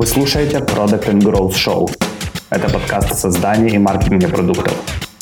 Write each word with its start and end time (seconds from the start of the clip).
Вы 0.00 0.06
слушаете 0.06 0.60
Product 0.60 1.10
and 1.10 1.20
Growth 1.20 1.52
Show. 1.52 1.86
Это 2.48 2.70
подкаст 2.70 3.12
о 3.12 3.14
создании 3.14 3.74
и 3.74 3.78
маркетинге 3.78 4.28
продуктов, 4.28 4.72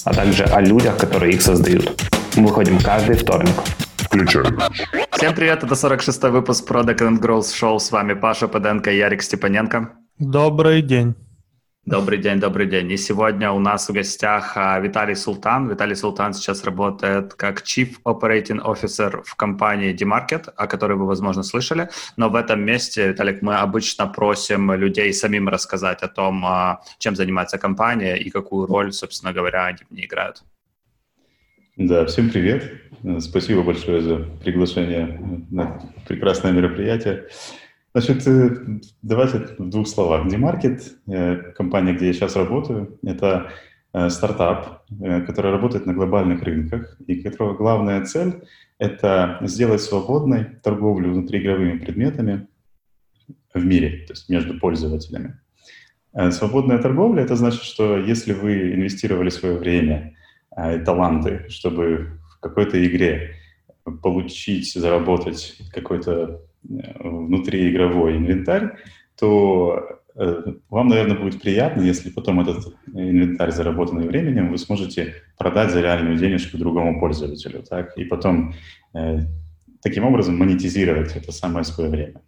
а 0.04 0.14
также 0.14 0.45
о 0.45 0.61
людях, 0.61 0.96
которые 0.96 1.32
их 1.32 1.43
создают. 1.43 2.01
Мы 2.37 2.46
выходим 2.46 2.79
каждый 2.79 3.17
вторник. 3.17 3.54
Включаем. 3.96 4.56
Всем 5.11 5.35
привет, 5.35 5.64
это 5.64 5.75
46-й 5.75 6.30
выпуск 6.30 6.71
Product 6.71 6.99
and 6.99 7.21
Growth 7.21 7.53
Show. 7.61 7.80
С 7.80 7.91
вами 7.91 8.14
Паша 8.14 8.46
Паденко 8.46 8.93
и 8.93 8.98
Ярик 8.98 9.22
Степаненко. 9.22 9.95
Добрый 10.20 10.80
день. 10.82 11.16
Добрый 11.91 12.18
день, 12.18 12.39
добрый 12.39 12.66
день. 12.66 12.93
И 12.93 12.98
сегодня 12.98 13.50
у 13.50 13.59
нас 13.59 13.88
в 13.88 13.93
гостях 13.95 14.59
а, 14.59 14.79
Виталий 14.79 15.16
Султан. 15.16 15.70
Виталий 15.70 15.96
Султан 15.96 16.34
сейчас 16.34 16.62
работает 16.64 17.32
как 17.32 17.62
Chief 17.62 17.88
Operating 18.05 18.62
Officer 18.62 19.23
в 19.25 19.34
компании 19.37 19.95
DMarket, 19.95 20.52
о 20.55 20.66
которой 20.66 20.98
вы, 20.98 21.06
возможно, 21.06 21.43
слышали. 21.43 21.88
Но 22.19 22.29
в 22.29 22.34
этом 22.34 22.61
месте, 22.61 23.09
Виталик, 23.09 23.41
мы 23.41 23.55
обычно 23.55 24.06
просим 24.06 24.70
людей 24.74 25.14
самим 25.14 25.48
рассказать 25.48 26.02
о 26.02 26.09
том, 26.09 26.45
а, 26.45 26.83
чем 26.98 27.16
занимается 27.16 27.56
компания 27.56 28.16
и 28.16 28.28
какую 28.28 28.66
роль, 28.66 28.92
собственно 28.92 29.33
говоря, 29.33 29.64
они 29.64 29.78
в 29.89 29.95
ней 29.95 30.05
играют. 30.05 30.42
Да, 31.78 32.05
всем 32.05 32.28
привет. 32.28 32.70
Спасибо 33.20 33.62
большое 33.62 34.02
за 34.02 34.16
приглашение 34.45 35.19
на 35.50 35.80
прекрасное 36.06 36.52
мероприятие. 36.52 37.28
Значит, 38.01 38.29
э, 38.29 38.80
давайте 39.02 39.38
в 39.59 39.70
двух 39.70 39.88
словах. 39.88 40.27
Demarket, 40.29 40.83
э, 41.09 41.52
компания, 41.56 41.95
где 41.95 42.06
я 42.06 42.12
сейчас 42.12 42.37
работаю, 42.37 42.97
это 43.02 43.51
э, 43.93 44.09
стартап, 44.09 44.84
который 45.27 45.51
работает 45.51 45.84
на 45.84 45.95
глобальных 45.95 46.45
рынках, 46.45 46.97
и 47.09 47.16
которого 47.16 47.56
главная 47.56 48.05
цель— 48.05 48.45
это 48.79 49.39
сделать 49.41 49.80
свободной 49.80 50.45
торговлю 50.62 51.11
внутриигровыми 51.11 51.79
предметами 51.79 52.47
в 53.53 53.65
мире, 53.65 54.06
то 54.06 54.12
есть 54.12 54.28
между 54.28 54.61
пользователями. 54.61 55.41
Свободная 56.30 56.78
торговля— 56.78 57.22
это 57.25 57.34
значит, 57.34 57.62
что 57.62 57.98
если 57.98 58.33
вы 58.33 58.75
инвестировали 58.75 59.31
свое 59.31 59.59
время 59.59 60.15
и 60.56 60.78
таланты, 60.84 61.47
чтобы 61.48 62.20
в 62.37 62.41
какой-то 62.41 62.78
игре 62.87 63.34
получить, 64.03 64.72
заработать 64.72 65.59
какой-то 65.72 66.47
внутриигровой 66.62 68.17
инвентарь, 68.17 68.77
то 69.19 70.01
э, 70.14 70.42
вам, 70.69 70.89
наверное, 70.89 71.17
будет 71.17 71.41
приятно, 71.41 71.83
если 71.83 72.11
потом 72.11 72.41
этот 72.41 72.75
инвентарь, 72.87 73.50
заработанный 73.50 74.06
временем, 74.06 74.50
вы 74.50 74.59
сможете 74.59 75.15
продать 75.39 75.70
за 75.70 75.81
реальную 75.81 76.17
денежку 76.19 76.59
другому 76.59 77.00
пользователю, 77.00 77.62
так, 77.62 77.97
и 77.97 78.05
потом 78.05 78.55
э, 78.95 79.20
таким 79.83 80.05
образом 80.05 80.37
монетизировать 80.37 81.17
это 81.17 81.33
самое 81.33 81.65
свое 81.65 81.91
время. 81.91 82.20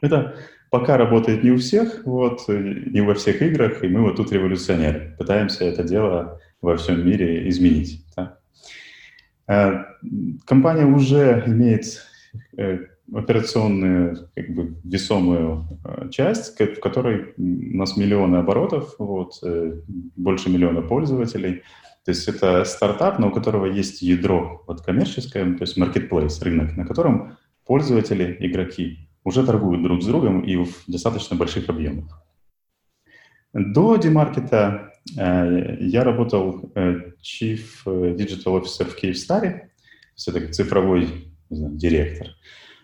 Это 0.00 0.36
пока 0.70 0.96
работает 0.96 1.44
не 1.44 1.50
у 1.50 1.58
всех, 1.58 2.04
вот, 2.04 2.48
не 2.48 3.00
во 3.00 3.14
всех 3.14 3.42
играх, 3.42 3.84
и 3.84 3.88
мы 3.88 4.02
вот 4.02 4.16
тут 4.16 4.32
революционеры, 4.32 5.14
пытаемся 5.18 5.64
это 5.64 5.84
дело 5.84 6.40
во 6.60 6.76
всем 6.76 7.06
мире 7.06 7.48
изменить. 7.48 8.04
Да? 8.16 8.38
Э, 9.46 9.84
компания 10.46 10.86
уже 10.86 11.44
имеет 11.46 11.84
операционную, 13.14 14.30
как 14.34 14.54
бы, 14.54 14.76
весомую 14.84 15.66
э, 15.84 16.08
часть, 16.10 16.58
в 16.58 16.80
которой 16.80 17.34
у 17.36 17.76
нас 17.76 17.96
миллионы 17.96 18.36
оборотов, 18.36 18.94
вот, 18.98 19.34
э, 19.42 19.80
больше 20.16 20.50
миллиона 20.50 20.82
пользователей. 20.82 21.62
То 22.04 22.10
есть 22.10 22.26
это 22.26 22.64
стартап, 22.64 23.18
но 23.18 23.28
у 23.28 23.30
которого 23.30 23.66
есть 23.66 24.02
ядро 24.02 24.64
вот, 24.66 24.82
коммерческое, 24.82 25.54
то 25.54 25.62
есть 25.62 25.78
marketplace, 25.78 26.42
рынок, 26.42 26.76
на 26.76 26.86
котором 26.86 27.36
пользователи, 27.66 28.36
игроки 28.40 29.08
уже 29.24 29.44
торгуют 29.44 29.82
друг 29.82 30.02
с 30.02 30.06
другом 30.06 30.40
и 30.40 30.56
в 30.56 30.84
достаточно 30.88 31.36
больших 31.36 31.68
объемах. 31.68 32.22
До 33.52 33.96
демаркета 33.96 34.92
э, 35.18 35.76
я 35.80 36.02
работал 36.02 36.72
э, 36.74 37.12
Chief 37.22 37.60
Digital 37.84 38.62
Officer 38.62 38.84
в 38.84 38.96
Киевстаре, 38.96 39.70
это 40.26 40.52
цифровой 40.52 41.32
знаю, 41.50 41.74
директор. 41.76 42.28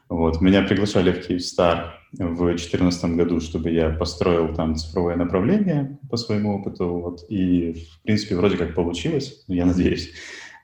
Вот. 0.09 0.41
Меня 0.41 0.63
приглашали 0.63 1.13
в 1.13 1.27
Киевстар 1.27 1.95
в 2.13 2.37
2014 2.37 3.17
году, 3.17 3.41
чтобы 3.41 3.71
я 3.71 3.91
построил 3.91 4.55
там 4.55 4.77
цифровое 4.77 5.17
направление 5.17 5.99
по 6.11 6.17
своему 6.17 6.59
опыту. 6.59 6.89
Вот. 6.89 7.27
И, 7.29 7.73
в 7.73 8.03
принципе, 8.03 8.37
вроде 8.37 8.57
как 8.57 8.75
получилось, 8.75 9.45
я 9.49 9.67
надеюсь. 9.67 10.13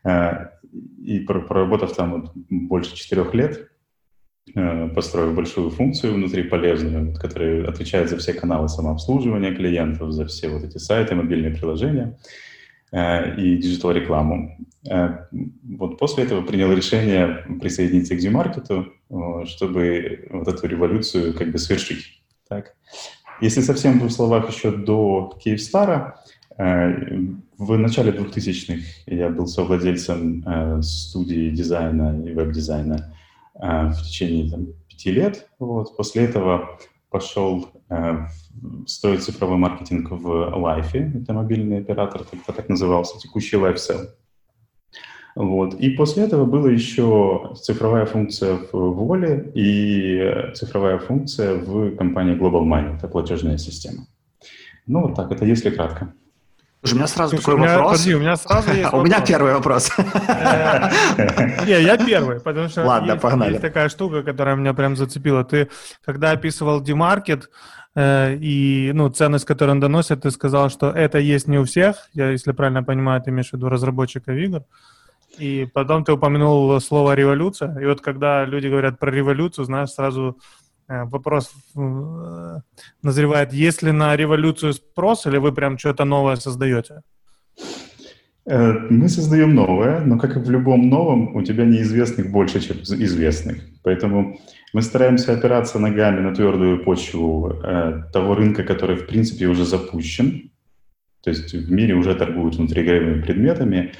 А, 0.02 0.50
и 1.02 1.20
проработав 1.20 1.94
там 1.94 2.12
вот 2.12 2.32
больше 2.48 2.96
четырех 2.96 3.34
лет, 3.34 3.68
а, 4.54 4.88
построив 4.88 5.34
большую 5.34 5.70
функцию 5.70 6.14
внутри 6.14 6.44
полезную, 6.44 7.14
которая 7.14 7.68
отвечает 7.68 8.08
за 8.08 8.16
все 8.16 8.32
каналы 8.32 8.68
самообслуживания 8.68 9.54
клиентов, 9.54 10.12
за 10.12 10.26
все 10.26 10.48
вот 10.48 10.64
эти 10.64 10.78
сайты, 10.78 11.14
мобильные 11.14 11.54
приложения– 11.54 12.18
Э, 12.28 12.53
и 12.94 13.56
digital-рекламу. 13.56 14.56
Э, 14.88 15.26
вот 15.76 15.98
после 15.98 16.24
этого 16.24 16.42
принял 16.42 16.72
решение 16.72 17.44
присоединиться 17.60 18.14
к 18.14 18.18
DMarket'у, 18.18 18.92
чтобы 19.46 20.28
вот 20.30 20.48
эту 20.48 20.66
революцию 20.66 21.34
как 21.34 21.50
бы 21.50 21.58
свершить. 21.58 22.22
Так. 22.48 22.74
Если 23.40 23.62
совсем 23.62 23.94
в 23.94 23.98
двух 23.98 24.12
словах 24.12 24.50
еще 24.50 24.70
до 24.70 25.36
Киевстара, 25.42 26.20
э, 26.56 27.18
в 27.58 27.76
начале 27.76 28.12
2000-х 28.12 28.82
я 29.06 29.28
был 29.28 29.46
совладельцем 29.46 30.82
студии 30.82 31.50
дизайна 31.50 32.22
и 32.24 32.32
веб-дизайна 32.32 33.14
в 33.54 34.02
течение 34.04 34.50
там, 34.50 34.66
пяти 34.88 35.12
лет. 35.12 35.48
Вот. 35.60 35.96
После 35.96 36.24
этого 36.24 36.78
пошел 37.10 37.70
э, 37.90 38.26
строить 38.86 39.22
цифровой 39.22 39.56
маркетинг 39.56 40.10
в 40.10 40.56
Лайфе, 40.56 41.12
это 41.14 41.32
мобильный 41.32 41.78
оператор, 41.78 42.22
тогда 42.24 42.52
так 42.52 42.68
назывался, 42.68 43.18
текущий 43.18 43.56
lifecell. 43.56 44.08
Вот. 45.36 45.74
И 45.74 45.90
после 45.90 46.24
этого 46.24 46.44
была 46.44 46.70
еще 46.70 47.54
цифровая 47.60 48.06
функция 48.06 48.56
в 48.72 48.72
Воле 48.72 49.50
и 49.54 50.52
цифровая 50.54 50.98
функция 50.98 51.56
в 51.56 51.96
компании 51.96 52.36
Global 52.36 52.62
Money, 52.62 52.96
это 52.96 53.08
платежная 53.08 53.58
система. 53.58 54.06
Ну, 54.86 55.00
вот 55.02 55.16
так, 55.16 55.32
это 55.32 55.44
если 55.44 55.70
кратко. 55.70 56.12
У 56.92 56.94
меня 56.94 57.06
сразу 57.06 57.38
такой 57.38 57.56
вопрос. 57.56 57.92
Подожди, 57.92 58.14
у 58.14 58.20
меня 58.20 58.36
сразу 58.36 58.70
есть 58.72 58.88
У 58.92 59.02
меня 59.02 59.20
первый 59.22 59.54
вопрос. 59.54 59.90
Э, 59.96 60.90
не, 61.64 61.82
я 61.82 61.96
первый, 61.96 62.40
потому 62.40 62.68
что 62.68 62.84
Ладно, 62.84 63.16
погнали. 63.16 63.52
есть 63.52 63.62
такая 63.62 63.88
штука, 63.88 64.22
которая 64.22 64.54
меня 64.54 64.74
прям 64.74 64.94
зацепила. 64.94 65.44
Ты, 65.44 65.70
когда 66.04 66.32
описывал 66.32 66.82
Демаркет 66.82 67.48
и 67.96 68.90
ну, 68.94 69.08
ценность, 69.08 69.44
которую 69.44 69.74
он 69.74 69.80
доносит, 69.80 70.22
ты 70.22 70.30
сказал, 70.30 70.68
что 70.70 70.90
это 70.90 71.18
есть 71.18 71.48
не 71.48 71.58
у 71.58 71.64
всех. 71.64 72.08
Я, 72.12 72.30
если 72.30 72.52
правильно 72.52 72.82
понимаю, 72.82 73.22
ты 73.22 73.30
имеешь 73.30 73.50
в 73.50 73.52
виду 73.52 73.68
разработчиков 73.68 74.34
игр. 74.34 74.62
И 75.38 75.68
потом 75.72 76.04
ты 76.04 76.12
упомянул 76.12 76.80
слово 76.80 77.14
«революция». 77.14 77.78
И 77.80 77.86
вот 77.86 78.00
когда 78.00 78.44
люди 78.44 78.68
говорят 78.68 78.98
про 78.98 79.10
революцию, 79.10 79.64
знаешь, 79.64 79.90
сразу 79.90 80.36
Э, 80.88 81.04
вопрос 81.04 81.50
э, 81.76 82.60
назревает, 83.02 83.52
есть 83.52 83.82
ли 83.82 83.92
на 83.92 84.16
революцию 84.16 84.74
спрос, 84.74 85.26
или 85.26 85.38
вы 85.38 85.52
прям 85.52 85.78
что-то 85.78 86.04
новое 86.04 86.36
создаете? 86.36 87.00
Э, 88.46 88.72
мы 88.90 89.08
создаем 89.08 89.54
новое, 89.54 90.00
но 90.00 90.18
как 90.18 90.36
и 90.36 90.40
в 90.40 90.50
любом 90.50 90.90
новом, 90.90 91.34
у 91.36 91.42
тебя 91.42 91.64
неизвестных 91.64 92.30
больше, 92.30 92.60
чем 92.60 92.76
известных. 92.76 93.56
Поэтому 93.82 94.38
мы 94.74 94.82
стараемся 94.82 95.32
опираться 95.32 95.78
ногами 95.78 96.20
на 96.20 96.34
твердую 96.34 96.84
почву 96.84 97.62
того 98.12 98.34
рынка, 98.34 98.64
который, 98.64 98.96
в 98.96 99.06
принципе, 99.06 99.46
уже 99.46 99.64
запущен. 99.64 100.50
То 101.22 101.30
есть 101.30 101.54
в 101.54 101.72
мире 101.72 101.94
уже 101.94 102.14
торгуют 102.14 102.56
внутриигровыми 102.56 103.22
предметами 103.22 103.94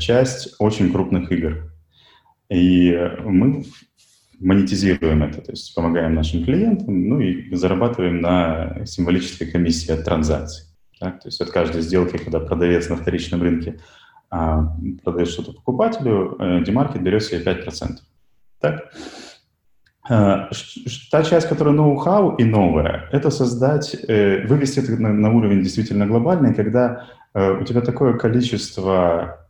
часть 0.00 0.56
очень 0.58 0.90
крупных 0.90 1.30
игр. 1.30 1.70
И 2.48 2.98
мы 3.24 3.64
монетизируем 4.40 5.22
это, 5.22 5.42
то 5.42 5.52
есть 5.52 5.74
помогаем 5.74 6.14
нашим 6.14 6.44
клиентам, 6.44 7.08
ну 7.08 7.20
и 7.20 7.54
зарабатываем 7.54 8.20
на 8.20 8.86
символической 8.86 9.50
комиссии 9.50 9.92
от 9.92 10.04
транзакций. 10.04 10.66
Так? 10.98 11.20
То 11.20 11.28
есть 11.28 11.40
от 11.40 11.50
каждой 11.50 11.82
сделки, 11.82 12.16
когда 12.16 12.40
продавец 12.40 12.88
на 12.88 12.96
вторичном 12.96 13.42
рынке 13.42 13.80
а, 14.30 14.76
продает 15.02 15.28
что-то 15.28 15.52
покупателю, 15.52 16.36
э, 16.38 16.64
демаркет 16.64 17.02
берет 17.02 17.22
себе 17.22 17.42
5%. 17.42 17.98
Так? 18.60 18.92
А, 20.08 20.48
та 21.10 21.22
часть, 21.22 21.48
которая 21.48 21.74
ноу-хау 21.74 22.36
и 22.36 22.44
новая, 22.44 23.08
это 23.12 23.30
создать, 23.30 23.94
э, 24.08 24.46
вывести 24.46 24.80
это 24.80 24.92
на, 24.92 25.30
уровень 25.30 25.62
действительно 25.62 26.06
глобальный, 26.06 26.54
когда 26.54 27.06
э, 27.34 27.58
у 27.60 27.64
тебя 27.64 27.82
такое 27.82 28.14
количество 28.14 29.46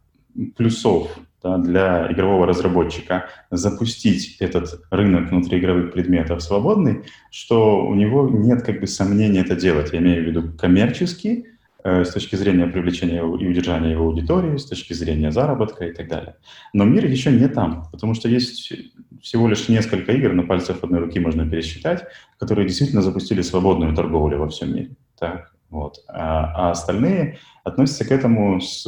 плюсов 0.56 1.08
да, 1.42 1.58
для 1.58 2.12
игрового 2.12 2.46
разработчика 2.46 3.26
запустить 3.50 4.36
этот 4.40 4.82
рынок 4.90 5.30
внутриигровых 5.30 5.92
предметов 5.92 6.42
свободный, 6.42 7.04
что 7.30 7.86
у 7.86 7.94
него 7.94 8.28
нет 8.28 8.62
как 8.62 8.80
бы 8.80 8.88
сомнений 8.88 9.38
это 9.38 9.54
делать. 9.54 9.92
Я 9.92 10.00
имею 10.00 10.24
в 10.24 10.26
виду 10.26 10.52
коммерчески, 10.58 11.44
э, 11.44 11.47
с 11.84 12.10
точки 12.12 12.34
зрения 12.34 12.66
привлечения 12.66 13.18
и 13.18 13.46
удержания 13.46 13.92
его 13.92 14.06
аудитории, 14.06 14.56
с 14.56 14.66
точки 14.66 14.94
зрения 14.94 15.30
заработка 15.30 15.86
и 15.86 15.92
так 15.92 16.08
далее. 16.08 16.36
Но 16.72 16.84
мир 16.84 17.06
еще 17.06 17.30
не 17.30 17.48
там, 17.48 17.88
потому 17.92 18.14
что 18.14 18.28
есть 18.28 18.72
всего 19.22 19.48
лишь 19.48 19.68
несколько 19.68 20.12
игр, 20.12 20.32
на 20.32 20.42
пальцах 20.42 20.82
одной 20.82 21.00
руки 21.00 21.20
можно 21.20 21.48
пересчитать, 21.48 22.04
которые 22.38 22.66
действительно 22.66 23.02
запустили 23.02 23.42
свободную 23.42 23.94
торговлю 23.94 24.38
во 24.38 24.48
всем 24.48 24.74
мире. 24.74 24.96
Так, 25.18 25.52
вот. 25.70 26.04
А, 26.08 26.68
а 26.68 26.70
остальные 26.70 27.38
относятся 27.62 28.04
к 28.04 28.10
этому 28.10 28.60
с 28.60 28.86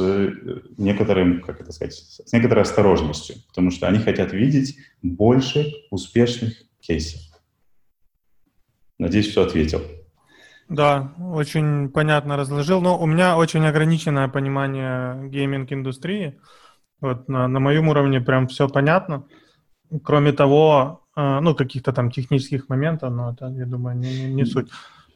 некоторым, 0.77 1.41
как 1.41 1.61
это 1.61 1.71
сказать, 1.71 1.93
с 1.93 2.33
некоторой 2.33 2.63
осторожностью, 2.63 3.37
потому 3.47 3.71
что 3.71 3.87
они 3.87 3.99
хотят 3.99 4.33
видеть 4.33 4.77
больше 5.01 5.71
успешных 5.91 6.53
кейсов. 6.79 7.21
Надеюсь, 8.97 9.29
что 9.29 9.43
ответил. 9.43 9.81
Да, 10.71 11.11
очень 11.19 11.89
понятно 11.89 12.37
разложил. 12.37 12.81
Но 12.81 12.97
у 12.97 13.05
меня 13.05 13.35
очень 13.35 13.65
ограниченное 13.65 14.29
понимание 14.29 15.29
гейминг-индустрии. 15.29 16.39
Вот 17.01 17.27
на, 17.27 17.47
на 17.49 17.59
моем 17.59 17.89
уровне 17.89 18.21
прям 18.21 18.47
все 18.47 18.69
понятно. 18.69 19.25
Кроме 20.01 20.31
того, 20.31 21.03
э, 21.17 21.39
ну, 21.41 21.55
каких-то 21.55 21.91
там 21.91 22.09
технических 22.09 22.69
моментов, 22.69 23.11
но 23.11 23.33
это, 23.33 23.47
я 23.47 23.65
думаю, 23.65 23.97
не, 23.97 24.27
не, 24.27 24.33
не 24.33 24.45
суть. 24.45 24.69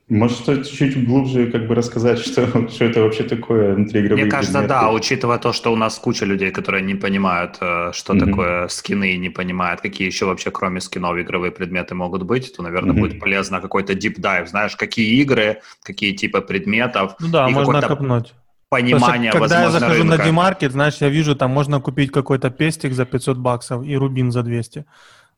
Может, 0.07 0.37
стоит 0.37 0.67
чуть-чуть 0.67 1.07
глубже 1.07 1.51
как 1.51 1.67
бы 1.67 1.73
рассказать, 1.73 2.19
что, 2.25 2.69
что 2.69 2.85
это 2.85 3.01
вообще 3.01 3.23
такое 3.23 3.73
внутриигровые 3.73 4.25
Мне 4.25 4.31
кажется, 4.31 4.59
предметы? 4.59 4.81
да, 4.81 4.91
учитывая 4.91 5.39
то, 5.39 5.51
что 5.51 5.73
у 5.73 5.75
нас 5.75 5.97
куча 5.97 6.25
людей, 6.25 6.51
которые 6.51 6.83
не 6.83 6.95
понимают, 6.95 7.57
э, 7.59 7.91
что 7.93 8.13
mm-hmm. 8.13 8.25
такое 8.25 8.67
скины, 8.67 9.17
не 9.17 9.29
понимают, 9.29 9.81
какие 9.81 10.07
еще 10.07 10.25
вообще 10.25 10.51
кроме 10.51 10.79
скинов 10.79 11.17
игровые 11.17 11.51
предметы 11.51 11.95
могут 11.95 12.23
быть, 12.23 12.55
то, 12.55 12.61
наверное, 12.61 12.95
mm-hmm. 12.95 12.99
будет 12.99 13.19
полезно 13.19 13.61
какой-то 13.61 13.93
deep 13.93 14.19
dive, 14.19 14.47
знаешь, 14.47 14.75
какие 14.75 15.21
игры, 15.21 15.61
какие 15.83 16.13
типы 16.13 16.41
предметов. 16.41 17.15
Ну 17.19 17.29
да, 17.29 17.49
можно 17.49 17.81
копнуть 17.81 18.33
понимание, 18.69 19.31
Просто, 19.31 19.55
когда 19.55 19.63
я 19.63 19.71
захожу 19.71 20.01
рынка. 20.01 20.17
на 20.17 20.25
Демаркет, 20.25 20.71
знаешь, 20.71 20.95
я 21.01 21.09
вижу, 21.09 21.35
там 21.35 21.51
можно 21.51 21.79
купить 21.79 22.11
какой-то 22.11 22.49
пестик 22.49 22.93
за 22.93 23.05
500 23.05 23.37
баксов 23.37 23.85
и 23.85 23.95
рубин 23.95 24.31
за 24.31 24.43
200. 24.43 24.85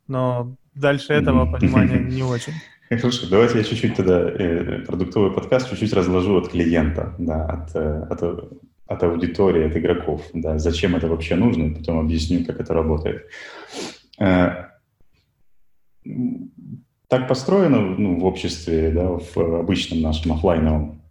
Но 0.07 0.55
дальше 0.73 1.13
этого 1.13 1.51
понимания 1.51 1.99
не 2.15 2.23
очень. 2.23 2.53
Хорошо, 3.01 3.27
давайте 3.29 3.57
я 3.57 3.63
чуть-чуть 3.63 3.95
тогда 3.95 4.29
э, 4.29 4.79
продуктовый 4.85 5.31
подкаст 5.31 5.69
чуть-чуть 5.69 5.93
разложу 5.93 6.37
от 6.37 6.49
клиента, 6.49 7.13
да, 7.17 7.45
от, 7.45 7.75
э, 7.75 8.07
от, 8.09 8.23
от 8.87 9.03
аудитории, 9.03 9.65
от 9.65 9.75
игроков, 9.75 10.21
да, 10.33 10.57
зачем 10.57 10.95
это 10.95 11.07
вообще 11.07 11.35
нужно, 11.35 11.75
потом 11.75 11.99
объясню, 11.99 12.45
как 12.45 12.61
это 12.61 12.73
работает. 12.73 13.25
Э, 14.19 14.67
так 17.09 17.27
построено 17.27 17.81
ну, 17.81 18.19
в 18.19 18.25
обществе, 18.25 18.91
да, 18.91 19.17
в 19.17 19.37
обычном 19.37 20.01
нашем 20.01 20.31
офлайновом, 20.31 21.01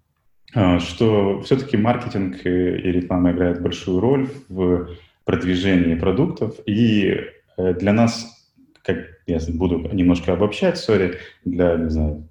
э, 0.54 0.78
что 0.78 1.42
все-таки 1.42 1.76
маркетинг 1.76 2.36
и 2.46 2.48
реклама 2.48 3.32
играют 3.32 3.60
большую 3.60 4.00
роль 4.00 4.30
в 4.48 4.96
продвижении 5.24 5.94
продуктов, 5.94 6.54
и 6.64 7.20
э, 7.58 7.74
для 7.74 7.92
нас 7.92 8.35
как 8.86 8.98
я 9.26 9.38
буду 9.54 9.78
немножко 9.92 10.32
обобщать, 10.32 10.78
сори, 10.78 11.18
для, 11.44 11.76
не 11.76 11.90
знаю, 11.90 12.28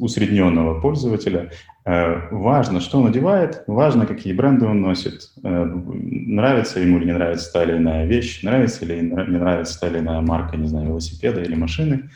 усредненного 0.00 0.80
пользователя. 0.80 1.50
Э, 1.84 2.28
важно, 2.30 2.80
что 2.80 2.98
он 2.98 3.08
одевает, 3.08 3.64
важно, 3.66 4.06
какие 4.06 4.32
бренды 4.32 4.66
он 4.66 4.80
носит, 4.80 5.30
э, 5.42 5.48
нравится 5.48 6.80
ему 6.80 6.98
или 6.98 7.06
не 7.06 7.12
нравится 7.12 7.52
та 7.52 7.64
или 7.64 7.76
иная 7.76 8.06
вещь, 8.06 8.42
нравится 8.42 8.84
или 8.84 9.00
не 9.00 9.38
нравится 9.38 9.78
та 9.80 9.88
или 9.88 9.98
иная 9.98 10.20
марка, 10.20 10.56
не 10.56 10.66
знаю, 10.66 10.88
велосипеда 10.88 11.42
или 11.42 11.54
машины. 11.54 12.10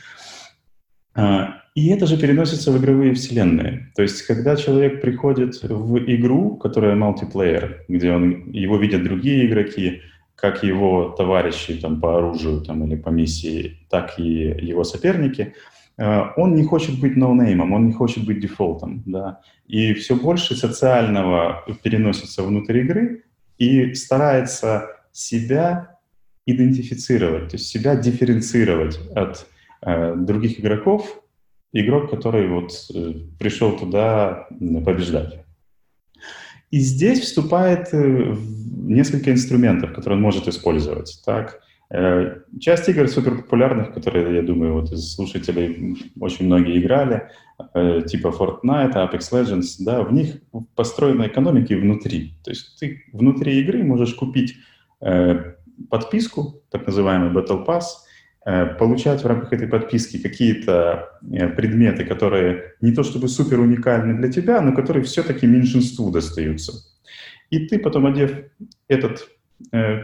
Э, 1.14 1.48
и 1.74 1.88
это 1.88 2.06
же 2.06 2.16
переносится 2.16 2.72
в 2.72 2.78
игровые 2.78 3.12
вселенные. 3.12 3.92
То 3.94 4.02
есть, 4.02 4.22
когда 4.22 4.56
человек 4.56 5.02
приходит 5.02 5.62
в 5.62 5.98
игру, 5.98 6.56
которая 6.56 6.96
мультиплеер, 6.96 7.84
где 7.88 8.12
он, 8.12 8.50
его 8.50 8.78
видят 8.78 9.04
другие 9.04 9.46
игроки, 9.46 10.00
как 10.36 10.62
его 10.62 11.14
товарищи 11.16 11.80
там, 11.80 12.00
по 12.00 12.18
оружию 12.18 12.60
там, 12.60 12.84
или 12.84 12.96
по 12.96 13.08
миссии, 13.08 13.78
так 13.88 14.18
и 14.18 14.22
его 14.22 14.84
соперники, 14.84 15.54
э, 15.96 16.22
он 16.36 16.54
не 16.54 16.62
хочет 16.62 17.00
быть 17.00 17.16
ноунеймом, 17.16 17.72
он 17.72 17.86
не 17.86 17.92
хочет 17.92 18.24
быть 18.26 18.40
дефолтом. 18.40 19.02
Да? 19.06 19.40
И 19.66 19.94
все 19.94 20.14
больше 20.14 20.54
социального 20.54 21.64
переносится 21.82 22.42
внутрь 22.42 22.78
игры 22.78 23.24
и 23.58 23.94
старается 23.94 24.90
себя 25.12 25.96
идентифицировать, 26.44 27.50
то 27.50 27.56
есть 27.56 27.68
себя 27.68 27.96
дифференцировать 27.96 29.00
от 29.16 29.46
э, 29.82 30.14
других 30.14 30.60
игроков, 30.60 31.22
игрок, 31.72 32.10
который 32.10 32.46
вот 32.46 32.72
э, 32.94 33.14
пришел 33.38 33.76
туда 33.76 34.46
побеждать. 34.84 35.45
И 36.70 36.78
здесь 36.80 37.20
вступает 37.20 37.88
э, 37.92 38.36
несколько 38.86 39.30
инструментов, 39.30 39.92
которые 39.92 40.16
он 40.16 40.22
может 40.22 40.48
использовать. 40.48 41.22
Так, 41.24 41.60
э, 41.90 42.40
часть 42.60 42.88
игр 42.88 43.08
супер 43.08 43.36
популярных, 43.42 43.94
которые, 43.94 44.36
я 44.36 44.42
думаю, 44.42 44.74
вот 44.74 44.92
из 44.92 45.14
слушателей 45.14 45.96
очень 46.20 46.46
многие 46.46 46.78
играли, 46.78 47.30
э, 47.74 48.02
типа 48.06 48.28
Fortnite, 48.28 48.94
Apex 48.94 49.30
Legends, 49.32 49.76
да, 49.78 50.02
в 50.02 50.12
них 50.12 50.38
построена 50.74 51.28
экономика 51.28 51.74
внутри. 51.74 52.34
То 52.42 52.50
есть 52.50 52.78
ты 52.80 53.04
внутри 53.12 53.60
игры 53.60 53.82
можешь 53.84 54.14
купить 54.14 54.56
подписку, 55.90 56.62
так 56.70 56.86
называемый 56.86 57.30
Battle 57.30 57.66
Pass, 57.66 57.82
получать 58.78 59.24
в 59.24 59.26
рамках 59.26 59.52
этой 59.52 59.66
подписки 59.66 60.18
какие-то 60.18 61.18
э, 61.32 61.48
предметы, 61.48 62.04
которые 62.04 62.74
не 62.80 62.92
то 62.92 63.02
чтобы 63.02 63.28
супер 63.28 63.58
уникальны 63.58 64.16
для 64.16 64.30
тебя, 64.30 64.60
но 64.60 64.72
которые 64.72 65.02
все-таки 65.02 65.48
меньшинству 65.48 66.12
достаются. 66.12 66.72
И 67.50 67.66
ты 67.66 67.80
потом, 67.80 68.06
одев 68.06 68.32
этот 68.86 69.28
э, 69.72 70.02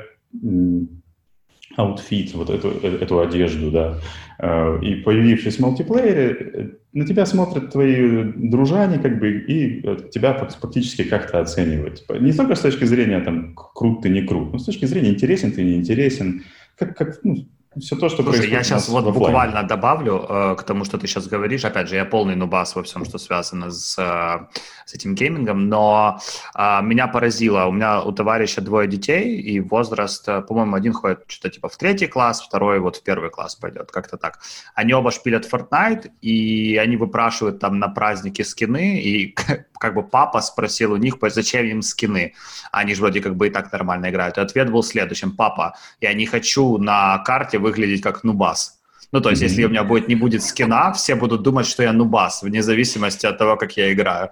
outfit, 1.76 2.34
вот 2.34 2.50
эту, 2.50 2.72
э, 2.82 2.98
эту 3.00 3.20
одежду, 3.20 3.70
да, 3.70 4.00
э, 4.40 4.78
и 4.82 4.94
появившись 4.96 5.56
в 5.56 5.60
мультиплеере, 5.60 6.78
на 6.92 7.06
тебя 7.06 7.26
смотрят 7.26 7.70
твои 7.70 8.24
дружане, 8.24 8.98
как 8.98 9.20
бы, 9.20 9.38
и 9.38 9.82
тебя 10.10 10.34
фактически 10.34 11.04
как-то 11.04 11.40
оценивают. 11.40 12.04
Не 12.20 12.32
только 12.32 12.56
с 12.56 12.60
точки 12.60 12.84
зрения, 12.84 13.20
там, 13.20 13.54
крут 13.54 14.02
ты, 14.02 14.08
не 14.08 14.22
крут, 14.22 14.52
но 14.52 14.58
с 14.58 14.64
точки 14.64 14.84
зрения 14.84 15.10
интересен 15.10 15.52
ты, 15.52 15.62
не 15.62 15.76
интересен, 15.76 16.42
как, 16.76 16.96
как 16.96 17.20
ну, 17.22 17.46
все 17.80 17.96
то, 17.96 18.08
что 18.08 18.22
Слушай, 18.22 18.50
я 18.50 18.62
сейчас 18.62 18.88
вот 18.88 19.04
буквально 19.04 19.62
добавлю 19.62 20.26
э, 20.28 20.56
к 20.58 20.62
тому, 20.62 20.84
что 20.84 20.98
ты 20.98 21.06
сейчас 21.06 21.26
говоришь. 21.26 21.64
Опять 21.64 21.88
же, 21.88 21.96
я 21.96 22.04
полный 22.04 22.36
нубас 22.36 22.76
во 22.76 22.82
всем, 22.82 23.04
что 23.04 23.18
связано 23.18 23.70
с, 23.70 23.98
э, 23.98 24.58
с 24.84 24.94
этим 24.94 25.14
геймингом, 25.14 25.68
но 25.68 26.18
э, 26.54 26.82
меня 26.82 27.06
поразило. 27.06 27.64
У 27.64 27.72
меня 27.72 28.02
у 28.02 28.12
товарища 28.12 28.60
двое 28.60 28.88
детей, 28.88 29.40
и 29.40 29.60
возраст, 29.60 30.28
э, 30.28 30.42
по-моему, 30.42 30.76
один 30.76 30.92
ходит 30.92 31.24
что-то 31.28 31.54
типа 31.54 31.68
в 31.68 31.76
третий 31.76 32.06
класс, 32.06 32.42
второй 32.42 32.78
вот 32.78 32.96
в 32.96 33.02
первый 33.02 33.30
класс 33.30 33.54
пойдет, 33.54 33.90
как-то 33.90 34.18
так. 34.18 34.40
Они 34.74 34.92
оба 34.92 35.10
шпилят 35.10 35.50
Fortnite, 35.50 36.10
и 36.20 36.76
они 36.76 36.96
выпрашивают 36.96 37.58
там 37.58 37.78
на 37.78 37.88
праздники 37.88 38.42
скины, 38.42 39.00
и 39.00 39.34
как 39.80 39.94
бы 39.94 40.02
папа 40.02 40.40
спросил 40.40 40.92
у 40.92 40.96
них, 40.96 41.16
зачем 41.20 41.64
им 41.64 41.82
скины. 41.82 42.34
Они 42.70 42.94
же 42.94 43.00
вроде 43.00 43.20
как 43.20 43.36
бы 43.36 43.48
и 43.48 43.50
так 43.50 43.72
нормально 43.72 44.10
играют. 44.10 44.38
И 44.38 44.40
ответ 44.40 44.70
был 44.70 44.82
следующим. 44.82 45.32
Папа, 45.32 45.74
я 46.00 46.14
не 46.14 46.26
хочу 46.26 46.78
на 46.78 47.18
карте 47.18 47.58
выглядеть 47.62 48.02
как 48.02 48.24
нубас. 48.24 48.82
Ну, 49.12 49.20
то 49.20 49.30
есть, 49.30 49.42
mm-hmm. 49.42 49.46
если 49.46 49.64
у 49.64 49.68
меня 49.68 49.84
будет, 49.84 50.08
не 50.08 50.14
будет 50.14 50.42
скина, 50.42 50.92
все 50.92 51.14
будут 51.14 51.42
думать, 51.42 51.66
что 51.66 51.82
я 51.82 51.92
нубас, 51.92 52.42
вне 52.42 52.62
зависимости 52.62 53.26
от 53.26 53.38
того, 53.38 53.56
как 53.56 53.76
я 53.76 53.92
играю. 53.92 54.30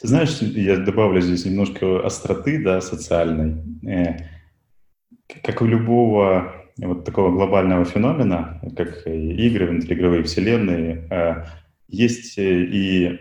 Ты 0.00 0.08
знаешь, 0.08 0.38
я 0.40 0.76
добавлю 0.76 1.20
здесь 1.20 1.44
немножко 1.44 2.04
остроты, 2.04 2.62
да, 2.62 2.80
социальной. 2.80 3.62
Э, 3.86 4.16
как 5.44 5.62
у 5.62 5.66
любого 5.66 6.54
вот 6.78 7.04
такого 7.04 7.30
глобального 7.30 7.84
феномена, 7.84 8.60
как 8.76 9.06
игры, 9.06 9.66
внутриигровые 9.66 10.22
вселенные, 10.22 11.08
э, 11.10 11.44
есть 11.88 12.38
и 12.38 13.18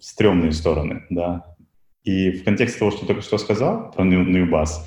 стрёмные 0.00 0.52
стороны, 0.52 1.04
да. 1.10 1.56
И 2.04 2.30
в 2.30 2.44
контексте 2.44 2.78
того, 2.78 2.90
что 2.90 3.06
только 3.06 3.22
что 3.22 3.38
сказал 3.38 3.90
про 3.90 4.04
Ньюбас, 4.04 4.86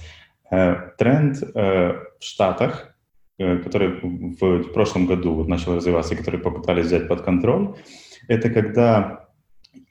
э, 0.51 0.91
тренд 0.97 1.41
э, 1.41 1.93
в 2.19 2.23
Штатах, 2.23 2.85
э, 2.85 2.96
который 3.37 3.99
в 4.01 4.73
прошлом 4.73 5.05
году 5.05 5.33
вот 5.33 5.47
начал 5.47 5.75
развиваться, 5.75 6.15
который 6.15 6.39
попытались 6.39 6.87
взять 6.87 7.07
под 7.07 7.21
контроль, 7.21 7.75
это 8.27 8.49
когда 8.49 9.27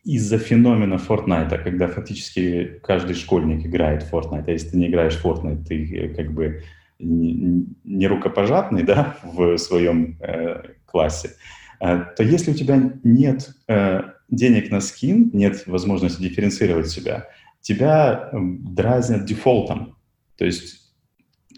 из-за 0.07 0.38
феномена 0.38 0.95
Fortnite, 0.95 1.62
когда 1.62 1.88
фактически 1.88 2.81
каждый 2.83 3.15
школьник 3.15 3.67
играет 3.67 4.05
в 4.05 4.12
Fortnite, 4.12 4.45
а 4.47 4.50
если 4.50 4.71
ты 4.71 4.76
не 4.79 4.88
играешь 4.88 5.17
в 5.17 5.25
Fortnite, 5.25 5.65
ты 5.65 6.15
как 6.17 6.33
бы 6.33 6.62
не 6.99 8.07
рукопожатный 8.07 8.83
да, 8.85 9.17
в 9.25 9.59
своем 9.59 10.17
э, 10.21 10.62
классе, 10.87 11.33
э, 11.81 12.05
то 12.17 12.23
если 12.23 12.53
у 12.53 12.55
тебя 12.55 12.93
нет 13.03 13.50
э, 13.69 14.03
денег 14.29 14.71
на 14.71 14.81
скин, 14.81 15.31
нет 15.33 15.67
возможности 15.67 16.23
дифференцировать 16.23 16.88
себя, 16.88 17.29
тебя 17.61 18.31
дразнят 18.33 19.25
дефолтом. 19.25 19.97
То 20.37 20.45
есть 20.45 20.86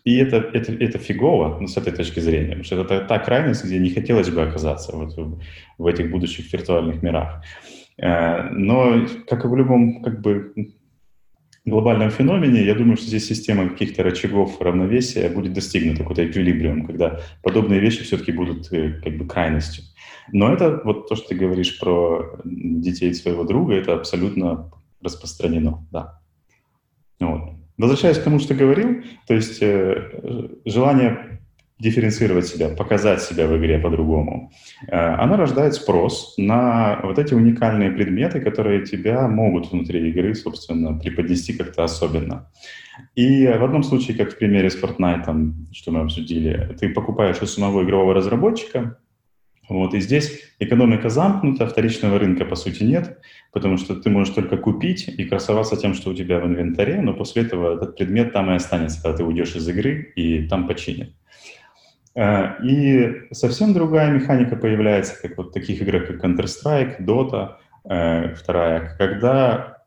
и 0.09 0.17
это, 0.17 0.37
это, 0.37 0.73
это 0.73 0.99
фигово 0.99 1.59
ну, 1.61 1.67
с 1.67 1.77
этой 1.77 1.93
точки 1.93 2.21
зрения, 2.21 2.57
потому 2.57 2.65
что 2.65 2.81
это 2.81 3.01
та 3.01 3.19
крайность, 3.19 3.65
где 3.65 3.79
не 3.79 3.91
хотелось 3.91 4.31
бы 4.31 4.41
оказаться 4.41 4.97
вот 4.97 5.15
в, 5.17 5.39
в 5.77 5.87
этих 5.87 6.11
будущих 6.11 6.51
виртуальных 6.51 7.03
мирах. 7.03 7.45
Э, 7.99 8.49
но, 8.51 9.07
как 9.29 9.45
и 9.45 9.49
в 9.49 9.55
любом 9.55 10.03
как 10.03 10.23
бы, 10.23 10.55
глобальном 11.67 12.11
феномене, 12.11 12.65
я 12.65 12.75
думаю, 12.75 12.97
что 12.97 13.07
здесь 13.07 13.27
система 13.27 13.69
каких-то 13.69 14.03
рычагов 14.03 14.59
равновесия 14.63 15.29
будет 15.29 15.53
достигнута, 15.53 15.99
какой-то 15.99 16.25
эквилибриум, 16.25 16.87
когда 16.87 17.21
подобные 17.43 17.81
вещи 17.81 18.03
все-таки 18.03 18.33
будут 18.33 18.73
э, 18.73 19.03
как 19.05 19.19
бы 19.19 19.27
крайностью. 19.27 19.85
Но 20.33 20.51
это 20.51 20.81
вот 20.85 21.07
то, 21.09 21.17
что 21.17 21.29
ты 21.29 21.35
говоришь 21.35 21.79
про 21.79 22.41
детей 22.45 23.13
своего 23.13 23.45
друга, 23.45 23.75
это 23.75 23.93
абсолютно 23.93 24.71
распространено, 25.03 25.87
да. 25.93 26.23
Вот. 27.21 27.59
Возвращаясь 27.79 28.19
к 28.19 28.25
тому, 28.25 28.41
что 28.41 28.55
говорил, 28.55 29.03
то 29.27 29.35
есть 29.35 29.63
э, 29.63 30.11
желание 30.65 31.41
дифференцировать 31.79 32.49
себя, 32.49 32.71
показать 32.71 33.23
себя 33.23 33.47
в 33.47 33.57
игре 33.57 33.79
по-другому, 33.79 34.51
э, 34.89 34.97
она 34.97 35.37
рождает 35.37 35.75
спрос 35.75 36.35
на 36.37 37.01
вот 37.05 37.19
эти 37.21 37.35
уникальные 37.35 37.93
предметы, 37.93 38.41
которые 38.41 38.85
тебя 38.85 39.29
могут 39.29 39.71
внутри 39.71 40.11
игры, 40.11 40.35
собственно, 40.35 40.99
преподнести 40.99 41.53
как-то 41.53 41.85
особенно. 41.85 42.51
И 43.15 43.47
в 43.47 43.63
одном 43.63 43.85
случае, 43.85 44.17
как 44.17 44.33
в 44.33 44.39
примере 44.39 44.71
с 44.71 44.83
Fortnite, 44.83 45.53
что 45.73 45.93
мы 45.93 46.01
обсудили, 46.01 46.77
ты 46.81 46.89
покупаешь 46.89 47.41
у 47.41 47.47
самого 47.47 47.85
игрового 47.85 48.13
разработчика, 48.13 48.99
вот, 49.69 49.95
и 49.95 50.01
здесь 50.01 50.55
экономика 50.59 51.11
замкнута, 51.11 51.67
вторичного 51.67 52.19
рынка 52.19 52.45
по 52.45 52.57
сути 52.57 52.83
нет, 52.85 53.19
потому 53.59 53.77
что 53.77 53.97
ты 53.97 54.09
можешь 54.09 54.33
только 54.35 54.57
купить 54.57 55.09
и 55.09 55.25
красоваться 55.25 55.77
тем, 55.77 55.93
что 55.93 56.11
у 56.11 56.15
тебя 56.15 56.39
в 56.39 56.47
инвентаре, 56.47 57.01
но 57.01 57.13
после 57.13 57.43
этого 57.43 57.75
этот 57.75 57.97
предмет 57.97 58.33
там 58.33 58.53
и 58.53 58.55
останется, 58.55 59.03
когда 59.03 59.17
ты 59.17 59.25
уйдешь 59.25 59.57
из 59.57 59.69
игры 59.69 60.13
и 60.15 60.47
там 60.47 60.69
починят. 60.69 61.09
Э, 62.15 62.63
и 62.63 63.25
совсем 63.33 63.75
другая 63.75 64.13
механика 64.13 64.55
появляется, 64.55 65.21
как 65.21 65.37
вот 65.37 65.53
таких 65.53 65.83
играх, 65.83 66.07
как 66.07 66.25
Counter-Strike, 66.25 67.01
Dota, 67.01 67.57
э, 67.85 68.35
вторая, 68.37 68.95
когда 68.97 69.79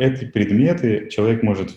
эти 0.00 0.24
предметы 0.24 1.08
человек 1.08 1.44
может 1.44 1.70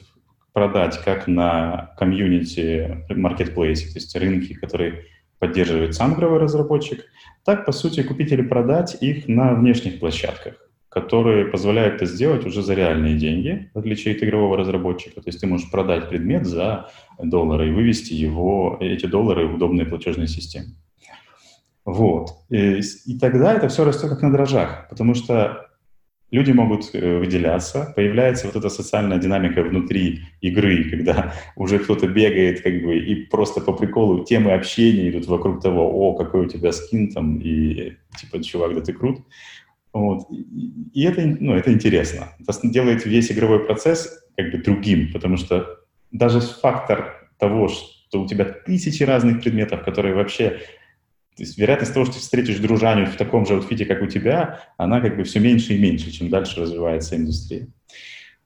продать 0.54 1.00
как 1.06 1.28
на 1.28 1.94
комьюнити 2.00 3.06
маркетплейсе, 3.10 3.90
то 3.90 4.00
есть 4.00 4.16
рынки, 4.16 4.56
которые 4.56 5.04
поддерживает 5.38 5.94
сам 5.94 6.16
игровой 6.16 6.40
разработчик, 6.40 7.06
так, 7.46 7.64
по 7.64 7.72
сути, 7.72 8.02
купить 8.02 8.32
или 8.32 8.42
продать 8.42 8.98
их 9.02 9.28
на 9.28 9.54
внешних 9.54 10.00
площадках, 10.00 10.56
которые 10.94 11.46
позволяют 11.46 11.96
это 11.96 12.06
сделать 12.06 12.46
уже 12.46 12.62
за 12.62 12.76
реальные 12.76 13.16
деньги, 13.18 13.72
в 13.74 13.80
отличие 13.80 14.16
от 14.16 14.24
игрового 14.24 14.58
разработчика. 14.58 15.22
То 15.22 15.30
есть 15.30 15.42
ты 15.42 15.48
можешь 15.48 15.72
продать 15.72 16.10
предмет 16.10 16.46
за 16.46 16.90
доллары 17.18 17.70
и 17.70 17.72
вывести 17.72 18.14
его, 18.14 18.78
эти 18.80 19.08
доллары 19.08 19.48
в 19.48 19.56
удобные 19.56 19.86
платежные 19.86 20.28
системы. 20.28 20.76
Вот. 21.86 22.30
И, 22.50 22.82
и 23.06 23.20
тогда 23.20 23.54
это 23.54 23.68
все 23.68 23.84
растет 23.84 24.10
как 24.10 24.22
на 24.22 24.32
дрожжах, 24.32 24.88
потому 24.90 25.16
что 25.16 25.68
люди 26.34 26.52
могут 26.52 26.94
э, 26.94 27.20
выделяться, 27.20 27.94
появляется 27.96 28.48
вот 28.48 28.56
эта 28.56 28.70
социальная 28.70 29.20
динамика 29.20 29.64
внутри 29.64 30.22
игры, 30.42 30.90
когда 30.90 31.34
уже 31.56 31.80
кто-то 31.80 32.08
бегает 32.08 32.62
как 32.62 32.84
бы 32.84 32.98
и 32.98 33.16
просто 33.26 33.62
по 33.62 33.74
приколу 33.74 34.24
темы 34.26 34.54
общения 34.54 35.10
идут 35.10 35.28
вокруг 35.28 35.62
того, 35.62 35.92
о, 35.92 36.16
какой 36.16 36.46
у 36.46 36.50
тебя 36.50 36.72
скин 36.72 37.12
там, 37.12 37.40
и 37.40 37.94
типа, 38.18 38.44
чувак, 38.44 38.76
да 38.76 38.82
ты 38.82 38.94
крут. 38.94 39.20
Вот. 39.94 40.28
И 40.32 41.04
это, 41.04 41.22
ну, 41.40 41.54
это 41.54 41.72
интересно. 41.72 42.30
Это 42.40 42.68
делает 42.68 43.06
весь 43.06 43.32
игровой 43.32 43.66
процесс 43.66 44.24
как 44.36 44.52
бы 44.52 44.58
другим, 44.58 45.14
потому 45.14 45.38
что 45.38 45.80
даже 46.12 46.42
фактор 46.42 47.30
того, 47.38 47.68
что 47.70 48.22
у 48.22 48.28
тебя 48.28 48.46
тысячи 48.46 49.04
разных 49.04 49.42
предметов, 49.42 49.84
которые 49.84 50.16
вообще 50.16 50.62
то 51.36 51.42
есть 51.42 51.58
вероятность 51.58 51.94
того, 51.94 52.06
что 52.06 52.16
ты 52.16 52.20
встретишь 52.20 52.60
дружаню 52.60 53.08
в 53.08 53.16
таком 53.16 53.46
же 53.46 53.56
outfit'е, 53.56 53.86
как 53.86 54.04
у 54.04 54.08
тебя, 54.08 54.60
она 54.78 55.02
как 55.02 55.18
бы 55.18 55.24
все 55.24 55.40
меньше 55.40 55.74
и 55.74 55.80
меньше, 55.80 56.12
чем 56.12 56.30
дальше 56.30 56.62
развивается 56.62 57.16
индустрия. 57.16 57.68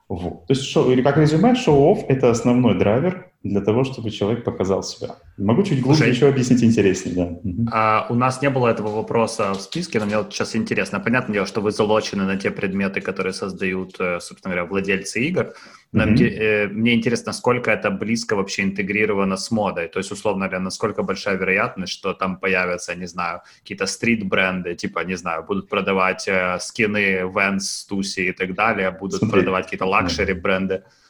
Вот. 0.07 0.47
То 0.47 0.53
есть, 0.53 0.63
шоу, 0.63 0.89
или 0.91 1.01
как 1.01 1.17
резюме, 1.17 1.53
show-off— 1.53 2.05
это 2.07 2.29
основной 2.29 2.79
драйвер 2.79 3.29
для 3.43 3.61
того, 3.61 3.83
чтобы 3.83 4.09
человек 4.09 4.43
показал 4.43 4.83
себя. 4.83 5.15
Могу 5.37 5.63
чуть 5.63 5.81
глубже 5.81 5.99
Слушай, 5.99 6.13
еще 6.13 6.27
объяснить 6.27 6.63
интереснее, 6.63 7.15
да. 7.15 7.39
А, 7.71 8.07
у 8.09 8.15
нас 8.15 8.41
не 8.41 8.49
было 8.49 8.67
этого 8.67 8.89
вопроса 8.89 9.53
в 9.53 9.61
списке, 9.61 9.99
но 9.99 10.05
мне 10.05 10.17
вот 10.17 10.33
сейчас 10.33 10.55
интересно. 10.55 10.99
Понятное 10.99 11.33
дело, 11.33 11.45
что 11.45 11.61
вы 11.61 11.71
залочены 11.71 12.23
на 12.23 12.37
те 12.37 12.49
предметы, 12.49 12.99
которые 12.99 13.33
создают, 13.33 13.95
э, 13.99 14.19
собственно 14.19 14.55
говоря, 14.55 14.69
владельцы 14.69 15.21
игр. 15.21 15.53
Нам, 15.91 16.15
mm-hmm. 16.15 16.39
э, 16.39 16.67
мне 16.67 16.95
интересно, 16.95 17.27
насколько 17.27 17.71
это 17.71 17.91
близко 17.91 18.35
вообще 18.35 18.63
интегрировано 18.63 19.37
с 19.37 19.51
модой. 19.51 19.87
То 19.87 19.99
есть, 19.99 20.11
условно 20.11 20.47
говоря, 20.47 20.59
насколько 20.59 21.03
большая 21.03 21.37
вероятность, 21.37 21.93
что 21.93 22.13
там 22.13 22.37
появятся, 22.39 22.95
не 22.95 23.07
знаю, 23.07 23.41
какие-то 23.61 23.85
стрит-бренды, 23.85 24.75
типа, 24.75 25.05
не 25.05 25.15
знаю, 25.15 25.43
будут 25.43 25.69
продавать 25.69 26.27
э, 26.27 26.57
скины 26.59 27.21
Vans, 27.21 27.87
Туси 27.87 28.29
и 28.29 28.31
так 28.31 28.55
далее, 28.55 28.89
будут 28.89 29.19
Смотри. 29.19 29.41
продавать 29.41 29.65
какие-то 29.65 29.85
лакшери-бренды. 29.85 30.73
Mm-hmm. 30.73 31.06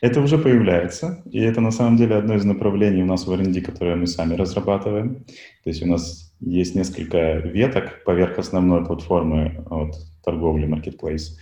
Это 0.00 0.20
уже 0.20 0.38
появляется, 0.38 1.22
и 1.30 1.40
это 1.40 1.60
на 1.60 1.70
самом 1.70 1.96
деле 1.96 2.16
одно 2.16 2.34
из 2.34 2.44
направлений 2.44 3.02
у 3.02 3.06
нас 3.06 3.26
в 3.26 3.32
R&D, 3.32 3.60
которое 3.60 3.96
мы 3.96 4.06
сами 4.06 4.34
разрабатываем. 4.34 5.24
То 5.64 5.70
есть 5.70 5.82
у 5.82 5.86
нас 5.86 6.34
есть 6.40 6.74
несколько 6.74 7.38
веток 7.38 8.04
поверх 8.04 8.38
основной 8.38 8.84
платформы 8.84 9.64
от 9.70 9.94
торговли 10.24 10.68
Marketplace, 10.68 11.36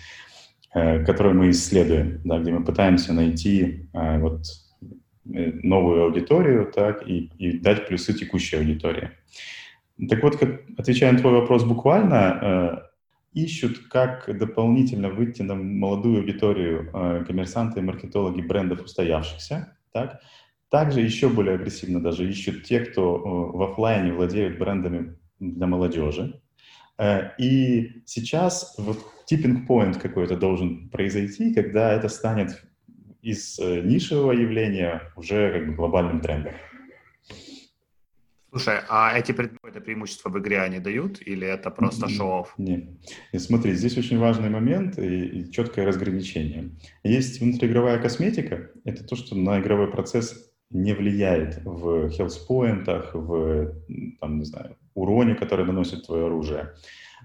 э, 0.75 1.05
которые 1.05 1.35
мы 1.35 1.51
исследуем, 1.51 2.21
да, 2.25 2.39
где 2.39 2.53
мы 2.53 2.65
пытаемся 2.65 3.13
найти 3.13 3.89
э, 3.93 4.19
вот, 4.21 4.43
э, 5.35 5.53
новую 5.63 6.05
аудиторию 6.05 6.73
так, 6.75 7.07
и, 7.07 7.31
и 7.39 7.59
дать 7.59 7.87
плюсы 7.89 8.15
текущей 8.15 8.57
аудитории. 8.57 9.11
Так 10.09 10.23
вот, 10.23 10.37
как, 10.37 10.63
отвечая 10.79 11.13
на 11.13 11.19
твой 11.19 11.33
вопрос 11.33 11.65
буквально, 11.65 12.86
ищут, 13.37 13.89
как 13.89 14.37
дополнительно 14.39 15.11
выйти 15.11 15.43
на 15.43 15.55
молодую 15.55 16.21
аудиторию 16.21 16.91
э, 16.93 17.25
коммерсанты 17.27 17.81
и 17.81 17.83
маркетологи 17.83 18.41
брендов 18.41 18.83
устоявшихся. 18.83 19.77
Так? 19.93 20.21
Также 20.71 21.01
еще 21.01 21.29
более 21.29 21.57
агрессивно 21.57 22.01
даже 22.01 22.29
ищут 22.29 22.65
те, 22.65 22.81
кто 22.81 23.17
э, 23.17 23.57
в 23.57 23.63
офлайне 23.63 24.13
владеют 24.13 24.59
брендами 24.59 25.17
для 25.39 25.67
молодежи. 25.67 26.41
Э, 26.99 27.31
и 27.39 28.03
сейчас 28.07 28.75
вот 28.79 28.99
point 29.69 30.01
какой-то 30.01 30.37
должен 30.37 30.89
произойти, 30.89 31.53
когда 31.53 31.93
это 31.93 32.09
станет 32.09 32.63
из 33.21 33.59
э, 33.59 33.83
нишевого 33.83 34.33
явления 34.33 35.13
уже 35.15 35.53
как 35.53 35.67
бы 35.69 35.75
глобальным 35.75 36.21
трендом. 36.21 36.55
Слушай, 38.51 38.79
а 38.89 39.19
эти 39.19 39.33
предметы 39.33 39.81
преимущества 39.81 40.31
в 40.31 40.39
игре 40.39 40.61
они 40.61 40.79
дают 40.79 41.21
или 41.21 41.47
это 41.47 41.71
просто 41.71 42.09
шоу-офф? 42.09 42.55
Нет. 42.59 42.85
И 43.33 43.39
смотри, 43.39 43.75
здесь 43.75 43.99
очень 43.99 44.19
важный 44.19 44.49
момент 44.49 44.99
и, 44.99 45.27
и 45.27 45.51
четкое 45.51 45.85
разграничение. 45.85 46.71
Есть 47.03 47.41
внутриигровая 47.41 47.99
косметика, 47.99 48.71
это 48.85 49.05
то, 49.05 49.17
что 49.17 49.35
на 49.35 49.61
игровой 49.61 49.91
процесс 49.91 50.51
не 50.71 50.95
влияет 50.95 51.61
в 51.65 52.11
хелспоинтах, 52.11 53.15
в, 53.15 53.75
там, 54.21 54.39
не 54.39 54.45
знаю, 54.45 54.77
уроне, 54.95 55.35
который 55.35 55.67
наносит 55.67 56.07
твое 56.07 56.27
оружие. 56.27 56.75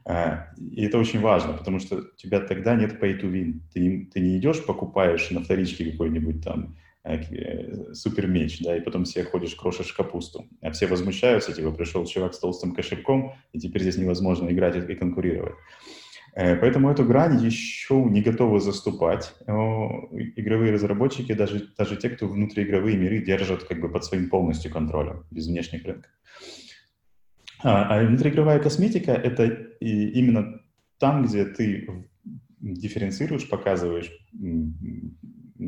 А, 0.06 0.48
и 0.58 0.86
это 0.86 0.98
очень 0.98 1.22
важно, 1.22 1.54
потому 1.54 1.80
что 1.80 1.98
у 1.98 2.16
тебя 2.18 2.40
тогда 2.40 2.76
нет 2.76 3.02
pay 3.02 3.20
to 3.20 3.32
win. 3.32 3.62
Ты 3.74 3.80
не, 3.80 4.06
ты 4.06 4.20
не 4.20 4.38
идешь, 4.38 4.66
покупаешь 4.66 5.30
на 5.32 5.42
вторичке 5.42 5.92
какой-нибудь 5.92 6.44
там 6.44 6.76
Э, 6.76 6.91
э, 6.91 6.91
супер 7.94 8.28
меч, 8.28 8.60
да, 8.62 8.78
и 8.78 8.82
потом 8.82 9.06
все 9.06 9.24
ходишь, 9.24 9.56
крошишь 9.56 9.94
капусту. 9.94 10.48
А 10.62 10.72
все 10.72 10.88
возмущаются, 10.88 11.54
типа, 11.54 11.72
пришел 11.72 12.06
чувак 12.06 12.34
с 12.34 12.40
толстым 12.40 12.74
кошельком, 12.74 13.34
и 13.54 13.60
теперь 13.60 13.82
здесь 13.82 13.98
невозможно 13.98 14.50
играть 14.50 14.76
и 14.78 14.96
конкурировать. 14.96 15.56
Э, 16.34 16.56
поэтому 16.56 16.90
эту 16.90 17.04
грань 17.04 17.44
еще 17.44 17.96
не 17.96 18.22
готовы 18.22 18.60
заступать. 18.60 19.34
Игровые 19.48 20.72
разработчики, 20.72 21.34
даже, 21.34 21.70
даже 21.78 21.98
те, 21.98 22.10
кто 22.10 22.28
внутриигровые 22.28 22.98
миры 22.98 23.20
держат 23.24 23.64
как 23.64 23.82
бы 23.82 23.90
под 23.90 24.06
своим 24.06 24.30
полностью 24.30 24.72
контролем, 24.72 25.26
без 25.32 25.48
внешних 25.48 25.86
рынков. 25.86 26.12
А, 27.64 28.00
а 28.00 28.04
внутриигровая 28.06 28.60
косметика— 28.60 29.12
это 29.14 29.46
именно 29.80 30.62
там, 31.00 31.26
где 31.26 31.46
ты 31.46 31.88
дифференцируешь, 32.60 33.50
показываешь 33.50 34.12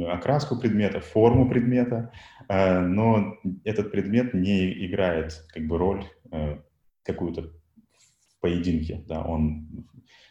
окраску 0.01 0.59
предмета, 0.59 0.99
форму 0.99 1.49
предмета, 1.49 2.11
э, 2.47 2.79
но 2.79 3.37
этот 3.63 3.91
предмет 3.91 4.33
не 4.33 4.85
играет 4.85 5.45
как 5.53 5.67
бы 5.67 5.77
роль 5.77 6.03
э, 6.31 6.57
какую-то 7.03 7.43
в 7.43 8.41
поединке, 8.41 9.03
да, 9.07 9.21
он 9.21 9.67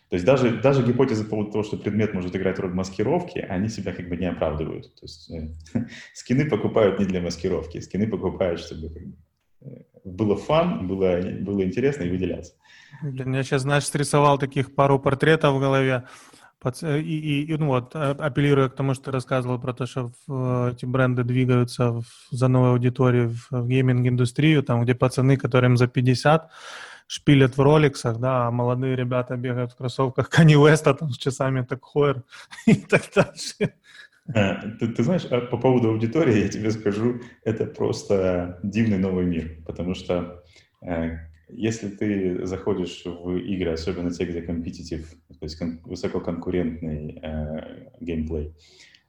то 0.08 0.16
есть 0.16 0.26
даже, 0.26 0.60
даже 0.60 0.84
гипотезы 0.84 1.24
по 1.24 1.42
того, 1.44 1.64
что 1.64 1.78
предмет 1.78 2.12
может 2.12 2.36
играть 2.36 2.58
роль 2.58 2.74
маскировки, 2.74 3.38
они 3.38 3.70
себя 3.70 3.94
как 3.94 4.10
бы 4.10 4.18
не 4.18 4.26
оправдывают. 4.26 4.94
То 4.94 5.06
есть 5.06 5.30
э, 5.30 5.48
скины 6.12 6.44
покупают 6.50 6.98
не 7.00 7.06
для 7.06 7.22
маскировки, 7.22 7.80
скины 7.80 8.06
покупают, 8.06 8.60
чтобы 8.60 8.90
было 10.04 10.36
фан, 10.36 10.86
было, 10.86 11.20
было 11.40 11.64
интересно 11.64 12.04
и 12.04 12.10
выделяться. 12.10 12.52
Блин, 13.02 13.34
я 13.34 13.42
сейчас, 13.42 13.62
знаешь, 13.62 13.86
срисовал 13.86 14.38
таких 14.38 14.74
пару 14.74 14.98
портретов 14.98 15.54
в 15.56 15.60
голове. 15.60 16.04
Э, 16.82 17.00
и, 17.00 17.44
и, 17.44 17.56
ну 17.56 17.66
вот, 17.66 17.92
а, 17.94 18.10
апеллируя 18.12 18.68
к 18.68 18.74
тому, 18.74 18.94
что 18.94 19.04
ты 19.04 19.10
рассказывал 19.10 19.58
про 19.58 19.72
то, 19.72 19.86
что 19.86 20.12
в, 20.26 20.70
эти 20.72 20.84
бренды 20.84 21.24
двигаются 21.24 21.92
в, 21.92 22.04
за 22.30 22.48
новую 22.48 22.72
аудиторию 22.72 23.30
в, 23.30 23.50
в 23.50 23.68
гейминг-индустрию, 23.68 24.62
там, 24.62 24.82
где 24.82 24.94
пацаны, 24.94 25.36
которым 25.36 25.76
за 25.76 25.86
50, 25.86 26.50
шпилят 27.06 27.56
в 27.56 27.60
роликсах, 27.60 28.18
да, 28.18 28.46
а 28.46 28.50
молодые 28.50 28.96
ребята 28.96 29.36
бегают 29.36 29.72
в 29.72 29.76
кроссовках 29.76 30.30
Кани 30.30 30.56
Уэста 30.56 30.94
там 30.94 31.10
с 31.10 31.18
часами 31.18 31.62
так 31.62 31.84
Хойер 31.84 32.22
и 32.66 32.74
так 32.74 33.02
дальше. 33.14 33.74
Э, 34.34 34.54
ты, 34.78 34.88
ты 34.88 35.02
знаешь, 35.02 35.24
а 35.30 35.40
по 35.40 35.58
поводу 35.58 35.88
аудитории 35.88 36.42
я 36.42 36.48
тебе 36.48 36.70
скажу, 36.70 37.20
это 37.44 37.66
просто 37.66 38.58
дивный 38.62 38.98
новый 38.98 39.26
мир, 39.26 39.58
потому 39.66 39.94
что 39.94 40.42
э, 40.80 41.18
если 41.54 41.88
ты 41.88 42.46
заходишь 42.46 43.02
в 43.04 43.36
игры, 43.36 43.72
особенно 43.72 44.10
те, 44.10 44.24
где 44.24 44.42
компетитив, 44.42 45.10
то 45.28 45.44
есть 45.44 45.58
кон- 45.58 45.80
высококонкурентный 45.84 47.18
э, 47.22 47.88
геймплей, 48.00 48.54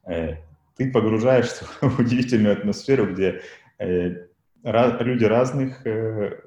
э, 0.06 0.38
ты 0.76 0.92
погружаешься 0.92 1.66
в 1.82 2.00
удивительную 2.00 2.54
атмосферу, 2.54 3.14
где 3.14 3.42
э, 3.80 4.28
ra- 4.64 5.04
люди 5.04 5.26
разных 5.26 5.86
э, 5.86 6.42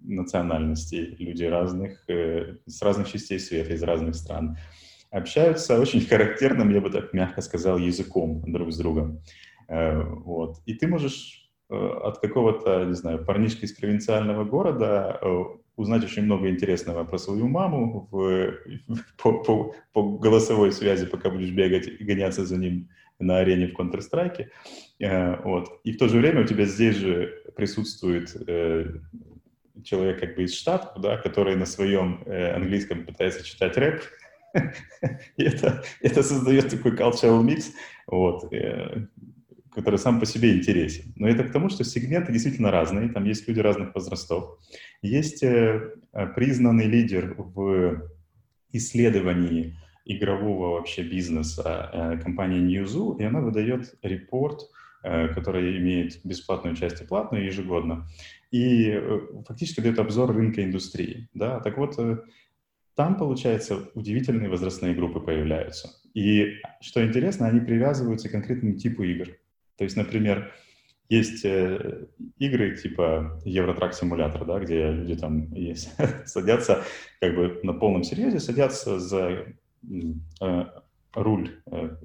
национальностей, 0.00 1.16
люди 1.18 1.44
разных, 1.44 2.08
э, 2.08 2.56
с 2.66 2.82
разных 2.82 3.10
частей 3.10 3.38
света, 3.38 3.72
из 3.72 3.82
разных 3.82 4.14
стран, 4.14 4.56
общаются 5.10 5.80
очень 5.80 6.00
характерным, 6.06 6.70
я 6.70 6.80
бы 6.80 6.90
так 6.90 7.12
мягко 7.12 7.40
сказал, 7.40 7.78
языком 7.78 8.42
друг 8.46 8.72
с 8.72 8.78
другом. 8.78 9.20
Э, 9.68 10.02
вот. 10.02 10.60
И 10.66 10.74
ты 10.74 10.86
можешь 10.86 11.41
от 11.72 12.18
какого-то, 12.18 12.84
не 12.84 12.94
знаю, 12.94 13.24
парнишки 13.24 13.64
из 13.64 13.72
провинциального 13.72 14.44
города 14.44 15.18
э, 15.20 15.44
узнать 15.76 16.04
очень 16.04 16.24
много 16.24 16.48
интересного 16.48 17.04
про 17.04 17.18
свою 17.18 17.48
маму 17.48 18.08
в, 18.10 18.54
по, 19.16 19.42
по, 19.42 19.74
по 19.92 20.18
голосовой 20.18 20.72
связи, 20.72 21.06
пока 21.06 21.30
будешь 21.30 21.50
бегать 21.50 21.88
и 21.88 22.04
гоняться 22.04 22.44
за 22.44 22.56
ним 22.56 22.88
на 23.18 23.38
арене 23.38 23.68
в 23.68 23.78
Counter-Strike. 23.78 24.48
Э, 25.00 25.42
вот. 25.42 25.80
И 25.84 25.92
в 25.92 25.98
то 25.98 26.08
же 26.08 26.18
время 26.18 26.42
у 26.42 26.46
тебя 26.46 26.64
здесь 26.64 26.96
же 26.96 27.42
присутствует 27.56 28.30
человек 29.84 30.20
как 30.20 30.36
бы 30.36 30.44
из 30.44 30.54
Штатов, 30.54 31.00
да, 31.00 31.16
который 31.16 31.56
на 31.56 31.66
своем 31.66 32.22
английском 32.26 33.04
пытается 33.04 33.44
читать 33.44 33.76
рэп, 33.76 34.02
это, 35.36 35.82
это 36.00 36.22
создает 36.22 36.70
такой 36.70 36.92
cultural 36.92 37.42
mix, 37.42 37.70
вот, 38.06 38.52
который 39.74 39.98
сам 39.98 40.20
по 40.20 40.26
себе 40.26 40.56
интересен. 40.56 41.12
Но 41.16 41.28
это 41.28 41.44
к 41.44 41.52
тому, 41.52 41.68
что 41.68 41.84
сегменты 41.84 42.32
действительно 42.32 42.70
разные, 42.70 43.08
там 43.08 43.24
есть 43.24 43.48
люди 43.48 43.60
разных 43.60 43.94
возрастов. 43.94 44.58
Есть 45.02 45.42
э, 45.42 45.94
э, 46.12 46.26
признанный 46.28 46.86
лидер 46.86 47.34
в 47.36 48.08
исследовании 48.72 49.76
игрового 50.04 50.74
вообще 50.74 51.02
бизнеса 51.02 51.90
э, 51.92 52.18
компания 52.18 52.58
Newzoo, 52.58 53.18
и 53.18 53.24
она 53.24 53.40
выдает 53.40 53.94
репорт, 54.02 54.68
который 55.02 55.78
имеет 55.78 56.24
бесплатную 56.24 56.76
часть 56.76 57.02
и 57.02 57.04
платную 57.04 57.44
ежегодно, 57.44 58.06
и 58.52 58.96
фактически 59.48 59.80
дает 59.80 59.98
обзор 59.98 60.32
рынка 60.32 60.62
индустрии. 60.62 61.28
Да? 61.34 61.58
Так 61.58 61.76
вот, 61.76 61.98
там, 62.94 63.16
получается, 63.16 63.90
удивительные 63.94 64.48
возрастные 64.48 64.94
группы 64.94 65.18
появляются. 65.18 65.90
И, 66.14 66.60
что 66.80 67.04
интересно, 67.04 67.48
они 67.48 67.58
привязываются 67.58 68.28
к 68.28 68.32
конкретному 68.32 68.76
типу 68.76 69.02
игр. 69.02 69.28
То 69.76 69.84
есть, 69.84 69.96
например, 69.96 70.52
есть 71.08 71.44
э, 71.44 72.06
игры 72.38 72.76
типа 72.76 73.40
Евротрак 73.44 73.94
симулятор, 73.94 74.44
да, 74.46 74.58
где 74.58 74.90
люди 74.90 75.14
там 75.14 75.52
есть, 75.52 75.90
садятся 76.24 76.84
как 77.20 77.34
бы 77.34 77.60
на 77.62 77.74
полном 77.74 78.02
серьезе, 78.02 78.40
садятся 78.40 78.98
за 78.98 79.46
э, 80.40 80.64
руль 81.14 81.50
э, 81.66 81.96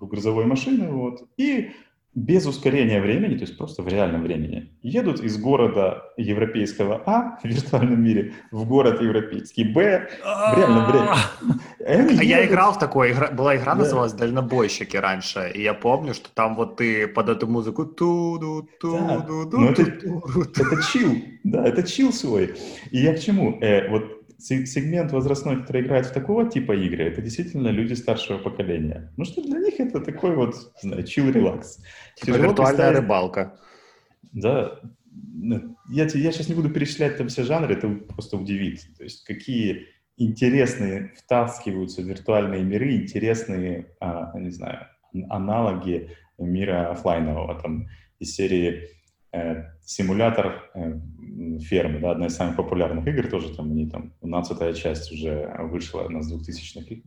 грузовой 0.00 0.46
машины, 0.46 0.88
вот, 0.90 1.28
и 1.36 1.70
без 2.16 2.46
ускорения 2.46 3.00
времени, 3.00 3.36
то 3.36 3.42
есть 3.42 3.58
просто 3.58 3.82
в 3.82 3.88
реальном 3.88 4.22
времени, 4.22 4.70
едут 4.82 5.20
из 5.20 5.36
города 5.36 6.02
европейского 6.16 7.02
А 7.04 7.38
в 7.42 7.44
виртуальном 7.44 8.02
мире 8.02 8.32
в 8.50 8.66
город 8.66 9.02
европейский 9.02 9.64
Б 9.64 10.08
в 10.24 10.56
реальном 10.56 10.86
времени. 10.86 12.18
А 12.18 12.22
я 12.24 12.46
играл 12.46 12.72
в 12.72 12.78
такой, 12.78 13.14
была 13.32 13.56
игра, 13.56 13.74
называлась 13.74 14.14
«Дальнобойщики» 14.14 14.96
раньше, 14.96 15.52
и 15.54 15.62
я 15.62 15.74
помню, 15.74 16.14
что 16.14 16.30
там 16.32 16.56
вот 16.56 16.78
ты 16.78 17.06
под 17.06 17.28
эту 17.28 17.46
музыку 17.46 17.84
ту-ду, 17.84 18.66
ту-ду, 18.80 19.50
ту 19.50 19.62
Это 19.64 20.82
чил, 20.90 21.16
да, 21.44 21.66
это 21.68 21.82
чил 21.82 22.12
свой. 22.12 22.54
И 22.90 22.98
я 22.98 23.14
к 23.14 23.20
чему? 23.20 23.58
Э, 23.60 23.90
вот 23.90 24.15
сегмент 24.38 25.12
возрастной, 25.12 25.60
который 25.60 25.82
играет 25.82 26.06
в 26.06 26.12
такого 26.12 26.48
типа 26.48 26.72
игры, 26.72 27.04
это 27.04 27.22
действительно 27.22 27.68
люди 27.68 27.94
старшего 27.94 28.38
поколения. 28.38 29.12
Ну 29.16 29.24
что 29.24 29.42
для 29.42 29.58
них 29.58 29.80
это 29.80 30.00
такой 30.00 30.36
вот, 30.36 30.54
не 30.82 30.90
знаю, 30.90 31.04
chill-релакс. 31.04 31.78
Типа 32.16 32.36
виртуальная 32.36 32.92
рыбалка. 32.92 33.58
Да. 34.32 34.80
Я, 35.88 36.04
я 36.04 36.32
сейчас 36.32 36.48
не 36.48 36.54
буду 36.54 36.70
перечислять 36.70 37.16
там 37.16 37.28
все 37.28 37.44
жанры, 37.44 37.74
это 37.74 37.88
просто 37.88 38.36
удивит. 38.36 38.80
То 38.98 39.04
есть 39.04 39.24
какие 39.24 39.86
интересные 40.16 41.12
втаскиваются 41.16 42.02
виртуальные 42.02 42.62
миры, 42.62 42.96
интересные, 42.96 43.94
а, 44.00 44.38
не 44.38 44.50
знаю, 44.50 44.86
аналоги 45.28 46.10
мира 46.38 46.90
офлайнового, 46.90 47.60
там, 47.60 47.88
из 48.18 48.34
серии 48.34 48.88
симулятор 49.84 50.70
э, 50.74 50.98
фермы, 51.60 52.00
да, 52.00 52.12
одна 52.12 52.26
из 52.26 52.36
самых 52.36 52.56
популярных 52.56 53.06
игр 53.06 53.28
тоже, 53.28 53.54
там, 53.54 53.70
они 53.70 53.88
там, 53.88 54.12
12 54.22 54.76
часть 54.76 55.12
уже 55.12 55.54
вышла, 55.70 56.08
на 56.08 56.22
с 56.22 56.32
2000-х 56.32 57.02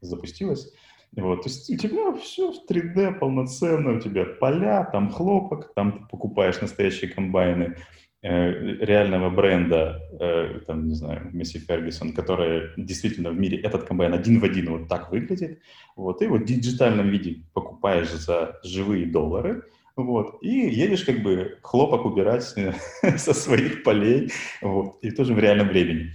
запустилась. 0.00 0.72
Вот, 1.16 1.42
то 1.42 1.48
есть 1.48 1.68
у 1.68 1.76
тебя 1.76 2.12
все 2.16 2.52
в 2.52 2.70
3D 2.70 3.18
полноценно, 3.18 3.96
у 3.96 4.00
тебя 4.00 4.24
поля, 4.24 4.88
там 4.92 5.10
хлопок, 5.10 5.72
там 5.74 5.92
ты 5.92 5.98
покупаешь 6.08 6.60
настоящие 6.60 7.10
комбайны 7.10 7.76
э, 8.22 8.50
реального 8.84 9.28
бренда, 9.28 10.00
э, 10.20 10.60
там, 10.68 10.86
не 10.86 10.94
знаю, 10.94 11.30
Месси 11.32 11.58
Фергюсон, 11.58 12.12
который 12.12 12.70
действительно 12.76 13.30
в 13.30 13.38
мире, 13.40 13.58
этот 13.58 13.84
комбайн 13.84 14.14
один 14.14 14.38
в 14.38 14.44
один 14.44 14.70
вот 14.70 14.88
так 14.88 15.10
выглядит, 15.10 15.58
вот, 15.96 16.22
и 16.22 16.28
вот 16.28 16.42
в 16.42 16.44
диджитальном 16.44 17.08
виде 17.08 17.42
покупаешь 17.54 18.12
за 18.12 18.60
живые 18.62 19.06
доллары, 19.06 19.64
вот, 19.96 20.42
и 20.42 20.48
едешь 20.48 21.04
как 21.04 21.22
бы 21.22 21.58
хлопок 21.62 22.04
убирать 22.04 22.42
со 23.16 23.34
своих 23.34 23.82
полей, 23.82 24.30
вот, 24.62 24.98
и 25.02 25.10
тоже 25.10 25.34
в 25.34 25.38
реальном 25.38 25.68
времени. 25.68 26.12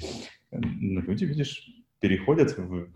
Люди, 0.52 1.26
видишь, 1.26 1.68
переходят 2.00 2.58
в 2.58 2.88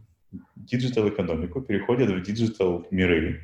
digital-экономику, 0.55 1.61
переходят 1.61 2.09
в 2.09 2.21
digital 2.21 2.85
миры, 2.91 3.41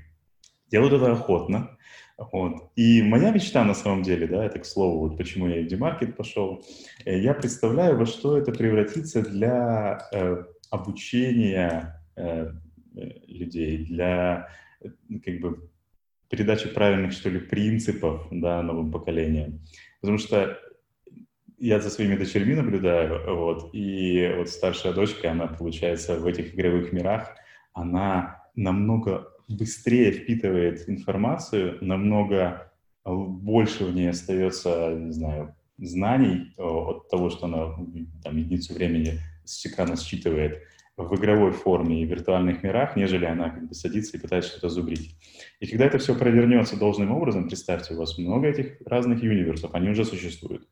делают 0.69 0.93
это 0.93 1.12
охотно. 1.12 1.78
Вот. 2.17 2.71
И 2.76 3.02
моя 3.02 3.32
мечта 3.32 3.63
на 3.65 3.74
самом 3.74 4.04
деле, 4.04 4.28
да, 4.28 4.45
это 4.45 4.60
к 4.60 4.65
слову, 4.65 5.00
вот 5.00 5.17
почему 5.17 5.48
я 5.48 5.62
в 5.62 5.67
DMarket 5.67 6.15
пошел, 6.15 6.63
э, 7.04 7.19
я 7.19 7.34
представляю, 7.34 7.98
во 7.98 8.06
что 8.06 8.38
это 8.38 8.54
превратится 8.54 9.21
для 9.21 10.00
э, 10.13 10.45
обучения 10.69 12.02
э, 12.15 12.52
э 12.95 13.10
людей, 13.28 13.86
для 13.86 14.48
э, 14.82 14.88
как 15.26 15.39
бы 15.41 15.69
передачи 16.29 16.67
правильных, 16.69 17.11
что 17.11 17.29
ли, 17.29 17.39
принципов 17.39 18.27
да, 18.31 18.61
новым 18.61 18.91
поколениям. 18.91 19.61
Потому 20.01 20.17
что 20.17 20.59
я 21.57 21.79
за 21.79 21.89
своими 21.89 22.15
дочерьми 22.15 22.53
наблюдаю, 22.53 23.35
вот, 23.35 23.69
и 23.73 24.33
вот 24.38 24.49
старшая 24.49 24.93
дочка, 24.93 25.31
она, 25.31 25.47
получается, 25.47 26.19
в 26.19 26.25
этих 26.25 26.53
игровых 26.53 26.91
мирах, 26.91 27.35
она 27.73 28.43
намного 28.55 29.31
быстрее 29.47 30.11
впитывает 30.11 30.89
информацию, 30.89 31.77
намного 31.81 32.71
больше 33.05 33.85
в 33.85 33.95
ней 33.95 34.09
остается, 34.09 34.93
не 34.95 35.11
знаю, 35.11 35.55
знаний 35.77 36.53
от 36.57 37.09
того, 37.09 37.29
что 37.29 37.45
она 37.45 37.75
там 38.23 38.38
единицу 38.38 38.73
времени 38.73 39.19
с 39.43 39.65
экрана 39.65 39.95
считывает 39.95 40.63
в 40.97 41.15
игровой 41.15 41.51
форме 41.51 42.01
и 42.01 42.05
в 42.05 42.10
виртуальных 42.10 42.63
мирах, 42.63 42.95
нежели 42.95 43.25
она 43.25 43.49
как 43.49 43.67
бы 43.67 43.73
садится 43.73 44.17
и 44.17 44.19
пытается 44.19 44.51
что-то 44.51 44.69
зубрить. 44.69 45.15
И 45.60 45.67
когда 45.67 45.86
это 45.86 45.97
все 45.97 46.15
провернется 46.15 46.77
должным 46.77 47.12
образом, 47.12 47.47
представьте, 47.47 47.93
у 47.93 47.97
вас 47.97 48.17
много 48.17 48.47
этих 48.47 48.77
разных 48.86 49.21
универсов, 49.21 49.71
они 49.73 49.89
уже 49.89 50.05
существуют 50.05 50.67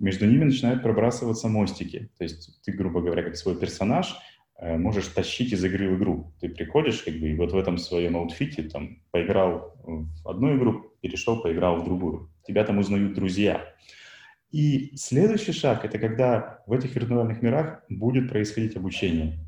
между 0.00 0.26
ними 0.26 0.44
начинают 0.44 0.82
пробрасываться 0.82 1.48
мостики. 1.48 2.10
То 2.18 2.24
есть 2.24 2.60
ты, 2.64 2.72
грубо 2.72 3.00
говоря, 3.00 3.22
как 3.22 3.36
свой 3.36 3.56
персонаж, 3.56 4.16
э, 4.58 4.76
можешь 4.76 5.06
тащить 5.08 5.52
из 5.52 5.62
игры 5.62 5.90
в 5.90 5.98
игру. 5.98 6.34
Ты 6.40 6.48
приходишь, 6.48 7.02
как 7.02 7.14
бы, 7.14 7.28
и 7.28 7.36
вот 7.36 7.52
в 7.52 7.56
этом 7.56 7.78
своем 7.78 8.16
аутфите 8.16 8.62
там 8.62 8.98
поиграл 9.10 9.74
в 9.84 10.28
одну 10.28 10.56
игру, 10.56 10.92
перешел, 11.02 11.40
поиграл 11.40 11.76
в 11.76 11.84
другую. 11.84 12.30
Тебя 12.46 12.64
там 12.64 12.78
узнают 12.78 13.14
друзья. 13.14 13.62
И 14.50 14.96
следующий 14.96 15.52
шаг— 15.52 15.84
это 15.84 15.98
когда 15.98 16.62
в 16.66 16.72
этих 16.72 16.96
виртуальных 16.96 17.40
мирах 17.42 17.84
будет 17.88 18.28
происходить 18.30 18.76
обучение. 18.76 19.38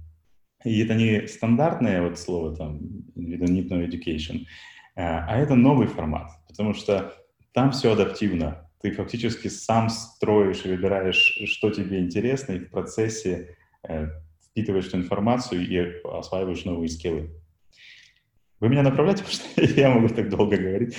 И 0.64 0.80
это 0.80 0.94
не 0.94 1.26
стандартное 1.26 2.02
вот 2.02 2.18
слово 2.18 2.56
там 2.56 2.78
need 3.16 3.68
no 3.68 3.86
education, 3.86 4.46
э, 4.96 5.02
а 5.02 5.36
это 5.38 5.54
новый 5.54 5.86
формат, 5.86 6.30
потому 6.48 6.74
что 6.74 7.14
там 7.52 7.72
все 7.72 7.92
адаптивно 7.92 8.68
ты 8.82 8.90
фактически 8.90 9.48
сам 9.48 9.88
строишь 9.88 10.64
выбираешь, 10.64 11.38
что 11.46 11.70
тебе 11.70 12.00
интересно, 12.00 12.52
и 12.52 12.58
в 12.58 12.68
процессе 12.68 13.56
э, 13.88 14.08
впитываешь 14.44 14.88
эту 14.88 14.98
информацию 14.98 15.66
и 15.66 16.02
осваиваешь 16.04 16.64
новые 16.64 16.88
скиллы. 16.88 17.30
Вы 18.58 18.68
меня 18.68 18.82
направляете, 18.82 19.22
потому 19.56 19.68
что 19.68 19.80
я 19.80 19.88
могу 19.88 20.08
так 20.08 20.28
долго 20.28 20.56
говорить. 20.56 20.96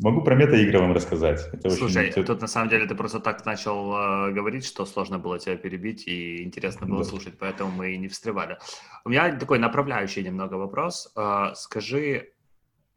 Могу 0.00 0.22
про 0.22 0.34
мета-игры 0.34 0.80
вам 0.80 0.92
рассказать. 0.92 1.48
Это 1.52 1.70
Слушай, 1.70 2.08
очень... 2.10 2.24
тут 2.24 2.40
на 2.40 2.48
самом 2.48 2.68
деле 2.68 2.86
ты 2.86 2.96
просто 2.96 3.20
так 3.20 3.46
начал 3.46 3.94
э, 3.94 4.32
говорить, 4.32 4.66
что 4.66 4.86
сложно 4.86 5.20
было 5.20 5.38
тебя 5.38 5.56
перебить 5.56 6.08
и 6.08 6.42
интересно 6.42 6.86
было 6.86 7.04
да. 7.04 7.08
слушать, 7.08 7.38
поэтому 7.38 7.70
мы 7.70 7.92
и 7.92 7.96
не 7.96 8.08
встревали. 8.08 8.58
У 9.04 9.10
меня 9.10 9.36
такой 9.38 9.60
направляющий 9.60 10.24
немного 10.24 10.54
вопрос. 10.54 11.12
Э, 11.16 11.52
скажи, 11.54 12.32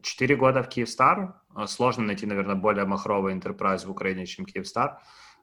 4 0.02 0.36
года 0.36 0.62
в 0.64 0.68
Киевстар, 0.68 1.34
э, 1.56 1.66
сложно 1.68 2.02
найти, 2.02 2.26
наверное, 2.26 2.56
более 2.56 2.84
махровый 2.84 3.32
enterprise 3.32 3.86
в 3.86 3.90
Украине, 3.90 4.26
чем 4.26 4.44
Киевстар 4.44 4.98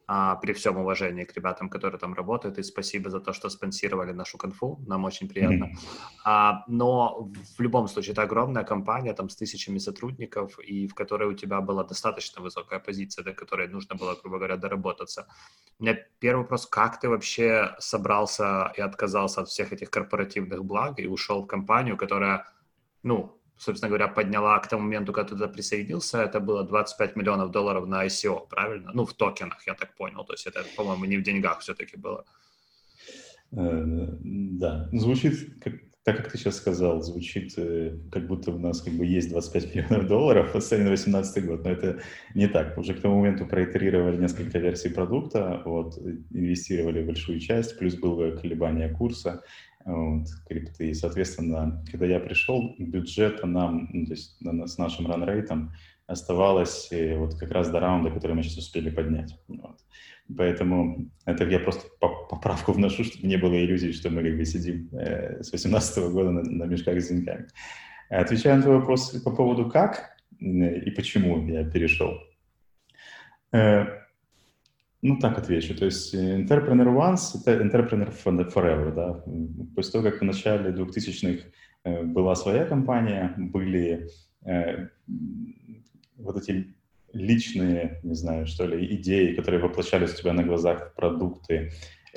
а, 0.08 0.36
при 0.36 0.54
всем 0.54 0.78
уважении 0.78 1.24
к 1.24 1.36
ребятам, 1.36 1.70
которые 1.70 2.00
там 2.00 2.13
работают, 2.13 2.60
и 2.60 2.63
спасибо 2.63 3.10
за 3.10 3.20
то, 3.20 3.34
что 3.34 3.50
спонсировали 3.50 4.13
нашу 4.13 4.38
конфу, 4.38 4.80
нам 4.88 5.06
очень 5.06 5.28
приятно. 5.28 5.65
Mm-hmm. 5.65 6.22
А, 6.26 6.63
но 6.68 7.32
в 7.58 7.62
любом 7.62 7.88
случае 7.88 8.13
это 8.13 8.22
огромная 8.22 8.63
компания, 8.63 9.13
там 9.13 9.30
с 9.30 9.36
тысячами 9.36 9.80
сотрудников, 9.80 10.60
и 10.60 10.88
в 10.88 10.94
которой 10.94 11.28
у 11.30 11.34
тебя 11.34 11.60
была 11.62 11.84
достаточно 11.84 12.41
высокая 12.41 12.80
позиция, 12.80 13.24
до 13.24 13.34
которой 13.34 13.68
нужно 13.68 13.96
было, 13.96 14.15
грубо 14.22 14.38
говоря, 14.38 14.58
доработаться. 14.58 15.28
У 15.80 15.84
меня 15.84 15.98
первый 16.20 16.41
вопрос, 16.41 16.68
как 16.68 17.00
ты 17.00 17.10
вообще 17.10 17.76
собрался 17.80 18.72
и 18.78 18.82
отказался 18.82 19.41
от 19.41 19.48
всех 19.48 19.74
этих 19.74 19.89
корпоративных 19.89 20.63
благ 20.63 21.00
и 21.00 21.08
ушел 21.08 21.41
в 21.41 21.48
компанию, 21.48 21.98
которая, 21.98 22.46
ну, 23.04 23.39
собственно 23.58 23.89
говоря, 23.89 24.08
подняла 24.08 24.60
к 24.60 24.68
тому 24.68 24.84
моменту, 24.84 25.13
когда 25.13 25.30
ты 25.30 25.36
туда 25.36 25.48
присоединился, 25.48 26.24
это 26.24 26.39
было 26.39 26.63
25 26.63 27.15
миллионов 27.15 27.52
долларов 27.52 27.88
на 27.88 28.06
ICO, 28.06 28.48
правильно? 28.50 28.91
Ну, 28.94 29.06
в 29.06 29.13
токенах, 29.13 29.65
я 29.68 29.74
так 29.74 29.96
понял. 29.96 30.24
То 30.26 30.34
есть 30.34 30.48
это, 30.48 30.63
по-моему, 30.76 31.06
не 31.06 31.18
в 31.18 31.24
деньгах 31.24 31.60
все-таки 31.60 31.98
было. 31.98 32.26
Э, 33.52 33.84
да, 34.22 34.89
звучит, 34.91 35.63
как, 35.63 35.74
так 36.04 36.18
как 36.18 36.32
ты 36.32 36.38
сейчас 36.38 36.58
сказал, 36.58 37.02
звучит, 37.02 37.54
э, 37.58 37.98
как 38.12 38.28
будто 38.28 38.52
у 38.52 38.60
нас 38.60 38.82
как 38.82 38.94
бы 38.94 39.06
есть 39.06 39.30
25 39.30 39.76
миллионов 39.76 40.08
долларов 40.08 40.52
цене 40.63 40.84
на 40.84 40.89
2018 40.89 41.46
год, 41.46 41.63
но 41.63 41.72
это 41.72 42.00
не 42.36 42.48
так. 42.48 42.78
Уже 42.78 42.94
к 42.94 43.02
тому 43.02 43.20
моменту 43.20 43.46
проитерировали 43.46 44.18
несколько 44.18 44.60
версий 44.60 44.89
продукта, 44.89 45.62
вот, 45.65 45.98
инвестировали 46.32 47.04
большую 47.04 47.39
часть, 47.39 47.80
плюс 47.80 47.96
было 47.96 48.32
колебание 48.32 48.89
курса, 48.89 49.44
вот, 49.86 50.28
крипты. 50.48 50.89
И, 50.89 50.93
соответственно, 50.93 51.84
когда 51.89 52.06
я 52.08 52.19
пришел, 52.19 52.76
бюджета 52.78 53.45
нам, 53.45 53.89
ну, 53.93 54.06
то 54.06 54.12
есть 54.12 54.38
с 54.41 54.78
нашим 54.78 55.08
ранрейтом 55.08 55.71
оставалось 56.08 56.91
э, 56.91 57.17
вот 57.17 57.36
как 57.36 57.52
раз 57.52 57.69
до 57.69 57.80
раунда, 57.80 58.12
который 58.12 58.36
мы 58.36 58.43
сейчас 58.43 58.58
успели 58.58 58.89
поднять. 58.89 59.39
Вот. 59.48 59.80
Поэтому 60.36 61.10
это 61.26 61.45
я 61.45 61.60
просто 61.60 61.88
поправку 62.00 62.71
вношу, 62.71 63.04
чтобы 63.04 63.28
не 63.28 63.38
было 63.38 63.54
иллюзий, 63.54 63.93
что 63.93 64.10
мы 64.10 64.24
как 64.24 64.38
бы 64.38 64.45
сидим 64.45 64.89
э, 64.93 65.43
с 65.43 65.52
2018 65.52 66.12
года 66.12 66.32
на, 66.32 66.41
на 66.41 66.63
мешках 66.65 67.00
с 67.00 67.08
деньгами. 67.08 67.48
Отвечая 68.10 68.56
на 68.58 68.63
твой 68.63 68.78
вопрос 68.78 69.12
по 69.24 69.32
поводу 69.32 69.69
как 69.69 70.15
и 70.39 70.91
почему 70.91 71.48
я 71.48 71.63
перешел. 71.63 72.19
Э, 73.52 74.05
ну, 75.06 75.20
так 75.20 75.38
отвечу. 75.38 75.76
То 75.76 75.86
есть 75.86 76.15
э, 76.15 76.41
Entrepreneur 76.41 76.88
Once— 76.88 77.39
это 77.46 77.63
Entrepreneur 77.63 78.12
Forever, 78.52 78.94
да. 78.94 79.24
После 79.76 79.91
того, 79.91 80.04
как 80.04 80.22
в 80.22 80.24
начале 80.24 80.72
2000-х 80.72 81.44
э, 81.84 82.04
была 82.04 82.34
своя 82.36 82.65
компания, 82.65 83.36
были 83.38 84.10
э, 84.46 84.88
вот 86.18 86.38
эти 86.38 86.74
личные, 87.13 88.00
не 88.02 88.15
знаю, 88.15 88.48
что 88.48 88.65
ли, 88.65 88.96
идеи, 88.96 89.36
которые 89.36 89.62
воплощались 89.62 90.15
у 90.15 90.18
тебя 90.18 90.34
на 90.34 90.44
глазах 90.44 90.91
в 90.91 90.96
продукты, 90.96 91.72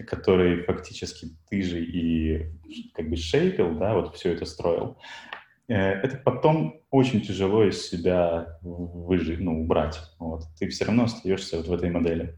которые 0.07 0.63
фактически 0.63 1.29
ты 1.51 1.61
же 1.61 1.85
и 1.85 2.47
как 2.95 3.11
бы 3.11 3.17
шейпил, 3.17 3.79
да, 3.79 3.95
вот 3.95 4.17
все 4.17 4.33
это 4.33 4.47
строил. 4.47 4.97
Это 5.67 6.17
потом 6.25 6.81
очень 6.91 7.21
тяжело 7.21 7.65
из 7.65 7.87
себя 7.87 8.59
выжить, 8.63 9.41
ну, 9.41 9.61
убрать. 9.61 10.01
Вот. 10.19 10.45
Ты 10.59 10.69
все 10.69 10.87
равно 10.87 11.05
остаешься 11.05 11.59
вот 11.59 11.69
в 11.69 11.73
этой 11.75 11.91
модели 11.91 12.38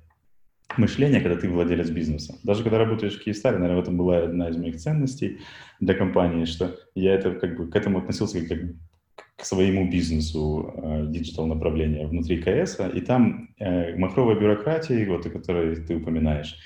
мышления, 0.76 1.20
когда 1.20 1.36
ты 1.40 1.48
владелец 1.48 1.90
бизнеса. 1.90 2.38
Даже 2.42 2.62
когда 2.62 2.78
работаешь 2.78 3.18
в 3.18 3.24
Киевстаре, 3.24 3.58
наверное, 3.58 3.80
в 3.80 3.82
этом 3.82 3.96
была 3.96 4.18
одна 4.18 4.48
из 4.48 4.56
моих 4.56 4.76
ценностей 4.76 5.38
для 5.80 5.94
компании, 5.94 6.44
что 6.44 6.76
я 6.94 7.14
это 7.14 7.32
как 7.32 7.56
бы 7.56 7.68
к 7.68 7.76
этому 7.76 7.98
относился 7.98 8.46
как 8.46 8.58
к 9.36 9.44
своему 9.44 9.90
бизнесу 9.90 10.72
э, 10.76 11.06
digital 11.08 11.46
направления 11.46 12.06
внутри 12.06 12.42
КС, 12.42 12.78
и 12.94 13.00
там 13.00 13.54
э, 13.58 13.96
махровая 13.96 14.38
бюрократия, 14.38 15.06
вот, 15.08 15.24
о 15.26 15.30
которой 15.30 15.76
ты 15.76 15.96
упоминаешь, 15.96 16.56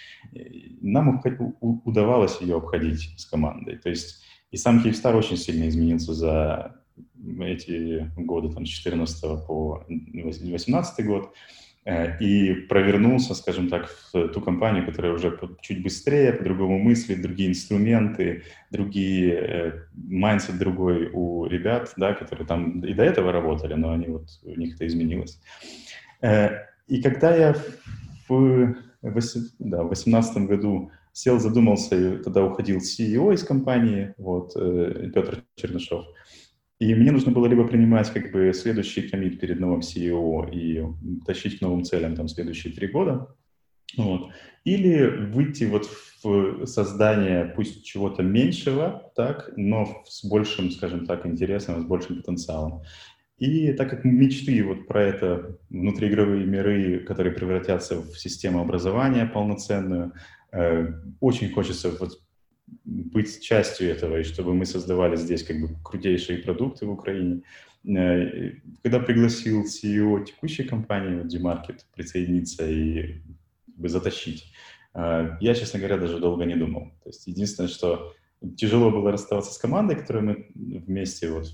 нам 0.81 1.23
удавалось 1.61 2.41
ее 2.41 2.57
обходить 2.57 3.15
с 3.17 3.27
командой. 3.27 3.79
То 3.79 3.91
есть 3.91 4.25
и 4.51 4.57
сам 4.57 4.83
Киевстар 4.83 5.17
очень 5.17 5.37
сильно 5.37 5.69
изменился 5.69 6.15
за 6.15 6.77
эти 7.41 8.11
годы, 8.17 8.53
там, 8.53 8.67
с 8.67 8.69
14 8.69 9.47
по 9.47 9.85
18 9.89 11.07
год. 11.07 11.33
Э, 11.87 12.17
и 12.19 12.55
провернулся, 12.55 13.35
скажем 13.35 13.69
так, 13.69 13.91
в 13.91 14.29
ту 14.29 14.41
компанию, 14.41 14.87
которая 14.87 15.13
уже 15.13 15.39
чуть 15.61 15.83
быстрее, 15.83 16.33
по-другому 16.33 16.79
мыслит, 16.79 17.21
другие 17.21 17.51
инструменты, 17.51 18.45
другие, 18.71 19.87
mindset 19.93 20.59
другой 20.59 21.11
у 21.13 21.45
ребят, 21.45 21.93
да, 21.99 22.15
которые 22.15 22.47
там 22.47 22.81
и 22.81 22.95
до 22.95 23.03
этого 23.03 23.33
работали, 23.33 23.75
но 23.75 23.93
они 23.93 24.07
вот, 24.07 24.29
у 24.45 24.59
них 24.59 24.77
это 24.77 24.87
изменилось. 24.87 25.39
Э, 26.23 26.65
и 26.89 27.03
когда 27.03 27.37
я 27.37 27.55
в 28.29 28.75
2018 29.03 30.35
да, 30.35 30.41
году 30.41 30.91
сел, 31.13 31.39
задумался, 31.39 31.97
и 31.97 32.23
тогда 32.23 32.45
уходил 32.45 32.79
CEO 32.79 33.35
из 33.35 33.45
компании, 33.45 34.15
вот, 34.17 34.53
э, 34.57 35.11
Петр 35.15 35.45
Чернышов, 35.55 36.07
и 36.85 36.95
мне 36.95 37.13
нужно 37.13 37.33
было 37.33 37.47
либо 37.47 37.67
принимать 37.67 38.13
как 38.13 38.31
бы 38.31 38.53
следующий 38.53 39.09
commit 39.09 39.41
перед 39.41 39.59
новым 39.59 39.81
CEO 39.81 40.51
и 40.53 40.85
тащить 41.25 41.59
к 41.59 41.63
новым 41.63 41.83
целям 41.83 42.15
там 42.15 42.29
следующие 42.29 42.75
три 42.75 42.89
года, 42.89 43.35
вот. 43.97 44.31
Или 44.65 45.07
выйти 45.07 45.65
вот 45.65 45.89
в 46.23 46.67
создание 46.67 47.45
пусть 47.45 47.85
чего-то 47.85 48.23
меньшего, 48.23 49.13
так, 49.15 49.53
но 49.57 50.03
с 50.07 50.25
большим, 50.25 50.71
скажем 50.71 51.07
так, 51.07 51.27
интересом, 51.27 51.81
с 51.81 51.85
большим 51.85 52.17
потенциалом. 52.17 52.83
И 53.39 53.73
так 53.73 53.91
как 53.91 54.05
мечты 54.05 54.63
вот 54.63 54.87
про 54.87 55.03
это 55.03 55.59
внутриигровые 55.71 56.47
миры, 56.47 57.01
которые 57.01 57.35
превратятся 57.35 58.01
в 58.01 58.19
систему 58.19 58.61
образования 58.61 59.27
полноценную, 59.27 60.13
э, 60.53 60.89
очень 61.21 61.51
хочется 61.51 61.91
вот 61.99 62.21
быть 62.85 63.41
частью 63.43 63.91
этого, 63.91 64.21
и 64.21 64.25
чтобы 64.25 64.55
мы 64.55 64.65
создавали 64.67 65.17
здесь 65.17 65.43
как 65.43 65.61
бы 65.61 65.69
крутейшие 65.83 66.39
продукты 66.39 66.87
в 66.87 66.91
Украине. 66.91 67.43
Э, 67.87 68.53
когда 68.83 69.01
пригласил 69.01 69.65
CEO 69.65 70.25
текущей 70.25 70.65
компании, 70.65 71.21
вот 71.21 71.35
Dmarket, 71.35 71.81
присоединиться 71.95 72.69
и 72.69 73.21
как 73.67 73.77
бы, 73.77 73.89
затащить, 73.89 74.53
э, 74.95 75.37
я, 75.41 75.55
честно 75.55 75.79
говоря, 75.79 75.99
даже 75.99 76.19
долго 76.19 76.45
не 76.45 76.57
думал. 76.57 76.93
То 77.03 77.11
есть 77.11 77.27
единственное, 77.27 77.69
что 77.69 78.15
тяжело 78.57 78.91
было 78.91 79.13
расставаться 79.13 79.53
с 79.53 79.59
командой, 79.59 79.97
которую 79.97 80.25
мы 80.25 80.81
вместе 80.81 81.31
вот 81.31 81.47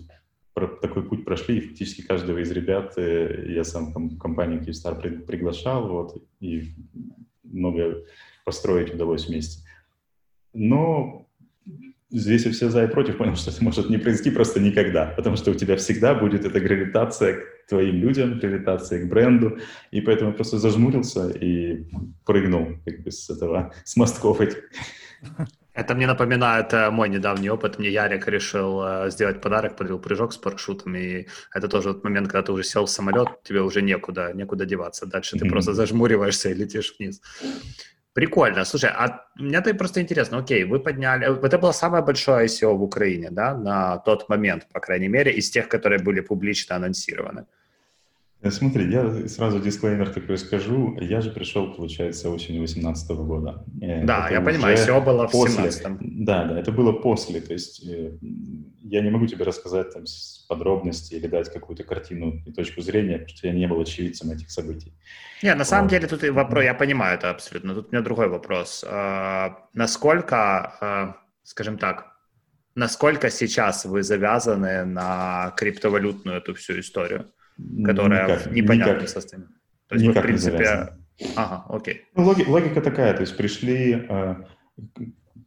такой 0.55 1.09
путь 1.09 1.25
прошли, 1.25 1.59
и 1.59 1.61
фактически 1.61 2.03
каждого 2.03 2.38
из 2.38 2.51
ребят 2.51 2.94
э, 2.96 3.46
я 3.49 3.64
сам 3.64 4.18
компанию 4.18 4.61
Kyivstar 4.61 5.25
приглашал, 5.25 5.88
вот, 5.88 6.23
и 6.40 6.75
много 7.42 8.05
построить 8.44 8.94
удалось 8.94 9.27
вместе. 9.27 9.66
Но 10.53 11.29
здесь 12.11 12.47
и 12.47 12.51
все 12.51 12.71
за 12.71 12.85
и 12.85 12.89
против 12.89 13.19
понял, 13.19 13.37
что 13.37 13.51
это 13.51 13.63
может 13.63 13.91
не 13.91 13.99
произойти 13.99 14.31
просто 14.31 14.61
никогда, 14.61 15.07
потому 15.17 15.37
что 15.37 15.51
у 15.51 15.55
тебя 15.55 15.77
всегда 15.77 16.15
будет 16.15 16.45
эта 16.45 16.61
гравитация 16.61 17.35
к 17.35 17.69
твоим 17.69 17.97
людям, 17.97 18.39
гравитация 18.39 19.05
к 19.05 19.09
бренду, 19.09 19.59
и 19.93 20.01
поэтому 20.01 20.31
я 20.31 20.37
просто 20.37 20.59
зажмурился 20.59 21.31
и 21.31 21.87
прыгнул 22.25 22.69
как 22.85 23.03
бы 23.03 23.11
с 23.11 23.31
этого, 23.31 23.73
с 23.85 23.97
мостков 23.97 24.41
этих. 24.41 24.63
Это 25.73 25.95
мне 25.95 26.07
напоминает 26.07 26.73
э, 26.75 26.91
мой 26.91 27.09
недавний 27.09 27.49
опыт. 27.49 27.79
Мне 27.79 27.91
Ярик 27.91 28.27
решил 28.27 28.83
э, 28.83 29.11
сделать 29.11 29.41
подарок, 29.41 29.77
подарил 29.77 30.01
прыжок 30.01 30.33
с 30.33 30.37
парашютом, 30.37 30.97
и 30.97 31.27
это 31.55 31.69
тоже 31.69 31.91
вот 31.91 32.03
момент, 32.03 32.27
когда 32.27 32.43
ты 32.43 32.53
уже 32.53 32.65
сел 32.65 32.87
в 32.87 32.91
самолет, 32.91 33.29
тебе 33.45 33.63
уже 33.63 33.81
некуда, 33.81 34.33
некуда 34.35 34.67
деваться. 34.67 35.07
Дальше 35.07 35.39
ты 35.39 35.47
mm-hmm. 35.47 35.51
просто 35.51 35.73
зажмуриваешься 35.73 36.51
и 36.51 36.55
летишь 36.55 36.97
вниз. 36.99 37.23
Прикольно. 38.12 38.64
Слушай, 38.64 38.90
а 38.90 39.25
мне-то 39.37 39.73
просто 39.75 40.01
интересно, 40.01 40.38
окей, 40.38 40.64
вы 40.64 40.81
подняли... 40.81 41.27
Это 41.46 41.59
было 41.59 41.73
самое 41.73 42.03
большое 42.03 42.46
ICO 42.46 42.75
в 42.75 42.83
Украине, 42.83 43.31
да, 43.31 43.57
на 43.57 43.99
тот 43.99 44.29
момент, 44.29 44.66
по 44.73 44.81
крайней 44.81 45.09
мере, 45.09 45.33
из 45.33 45.51
тех, 45.51 45.68
которые 45.68 46.03
были 46.03 46.20
публично 46.20 46.77
анонсированы. 46.77 47.46
Э, 48.42 48.50
смотри, 48.50 48.90
я 48.90 49.29
сразу 49.29 49.61
дисклеймер 49.61 50.11
такой 50.11 50.38
скажу. 50.38 50.96
Я 51.00 51.20
же 51.20 51.31
пришел, 51.31 51.74
получается, 51.74 52.31
осенью 52.31 52.61
2018 52.61 53.11
года. 53.11 53.64
Э, 53.83 54.05
да, 54.05 54.26
это 54.26 54.35
я 54.35 54.40
понимаю, 54.40 54.76
все 54.76 55.00
было 55.00 55.29
в 55.29 55.33
2017 55.33 56.24
Да, 56.24 56.44
да, 56.44 56.59
это 56.59 56.72
было 56.72 56.92
после. 56.92 57.40
То 57.40 57.53
есть 57.53 57.87
э, 57.87 58.12
я 58.83 59.03
не 59.03 59.11
могу 59.11 59.26
тебе 59.26 59.44
рассказать 59.44 59.92
там 59.92 60.05
подробности 60.48 61.14
или 61.14 61.26
дать 61.26 61.53
какую-то 61.53 61.85
картину 61.85 62.42
и 62.46 62.53
точку 62.53 62.81
зрения, 62.81 63.18
потому 63.18 63.37
что 63.37 63.46
я 63.48 63.53
не 63.53 63.66
был 63.66 63.81
очевидцем 63.81 64.31
этих 64.31 64.50
событий. 64.50 64.94
Нет, 65.42 65.59
на 65.59 65.64
самом 65.64 65.85
вот. 65.85 65.90
деле 65.90 66.07
тут 66.07 66.24
и 66.24 66.31
вопрос, 66.31 66.64
я 66.64 66.74
понимаю 66.74 67.18
это 67.18 67.31
абсолютно. 67.31 67.74
Тут 67.74 67.88
у 67.88 67.92
меня 67.92 68.03
другой 68.03 68.29
вопрос. 68.29 68.85
Насколько, 69.74 71.14
скажем 71.42 71.79
так, 71.79 72.16
насколько 72.74 73.31
сейчас 73.31 73.85
вы 73.85 74.03
завязаны 74.03 74.85
на 74.85 75.53
криптовалютную 75.57 76.38
эту 76.38 76.55
всю 76.55 76.81
историю? 76.81 77.26
Которая 77.85 78.25
никак, 78.25 78.46
в 78.46 78.53
непонятном 78.53 78.96
никак, 78.96 79.09
состоянии. 79.09 79.49
То 79.88 79.94
есть, 79.94 80.07
никак 80.07 80.25
в 80.25 80.27
принципе... 80.27 80.88
Ага, 81.37 81.64
окей. 81.68 82.03
Ну, 82.14 82.25
логика, 82.25 82.49
логика 82.51 82.81
такая, 82.81 83.14
то 83.14 83.20
есть 83.20 83.37
пришли... 83.37 84.07
Э, 84.09 84.37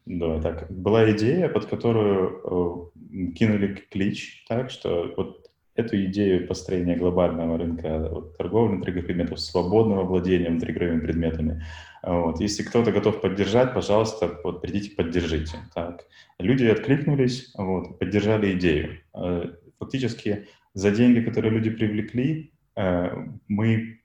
да, 0.06 0.42
так, 0.42 0.70
была 0.70 1.10
идея, 1.12 1.50
под 1.50 1.66
которую 1.66 2.92
э, 2.94 3.32
кинули 3.36 3.86
клич, 3.90 4.46
так, 4.48 4.70
что 4.70 5.14
вот 5.16 5.50
эту 5.76 6.04
идею 6.06 6.48
построения 6.48 6.96
глобального 6.96 7.58
рынка 7.58 8.08
вот, 8.12 8.38
торговли 8.38 8.76
внутриигровых 8.76 9.08
предметов, 9.08 9.40
свободного 9.40 10.04
владения 10.04 10.50
внутриигровыми 10.50 11.00
предметами. 11.00 11.66
Вот. 12.04 12.40
Если 12.42 12.64
кто-то 12.64 12.92
готов 12.92 13.22
поддержать, 13.22 13.74
пожалуйста, 13.74 14.40
вот, 14.44 14.62
придите, 14.62 14.96
поддержите. 14.96 15.58
Так. 15.74 16.06
Люди 16.38 16.66
откликнулись, 16.66 17.52
вот, 17.56 17.98
поддержали 17.98 18.54
идею. 18.58 19.00
Э, 19.16 19.46
фактически 19.80 20.48
за 20.74 20.92
деньги, 20.92 21.20
которые 21.20 21.52
люди 21.52 21.70
привлекли, 21.70 22.54
э, 22.76 23.10
мы 23.48 24.00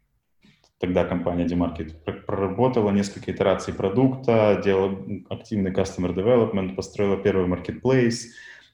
тогда 0.79 1.05
компания 1.05 1.45
Demarket 1.47 1.93
проработала 2.27 2.91
несколько 2.91 3.33
итераций 3.33 3.75
продукта, 3.75 4.61
делала 4.65 4.99
активный 5.29 5.73
customer 5.73 6.15
development, 6.15 6.75
построила 6.75 7.17
первый 7.17 7.47
marketplace, 7.47 8.27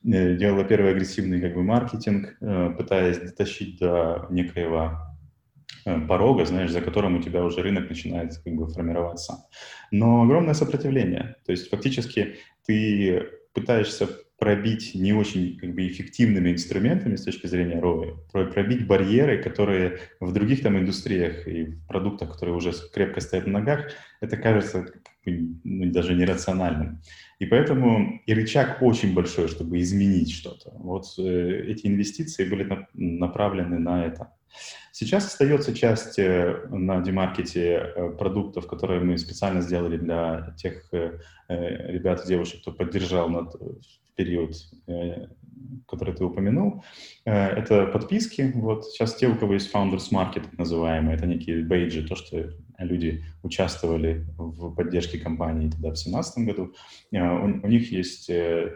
э, 0.05 0.37
делала 0.37 0.65
первый 0.65 0.91
агрессивный 0.91 1.41
как 1.41 1.55
бы 1.55 1.63
маркетинг, 1.63 2.37
пытаясь 2.77 3.19
дотащить 3.19 3.79
до 3.79 4.27
некоего 4.31 4.99
порога, 6.09 6.45
знаешь, 6.47 6.71
за 6.71 6.81
которым 6.81 7.17
у 7.17 7.23
тебя 7.23 7.45
уже 7.45 7.63
рынок 7.63 7.89
начинает 7.89 8.37
как 8.43 8.55
бы 8.55 8.67
формироваться. 8.67 9.47
Но 9.91 10.23
огромное 10.23 10.55
сопротивление. 10.55 11.37
То 11.45 11.53
есть 11.53 11.69
фактически 11.71 12.37
ты 12.67 13.29
пытаешься 13.53 14.09
пробить 14.39 14.95
не 14.95 15.13
очень 15.13 15.57
как 15.59 15.75
бы, 15.75 15.87
эффективными 15.87 16.51
инструментами 16.51 17.17
с 17.17 17.25
точки 17.25 17.47
зрения 17.47 17.81
ROI, 17.81 18.53
пробить 18.53 18.87
барьеры, 18.87 19.43
которые 19.43 19.99
в 20.21 20.33
других 20.33 20.63
там 20.63 20.77
индустриях 20.79 21.47
и 21.47 21.65
в 21.65 21.87
продуктах, 21.87 22.33
которые 22.33 22.57
уже 22.57 22.73
крепко 22.93 23.21
стоят 23.21 23.47
на 23.47 23.61
ногах, 23.61 23.93
это 24.21 24.37
кажется 24.37 24.87
ну, 25.25 25.91
даже 25.91 26.15
нерациональным. 26.15 27.01
И 27.39 27.47
поэтому 27.47 28.21
и 28.27 28.35
рычаг 28.35 28.83
очень 28.83 29.15
большой, 29.15 29.49
чтобы 29.49 29.81
изменить 29.81 30.33
что-то. 30.33 30.71
Вот 30.79 31.05
э, 31.19 31.65
эти 31.69 31.87
инвестиции 31.87 32.49
были 32.49 32.65
на, 32.65 32.89
направлены 32.93 33.79
на 33.79 34.05
это. 34.05 34.33
Сейчас 34.93 35.27
остается 35.27 35.75
часть 35.75 36.19
э, 36.19 36.67
на 36.71 37.01
демаркете 37.01 37.93
э, 37.97 38.11
продуктов, 38.11 38.67
которые 38.67 39.01
мы 39.01 39.19
специально 39.19 39.61
сделали 39.61 39.97
для 39.97 40.55
тех 40.57 40.85
э, 40.93 41.19
ребят 41.49 42.25
и 42.25 42.29
девушек, 42.29 42.61
кто 42.61 42.73
поддержал 42.73 43.29
над, 43.29 43.55
период, 44.17 44.55
который 45.89 46.15
ты 46.15 46.25
упомянул. 46.25 46.85
Это 47.25 47.87
подписки. 47.87 48.53
Вот 48.55 48.85
сейчас 48.87 49.15
те, 49.17 49.29
у 49.29 49.37
кого 49.37 49.55
есть 49.55 49.75
Founders 49.75 50.11
Market, 50.13 50.45
называемые, 50.57 51.17
это 51.17 51.27
некие 51.27 51.65
бейджи, 51.65 52.07
то, 52.07 52.17
что 52.17 52.53
люди 52.79 53.25
участвовали 53.43 54.27
в 54.37 54.75
поддержке 54.75 55.19
компании 55.19 55.71
тогда 55.71 55.91
в 55.91 55.95
2017 55.95 56.45
году. 56.45 56.75
У, 57.13 57.17
у 57.17 57.69
них 57.69 57.93
есть 57.93 58.27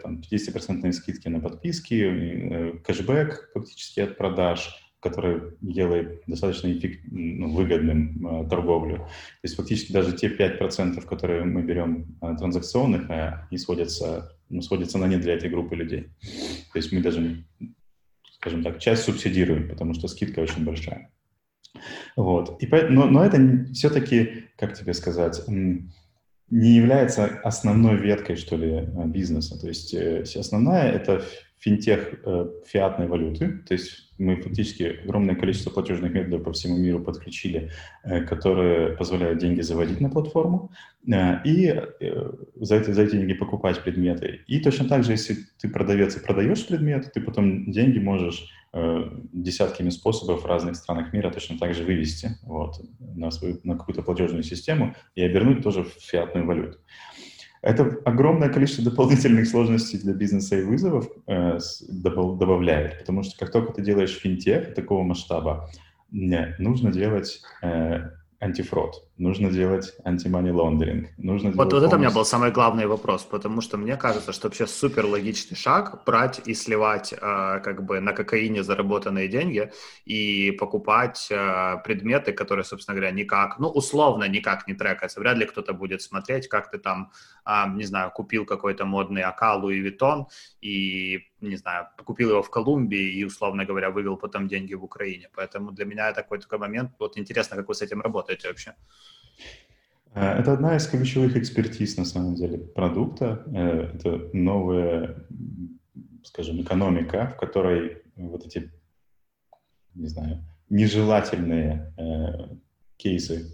там, 0.01 0.21
50% 0.21 0.91
скидки 0.93 1.27
на 1.27 1.39
подписки, 1.39 2.81
кэшбэк 2.83 3.51
фактически 3.53 3.99
от 4.01 4.17
продаж, 4.17 4.88
который 4.99 5.53
делает 5.61 6.23
достаточно 6.27 6.69
ну, 7.11 7.53
выгодным 7.53 8.43
э, 8.43 8.49
торговлю. 8.49 8.97
То 8.97 9.43
есть 9.43 9.55
фактически 9.55 9.93
даже 9.93 10.11
те 10.11 10.27
5%, 10.27 11.01
которые 11.05 11.45
мы 11.45 11.61
берем 11.61 12.17
э, 12.21 12.35
транзакционных, 12.37 13.09
э, 13.09 13.45
они 13.49 13.57
сводятся, 13.57 14.35
ну, 14.49 14.61
сводятся 14.61 14.97
на 14.97 15.05
нет 15.05 15.21
для 15.21 15.35
этой 15.35 15.49
группы 15.49 15.75
людей. 15.75 16.09
То 16.73 16.79
есть 16.79 16.91
мы 16.91 17.01
даже, 17.01 17.45
скажем 18.33 18.61
так, 18.61 18.79
часть 18.79 19.03
субсидируем, 19.03 19.69
потому 19.69 19.93
что 19.93 20.09
скидка 20.09 20.41
очень 20.41 20.65
большая. 20.65 21.11
Вот. 22.17 22.61
И, 22.61 22.67
но, 22.67 23.05
но 23.05 23.23
это 23.23 23.65
все-таки, 23.73 24.47
как 24.57 24.77
тебе 24.77 24.93
сказать, 24.93 25.41
не 25.47 26.71
является 26.71 27.25
основной 27.43 27.95
веткой, 27.95 28.35
что 28.35 28.57
ли, 28.57 28.69
э, 28.69 29.05
бизнеса. 29.05 29.57
То 29.57 29.67
есть 29.69 29.93
э, 29.93 30.23
основная— 30.35 30.91
это 30.91 31.23
финтех 31.57 32.13
фиатной 32.65 33.07
валюты, 33.07 33.59
то 33.67 33.73
есть 33.73 34.08
мы 34.19 34.35
фактически 34.35 34.99
огромное 35.03 35.35
количество 35.35 35.71
платежных 35.71 36.11
методов 36.13 36.43
по 36.43 36.51
всему 36.51 36.77
миру 36.77 36.99
подключили, 36.99 37.71
э, 38.03 38.21
которые 38.21 38.95
позволяют 38.97 39.39
деньги 39.39 39.61
заводить 39.61 40.01
на 40.01 40.09
платформу 40.09 40.71
э, 41.07 41.41
и 41.45 41.67
э, 41.67 42.31
за, 42.55 42.75
эти, 42.75 42.91
за 42.91 43.03
эти 43.03 43.15
деньги 43.15 43.33
покупать 43.33 43.81
предметы. 43.81 44.41
И 44.47 44.59
точно 44.59 44.87
так 44.87 45.03
же, 45.03 45.13
если 45.13 45.37
ты 45.57 45.69
продавец 45.69 46.17
и 46.17 46.19
продаешь 46.19 46.67
предмет, 46.67 47.11
ты 47.13 47.21
потом 47.21 47.71
деньги 47.71 47.99
можешь 47.99 48.53
десятками 49.33 49.89
способов 49.89 50.43
в 50.43 50.45
разных 50.45 50.75
странах 50.75 51.11
мира 51.11 51.31
точно 51.31 51.57
так 51.57 51.73
же 51.73 51.83
вывести 51.83 52.37
вот, 52.43 52.75
на, 52.99 53.31
свою, 53.31 53.59
на 53.63 53.75
какую-то 53.75 54.03
платежную 54.03 54.43
систему 54.43 54.93
и 55.15 55.23
обернуть 55.23 55.63
тоже 55.63 55.85
в 55.85 55.89
фиатную 55.99 56.45
валюту. 56.45 56.77
Это 57.61 57.99
огромное 58.05 58.49
количество 58.49 58.85
дополнительных 58.85 59.47
сложностей 59.47 59.99
для 59.99 60.13
бизнеса 60.13 60.57
и 60.57 60.63
вызовов 60.63 61.09
э, 61.27 61.59
добавляет, 61.89 62.99
потому 62.99 63.23
что 63.23 63.37
как 63.37 63.51
только 63.51 63.73
ты 63.73 63.81
делаешь 63.81 64.17
финтех 64.17 64.73
такого 64.73 65.03
масштаба, 65.03 65.69
нужно 66.09 66.91
делать 66.91 67.41
э, 67.61 68.11
антифрод, 68.39 69.08
нужно 69.19 69.51
делать 69.51 69.93
антимани 70.05 70.49
лондеринг, 70.49 71.09
нужно 71.17 71.51
вот, 71.51 71.73
вот 71.73 71.83
это 71.83 71.97
у 71.97 71.99
меня 71.99 72.09
был 72.09 72.23
самый 72.23 72.51
главный 72.51 72.87
вопрос, 72.87 73.23
потому 73.23 73.61
что 73.61 73.77
мне 73.77 73.97
кажется, 73.97 74.31
что 74.31 74.47
вообще 74.47 74.65
супер 74.65 75.05
логичный 75.05 75.57
шаг 75.57 76.03
брать 76.05 76.41
и 76.45 76.53
сливать 76.53 77.13
э, 77.13 77.17
как 77.19 77.85
бы 77.85 77.99
на 77.99 78.13
кокаине 78.13 78.63
заработанные 78.63 79.27
деньги 79.27 79.71
и 80.05 80.51
покупать 80.51 81.27
э, 81.29 81.77
предметы, 81.83 82.31
которые, 82.31 82.63
собственно 82.63 82.95
говоря, 82.95 83.11
никак, 83.11 83.59
ну, 83.59 83.67
условно 83.67 84.23
никак 84.23 84.67
не 84.67 84.73
трекаются. 84.73 85.19
Вряд 85.19 85.37
ли 85.37 85.45
кто-то 85.45 85.73
будет 85.73 86.01
смотреть, 86.01 86.47
как 86.47 86.71
ты 86.71 86.77
там, 86.77 87.11
э, 87.45 87.51
не 87.75 87.83
знаю, 87.83 88.11
купил 88.11 88.45
какой-то 88.45 88.85
модный 88.85 89.23
АК 89.23 89.61
Луи 89.61 89.79
Виттон 89.79 90.27
и 90.61 91.25
не 91.41 91.55
знаю, 91.55 91.87
купил 92.05 92.29
его 92.29 92.41
в 92.41 92.49
Колумбии 92.49 93.19
и, 93.19 93.23
условно 93.23 93.65
говоря, 93.65 93.89
вывел 93.89 94.17
потом 94.17 94.47
деньги 94.47 94.73
в 94.73 94.83
Украине. 94.83 95.29
Поэтому 95.35 95.71
для 95.71 95.85
меня 95.85 96.11
такой 96.13 96.39
такой 96.39 96.57
момент. 96.57 96.91
Вот 96.99 97.17
интересно, 97.17 97.55
как 97.57 97.67
вы 97.67 97.75
с 97.75 97.81
этим 97.81 98.01
работаете 98.01 98.47
вообще. 98.47 98.75
Э, 100.13 100.39
это 100.39 100.53
одна 100.53 100.75
из 100.75 100.87
ключевых 100.87 101.35
экспертиз, 101.35 101.97
на 101.97 102.05
самом 102.05 102.35
деле, 102.35 102.57
продукта. 102.57 103.43
Э, 103.53 103.91
это 103.95 104.29
новая, 104.33 105.25
скажем, 106.23 106.61
экономика, 106.61 107.33
в 107.35 107.39
которой 107.39 108.03
вот 108.15 108.45
эти, 108.45 108.71
не 109.95 110.07
знаю, 110.07 110.43
нежелательные 110.69 111.93
э, 111.97 112.55
кейсы 112.97 113.45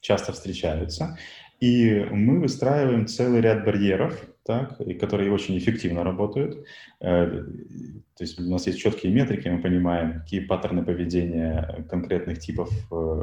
часто 0.00 0.32
встречаются. 0.32 1.18
И 1.60 2.06
мы 2.10 2.40
выстраиваем 2.40 3.06
целый 3.06 3.40
ряд 3.40 3.64
барьеров, 3.64 4.28
так, 4.44 4.80
и 4.80 4.94
которые 4.94 5.30
очень 5.32 5.58
эффективно 5.58 6.04
работают. 6.04 6.64
Э, 7.00 7.26
то 7.26 8.24
есть 8.24 8.40
у 8.40 8.42
нас 8.44 8.66
есть 8.66 8.78
четкие 8.78 9.12
метрики, 9.12 9.48
мы 9.48 9.60
понимаем, 9.60 10.20
какие 10.20 10.40
паттерны 10.40 10.84
поведения 10.84 11.84
конкретных 11.90 12.38
типов 12.38 12.70
э, 12.90 13.22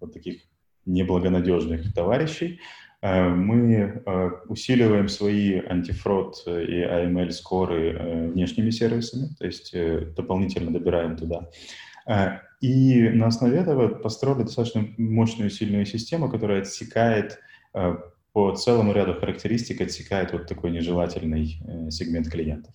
вот 0.00 0.12
таких 0.12 0.42
неблагонадежных 0.86 1.92
товарищей. 1.94 2.60
Э, 3.00 3.28
мы 3.28 4.02
усиливаем 4.48 5.08
свои 5.08 5.60
антифрод 5.60 6.42
и 6.46 6.82
AML-скоры 6.82 8.30
внешними 8.32 8.70
сервисами, 8.70 9.28
то 9.38 9.46
есть 9.46 9.74
дополнительно 10.14 10.72
добираем 10.72 11.16
туда. 11.16 11.48
И 12.60 13.08
на 13.08 13.26
основе 13.26 13.58
этого 13.58 13.88
построили 13.88 14.42
достаточно 14.42 14.86
мощную, 14.96 15.50
сильную 15.50 15.86
систему, 15.86 16.30
которая 16.30 16.60
отсекает 16.60 17.40
Э, 17.74 17.96
по 18.32 18.54
целому 18.54 18.92
ряду 18.92 19.14
характеристик 19.14 19.80
отсекает 19.80 20.32
вот 20.32 20.46
такой 20.46 20.70
нежелательный 20.70 21.60
э, 21.64 21.90
сегмент 21.90 22.30
клиентов. 22.30 22.72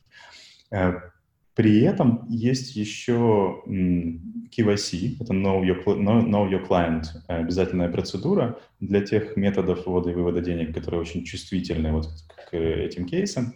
Э, 1.57 1.61
при 1.61 1.81
этом 1.81 2.25
есть 2.29 2.75
еще 2.75 3.63
KYC, 3.65 5.17
это 5.19 5.33
Know 5.33 5.61
Your, 5.61 5.83
know 5.85 6.49
your 6.49 6.67
Client, 6.67 7.05
обязательная 7.27 7.89
процедура 7.89 8.59
для 8.79 9.01
тех 9.01 9.35
методов 9.35 9.85
ввода 9.85 10.11
и 10.11 10.13
вывода 10.13 10.41
денег, 10.41 10.73
которые 10.73 11.01
очень 11.01 11.23
чувствительны 11.23 11.91
вот 11.91 12.07
к 12.49 12.55
этим 12.55 13.05
кейсам. 13.05 13.53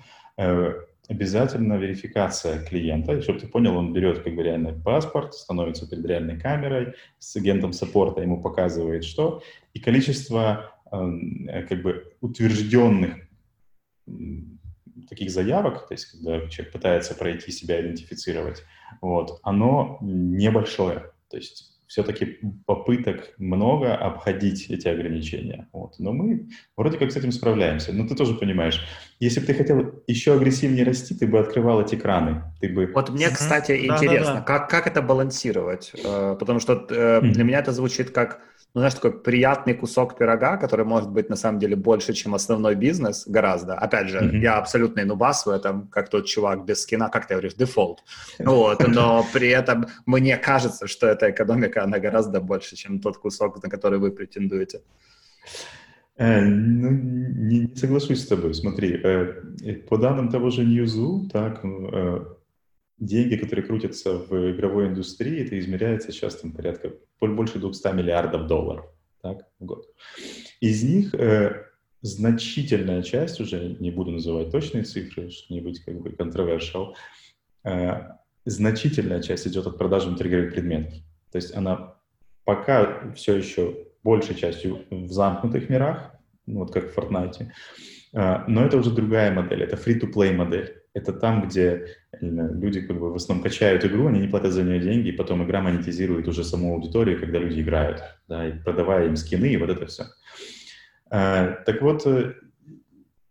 Обязательно 1.09 1.73
верификация 1.73 2.63
клиента, 2.63 3.21
чтобы 3.21 3.39
ты 3.39 3.47
понял, 3.47 3.75
он 3.75 3.91
берет 3.91 4.19
как 4.19 4.33
бы 4.35 4.43
реальный 4.43 4.73
паспорт, 4.73 5.33
становится 5.33 5.89
перед 5.89 6.05
реальной 6.05 6.39
камерой, 6.39 6.93
с 7.19 7.35
агентом 7.35 7.73
саппорта 7.73 8.21
ему 8.21 8.41
показывает 8.41 9.03
что, 9.03 9.41
и 9.73 9.79
количество 9.79 10.71
Э, 10.91 11.63
как 11.67 11.81
бы 11.81 12.13
утвержденных 12.19 13.15
таких 15.11 15.29
заявок, 15.29 15.89
то 15.89 15.93
есть 15.93 16.05
когда 16.05 16.47
человек 16.47 16.71
пытается 16.71 17.15
пройти 17.15 17.51
себя 17.51 17.81
идентифицировать, 17.81 18.63
вот, 19.01 19.39
оно 19.43 19.97
небольшое. 20.01 21.11
То 21.29 21.35
есть 21.35 21.71
все-таки 21.91 22.39
попыток 22.65 23.33
много 23.37 23.93
обходить 23.93 24.69
эти 24.69 24.87
ограничения. 24.87 25.67
Вот. 25.73 25.95
Но 25.99 26.13
мы 26.13 26.47
вроде 26.77 26.97
как 26.97 27.11
с 27.11 27.17
этим 27.17 27.33
справляемся. 27.33 27.91
Но 27.91 28.07
ты 28.07 28.15
тоже 28.15 28.35
понимаешь, 28.35 28.87
если 29.19 29.41
бы 29.41 29.47
ты 29.47 29.53
хотел 29.53 30.01
еще 30.07 30.33
агрессивнее 30.33 30.85
расти, 30.85 31.13
ты 31.13 31.27
бы 31.27 31.37
открывал 31.39 31.81
эти 31.81 31.95
краны. 31.95 32.43
Ты 32.61 32.69
бы... 32.69 32.89
Вот 32.95 33.09
мне, 33.09 33.29
кстати, 33.29 33.73
интересно, 33.73 34.07
да, 34.07 34.23
да, 34.23 34.33
да. 34.35 34.41
Как, 34.41 34.69
как 34.69 34.87
это 34.87 35.01
балансировать? 35.01 35.91
Э, 36.01 36.37
потому 36.39 36.61
что 36.61 36.87
э, 36.89 37.19
для 37.23 37.43
меня 37.43 37.59
это 37.59 37.73
звучит 37.73 38.11
как 38.11 38.39
ну, 38.73 38.79
знаешь, 38.81 38.93
такой 38.93 39.11
приятный 39.11 39.73
кусок 39.73 40.17
пирога, 40.17 40.57
который 40.57 40.85
может 40.85 41.09
быть 41.09 41.29
на 41.29 41.35
самом 41.35 41.59
деле 41.59 41.75
больше, 41.75 42.13
чем 42.13 42.33
основной 42.33 42.75
бизнес, 42.75 43.27
гораздо. 43.27 43.73
Опять 43.73 44.07
же, 44.07 44.19
mm-hmm. 44.19 44.37
я 44.39 44.57
абсолютный 44.57 45.03
нубас 45.03 45.45
в 45.45 45.49
этом, 45.49 45.87
как 45.87 46.09
тот 46.09 46.25
чувак 46.25 46.63
без 46.63 46.83
скина, 46.83 47.09
как 47.09 47.27
ты 47.27 47.33
говоришь, 47.33 47.55
дефолт. 47.55 47.99
Вот, 48.39 48.87
но 48.87 49.25
при 49.33 49.49
этом 49.49 49.87
мне 50.05 50.37
кажется, 50.37 50.87
что 50.87 51.07
эта 51.07 51.31
экономика, 51.31 51.83
она 51.83 51.99
гораздо 51.99 52.39
больше, 52.39 52.77
чем 52.77 52.99
тот 52.99 53.17
кусок, 53.17 53.61
на 53.61 53.69
который 53.69 53.99
вы 53.99 54.11
претендуете. 54.11 54.81
Э, 56.17 56.39
ну, 56.45 56.91
не, 56.91 57.59
не 57.59 57.75
соглашусь 57.75 58.23
с 58.23 58.27
тобой. 58.27 58.53
Смотри, 58.53 58.93
э, 59.03 59.73
по 59.89 59.97
данным 59.97 60.29
того 60.29 60.49
же 60.49 60.63
Ньюзу, 60.63 61.27
так, 61.33 61.59
э, 61.65 62.25
деньги, 63.01 63.35
которые 63.35 63.65
крутятся 63.65 64.13
в 64.13 64.51
игровой 64.51 64.87
индустрии, 64.87 65.43
это 65.43 65.59
измеряется 65.59 66.11
сейчас 66.11 66.35
там 66.35 66.51
порядка 66.51 66.93
больше 67.19 67.59
200 67.59 67.93
миллиардов 67.93 68.47
долларов 68.47 68.85
так, 69.21 69.47
в 69.59 69.65
год. 69.65 69.87
Из 70.61 70.83
них 70.83 71.13
э, 71.15 71.65
значительная 72.01 73.01
часть, 73.01 73.41
уже 73.41 73.75
не 73.79 73.91
буду 73.91 74.11
называть 74.11 74.51
точные 74.51 74.83
цифры, 74.83 75.31
чтобы 75.31 75.53
не 75.55 75.61
быть 75.61 75.83
как 75.83 75.99
бы 75.99 76.09
controversial, 76.09 76.93
э, 77.63 78.01
значительная 78.45 79.21
часть 79.21 79.47
идет 79.47 79.65
от 79.65 79.77
продажи 79.79 80.07
внутриигровых 80.07 80.53
предметов. 80.53 80.93
То 81.31 81.37
есть 81.37 81.55
она 81.55 81.95
пока 82.43 83.11
все 83.15 83.35
еще 83.35 83.87
большей 84.03 84.35
частью 84.35 84.85
в 84.91 85.11
замкнутых 85.11 85.69
мирах, 85.69 86.11
ну, 86.45 86.59
вот 86.59 86.71
как 86.71 86.91
в 86.91 86.97
Fortnite, 86.97 87.47
э, 88.13 88.43
но 88.47 88.63
это 88.63 88.77
уже 88.77 88.91
другая 88.91 89.33
модель, 89.33 89.63
это 89.63 89.75
free-to-play 89.75 90.33
модель 90.33 90.81
это 90.93 91.13
там, 91.13 91.47
где 91.47 91.87
люди 92.21 92.81
как 92.81 92.99
бы 92.99 93.11
в 93.11 93.15
основном 93.15 93.43
качают 93.43 93.83
игру, 93.83 94.07
они 94.07 94.19
не 94.19 94.27
платят 94.27 94.51
за 94.51 94.63
нее 94.63 94.79
деньги, 94.79 95.09
и 95.09 95.17
потом 95.17 95.43
игра 95.43 95.61
монетизирует 95.61 96.27
уже 96.27 96.43
саму 96.43 96.73
аудиторию, 96.73 97.19
когда 97.19 97.39
люди 97.39 97.61
играют, 97.61 98.03
да, 98.27 98.47
и 98.47 98.53
продавая 98.53 99.07
им 99.07 99.15
скины 99.15 99.53
и 99.53 99.57
вот 99.57 99.69
это 99.69 99.85
все. 99.87 100.05
А, 101.09 101.57
так 101.65 101.81
вот, 101.81 102.05
э, 102.05 102.35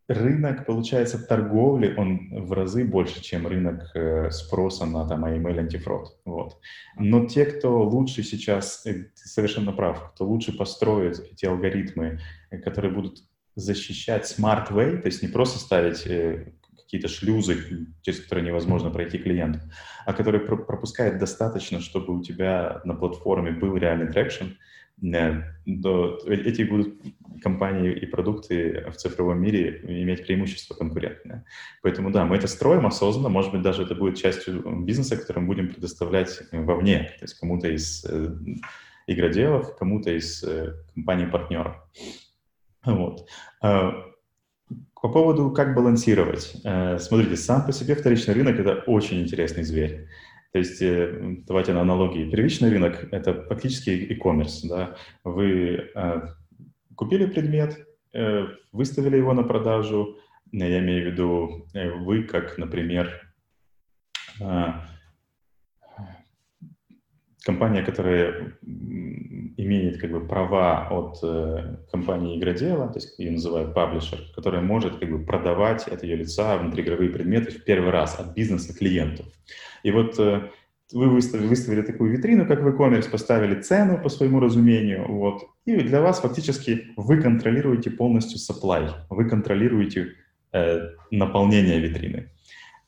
рынок, 0.08 0.66
получается, 0.66 1.18
торговли, 1.18 1.94
он 1.96 2.42
в 2.44 2.52
разы 2.52 2.84
больше, 2.84 3.22
чем 3.22 3.46
рынок 3.46 3.90
э, 3.94 4.30
спроса 4.30 4.86
на 4.86 5.08
там 5.08 5.24
email 5.24 5.58
антифрод. 5.58 6.20
Вот. 6.24 6.58
Но 6.98 7.26
те, 7.26 7.46
кто 7.46 7.82
лучше 7.82 8.22
сейчас, 8.22 8.84
э, 8.86 8.92
ты 8.94 9.28
совершенно 9.28 9.72
прав, 9.72 10.12
кто 10.12 10.26
лучше 10.26 10.56
построит 10.56 11.20
эти 11.32 11.46
алгоритмы, 11.46 12.20
которые 12.64 12.92
будут 12.92 13.22
защищать 13.54 14.24
smart 14.24 14.70
way, 14.70 14.98
то 14.98 15.06
есть 15.06 15.22
не 15.22 15.28
просто 15.28 15.58
ставить 15.58 16.06
какие-то 16.90 17.06
шлюзы, 17.06 17.86
через 18.02 18.20
которые 18.20 18.44
невозможно 18.44 18.90
пройти 18.90 19.18
клиент, 19.18 19.62
а 20.06 20.12
который 20.12 20.40
пропускает 20.40 21.18
достаточно, 21.18 21.80
чтобы 21.80 22.18
у 22.18 22.20
тебя 22.20 22.80
на 22.84 22.94
платформе 22.94 23.52
был 23.52 23.76
реальный 23.76 24.08
traction, 24.08 24.46
э, 26.26 26.32
эти 26.32 26.62
будут 26.62 27.00
компании 27.42 27.92
и 27.92 28.06
продукты 28.06 28.90
в 28.90 28.96
цифровом 28.96 29.40
мире 29.40 29.80
иметь 30.02 30.26
преимущество 30.26 30.74
конкурентное. 30.74 31.44
Поэтому 31.80 32.10
да, 32.10 32.24
мы 32.24 32.36
это 32.36 32.48
строим 32.48 32.86
осознанно, 32.86 33.28
может 33.28 33.52
быть, 33.52 33.62
даже 33.62 33.84
это 33.84 33.94
будет 33.94 34.18
частью 34.18 34.60
бизнеса, 34.84 35.16
который 35.16 35.38
мы 35.38 35.46
будем 35.46 35.68
предоставлять 35.68 36.42
вовне, 36.50 37.14
то 37.20 37.24
есть 37.24 37.38
кому-то 37.38 37.68
из 37.68 38.04
э, 38.04 38.34
игроделов, 39.06 39.76
кому-то 39.78 40.10
из 40.10 40.42
э, 40.42 40.74
компаний-партнеров. 40.94 41.76
Вот. 42.84 43.28
По 45.02 45.08
поводу, 45.08 45.50
как 45.50 45.74
балансировать. 45.74 46.56
Э, 46.64 46.98
смотрите, 46.98 47.36
сам 47.36 47.64
по 47.64 47.72
себе 47.72 47.94
вторичный 47.94 48.34
рынок– 48.34 48.58
это 48.60 48.82
очень 48.86 49.22
интересный 49.22 49.62
зверь. 49.62 50.08
То 50.52 50.58
есть, 50.58 50.82
э, 50.82 51.36
давайте 51.46 51.72
на 51.72 51.80
аналогии. 51.80 52.30
Первичный 52.30 52.70
рынок– 52.70 53.08
это 53.10 53.42
фактически 53.44 53.90
e-commerce. 53.90 54.68
Да? 54.68 54.96
Вы 55.24 55.90
э, 55.94 56.20
купили 56.94 57.26
предмет, 57.26 57.86
выставили 58.72 59.16
его 59.16 59.32
на 59.32 59.44
продажу, 59.44 60.18
я 60.50 60.80
имею 60.80 61.04
в 61.04 61.12
виду, 61.12 61.66
вы 62.04 62.24
как, 62.24 62.58
например, 62.58 63.32
компания, 67.44 67.82
которая 67.84 68.58
имеет 69.64 70.00
как 70.00 70.10
бы 70.10 70.26
права 70.26 70.88
от 70.90 71.18
э, 71.22 71.76
компании 71.90 72.38
игродела, 72.38 72.88
то 72.88 72.98
есть 72.98 73.18
ее 73.18 73.32
называют 73.32 73.74
паблишер, 73.74 74.18
которая 74.34 74.62
может 74.62 74.98
как 74.98 75.10
бы 75.10 75.24
продавать 75.24 75.86
от 75.88 76.02
ее 76.02 76.16
лица 76.16 76.56
внутриигровые 76.56 77.10
предметы 77.10 77.50
в 77.52 77.64
первый 77.64 77.90
раз 77.90 78.18
от 78.18 78.34
бизнеса 78.34 78.74
клиенту. 78.74 79.24
И 79.82 79.90
вот 79.90 80.18
э, 80.18 80.48
вы 80.92 81.08
выставили, 81.08 81.46
выставили 81.46 81.82
такую 81.82 82.10
витрину, 82.10 82.46
как 82.46 82.62
в 82.62 82.66
e-commerce, 82.66 83.10
поставили 83.10 83.60
цену 83.60 84.02
по 84.02 84.08
своему 84.08 84.40
разумению, 84.40 85.06
вот, 85.06 85.42
и 85.66 85.76
для 85.76 86.00
вас 86.00 86.20
фактически 86.20 86.88
вы 86.96 87.20
контролируете 87.20 87.90
полностью 87.90 88.38
supply, 88.38 88.90
вы 89.10 89.28
контролируете 89.28 90.14
э, 90.52 90.80
наполнение 91.10 91.80
витрины 91.80 92.30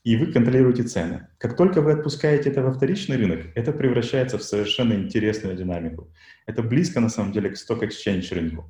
и 0.03 0.17
вы 0.17 0.31
контролируете 0.31 0.83
цены. 0.83 1.27
Как 1.37 1.55
только 1.55 1.81
вы 1.81 1.93
отпускаете 1.93 2.49
это 2.49 2.61
во 2.61 2.73
вторичный 2.73 3.15
рынок, 3.17 3.47
это 3.55 3.71
превращается 3.71 4.37
в 4.37 4.43
совершенно 4.43 4.93
интересную 4.93 5.55
динамику. 5.55 6.11
Это 6.45 6.61
близко, 6.61 6.99
на 6.99 7.09
самом 7.09 7.31
деле, 7.31 7.49
к 7.49 7.55
exchange 7.55 8.33
рынку, 8.33 8.69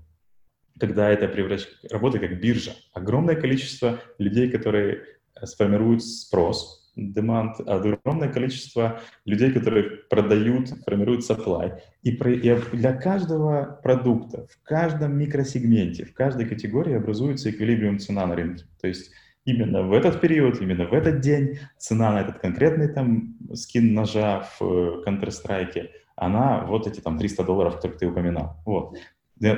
когда 0.80 1.10
это 1.10 1.28
превращ... 1.28 1.68
работает 1.90 2.30
как 2.30 2.40
биржа. 2.40 2.74
Огромное 2.94 3.36
количество 3.36 4.00
людей, 4.20 4.50
которые 4.52 5.02
э, 5.36 5.46
сформируют 5.48 6.04
спрос, 6.04 6.92
demand, 6.96 7.64
огромное 7.66 8.32
количество 8.32 9.02
людей, 9.26 9.52
которые 9.52 9.84
продают, 10.10 10.70
формируют 10.86 11.28
supply. 11.28 11.80
И 12.04 12.12
для 12.12 12.94
каждого 12.94 13.80
продукта, 13.82 14.46
в 14.52 14.62
каждом 14.64 15.18
микросегменте, 15.18 16.06
в 16.06 16.14
каждой 16.14 16.46
категории 16.46 16.94
образуется 16.94 17.50
эквилибриум 17.50 17.98
цена 17.98 18.28
на 18.28 18.36
рынке. 18.36 18.66
То 18.80 18.88
есть 18.88 19.12
именно 19.46 19.84
в 19.84 19.94
этот 19.94 20.22
период, 20.22 20.62
именно 20.62 20.86
в 20.86 20.94
этот 20.94 21.20
день 21.20 21.60
цена 21.78 22.12
на 22.12 22.22
этот 22.22 22.40
конкретный 22.40 22.88
там 22.88 23.36
скин 23.54 23.94
ножа 23.94 24.48
в 24.60 24.64
э, 24.64 25.04
Counter-Strike, 25.06 25.90
она 26.16 26.66
вот 26.66 26.88
эти 26.88 27.00
там 27.00 27.18
300 27.18 27.44
долларов, 27.44 27.76
которые 27.76 27.98
ты 27.98 28.08
упоминал. 28.08 28.58
Вот. 28.66 28.98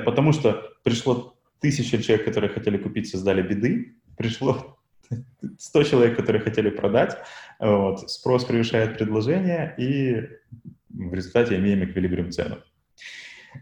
Потому 0.04 0.32
что 0.32 0.62
пришло 0.82 1.36
тысяча 1.60 2.02
человек, 2.02 2.24
которые 2.24 2.50
хотели 2.50 2.76
купить, 2.76 3.08
создали 3.08 3.42
беды, 3.42 3.96
пришло 4.16 4.78
100 5.58 5.82
человек, 5.84 6.16
которые 6.16 6.42
хотели 6.42 6.70
продать, 6.70 7.16
вот, 7.60 8.10
спрос 8.10 8.44
превышает 8.44 8.98
предложение, 8.98 9.74
и 9.78 10.28
в 10.88 11.14
результате 11.14 11.56
имеем 11.56 11.84
эквилибриум 11.84 12.32
цену. 12.32 12.58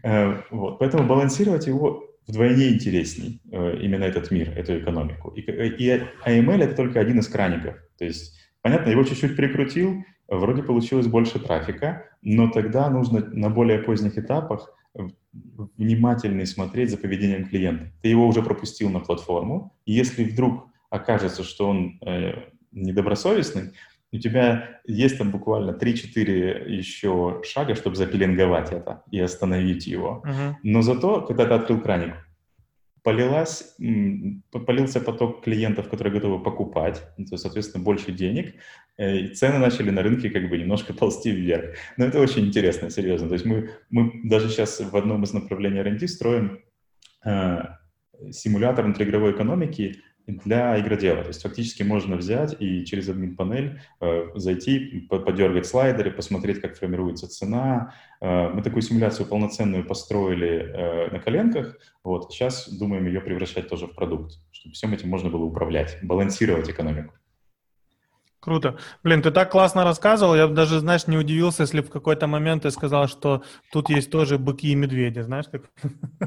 Э, 0.03 0.41
вот, 0.49 0.79
поэтому 0.79 1.07
балансировать 1.07 1.67
его 1.67 2.14
вдвойне 2.27 2.69
интересней 2.69 3.41
э, 3.51 3.77
именно 3.81 4.03
этот 4.03 4.31
мир, 4.31 4.49
эту 4.57 4.79
экономику. 4.79 5.29
И, 5.29 5.41
и 5.41 6.01
AML 6.25 6.63
это 6.63 6.75
только 6.75 6.99
один 6.99 7.19
из 7.19 7.27
краников. 7.27 7.75
То 7.97 8.05
есть, 8.05 8.35
понятно, 8.61 8.89
его 8.89 9.03
чуть-чуть 9.03 9.35
прикрутил, 9.35 10.03
вроде 10.27 10.63
получилось 10.63 11.07
больше 11.07 11.39
трафика, 11.39 12.09
но 12.21 12.49
тогда 12.49 12.89
нужно 12.89 13.19
на 13.31 13.49
более 13.49 13.79
поздних 13.79 14.17
этапах 14.17 14.69
внимательно 15.77 16.45
смотреть 16.45 16.91
за 16.91 16.97
поведением 16.97 17.47
клиента. 17.47 17.91
Ты 18.01 18.09
его 18.09 18.27
уже 18.27 18.41
пропустил 18.41 18.89
на 18.89 18.99
платформу, 18.99 19.75
и 19.85 19.93
если 19.93 20.23
вдруг 20.23 20.67
окажется, 20.89 21.43
что 21.43 21.69
он 21.69 21.99
э, 22.05 22.33
недобросовестный, 22.71 23.71
у 24.11 24.17
тебя 24.17 24.79
есть 24.85 25.17
там 25.17 25.31
буквально 25.31 25.71
3-4 25.71 26.69
еще 26.69 27.41
шага, 27.43 27.75
чтобы 27.75 27.95
запеленговать 27.95 28.71
это 28.71 29.03
и 29.11 29.19
остановить 29.19 29.87
его. 29.87 30.23
Uh-huh. 30.25 30.53
Но 30.63 30.81
зато, 30.81 31.21
когда 31.21 31.45
ты 31.45 31.53
открыл 31.53 31.81
краник, 31.81 32.15
полилась, 33.05 33.75
полился 34.65 34.99
поток 34.99 35.43
клиентов, 35.43 35.89
которые 35.89 36.11
готовы 36.11 36.43
покупать, 36.43 37.03
то, 37.29 37.37
соответственно, 37.37 37.83
больше 37.83 38.11
денег, 38.11 38.55
э, 38.97 39.17
и 39.17 39.27
цены 39.35 39.59
начали 39.59 39.91
на 39.91 40.01
рынке 40.01 40.31
как 40.31 40.49
бы 40.49 40.57
немножко 40.57 40.93
ползти 40.99 41.31
вверх. 41.31 41.75
Но 41.97 42.05
это 42.05 42.19
очень 42.19 42.47
интересно, 42.47 42.89
серьезно. 42.89 43.27
То 43.27 43.35
есть 43.35 43.45
мы, 43.45 43.69
мы 43.91 44.21
даже 44.23 44.49
сейчас 44.49 44.79
в 44.79 44.97
одном 44.97 45.23
из 45.23 45.33
направлений 45.33 45.79
R&D 45.79 46.07
строим 46.07 46.59
э, 47.23 47.63
симулятор 48.31 48.85
внутриигровой 48.85 49.33
экономики, 49.33 50.01
для 50.27 50.79
игродела. 50.79 51.21
То 51.21 51.29
есть 51.29 51.41
фактически 51.41 51.83
можно 51.83 52.15
взять 52.15 52.55
и 52.59 52.85
через 52.85 53.09
админ-панель 53.09 53.79
э, 54.01 54.29
зайти, 54.35 55.07
подергать 55.09 55.65
слайдеры, 55.65 56.11
посмотреть, 56.11 56.61
как 56.61 56.77
формируется 56.77 57.27
цена. 57.27 57.93
Э, 58.21 58.49
мы 58.49 58.61
такую 58.61 58.81
симуляцию 58.81 59.27
полноценную 59.27 59.85
построили 59.85 60.47
э, 60.47 61.11
на 61.11 61.19
коленках. 61.19 61.77
Вот. 62.03 62.31
Сейчас 62.31 62.69
думаем 62.69 63.05
ее 63.05 63.21
превращать 63.21 63.67
тоже 63.69 63.87
в 63.87 63.95
продукт, 63.95 64.33
чтобы 64.51 64.73
всем 64.73 64.93
этим 64.93 65.09
можно 65.09 65.29
было 65.29 65.43
управлять, 65.43 65.97
балансировать 66.01 66.69
экономику. 66.69 67.13
Круто. 68.45 68.77
Блин, 69.03 69.23
ты 69.23 69.31
так 69.31 69.49
классно 69.49 69.83
рассказывал, 69.83 70.35
я 70.35 70.47
даже, 70.47 70.79
знаешь, 70.79 71.07
не 71.07 71.17
удивился, 71.17 71.63
если 71.63 71.81
в 71.81 71.89
какой-то 71.89 72.27
момент 72.27 72.61
ты 72.61 72.69
сказал, 72.69 73.07
что 73.07 73.41
тут 73.71 73.89
есть 73.89 74.11
тоже 74.11 74.37
быки 74.37 74.71
и 74.71 74.75
медведи, 74.75 75.21
знаешь, 75.21 75.45
как... 75.51 75.63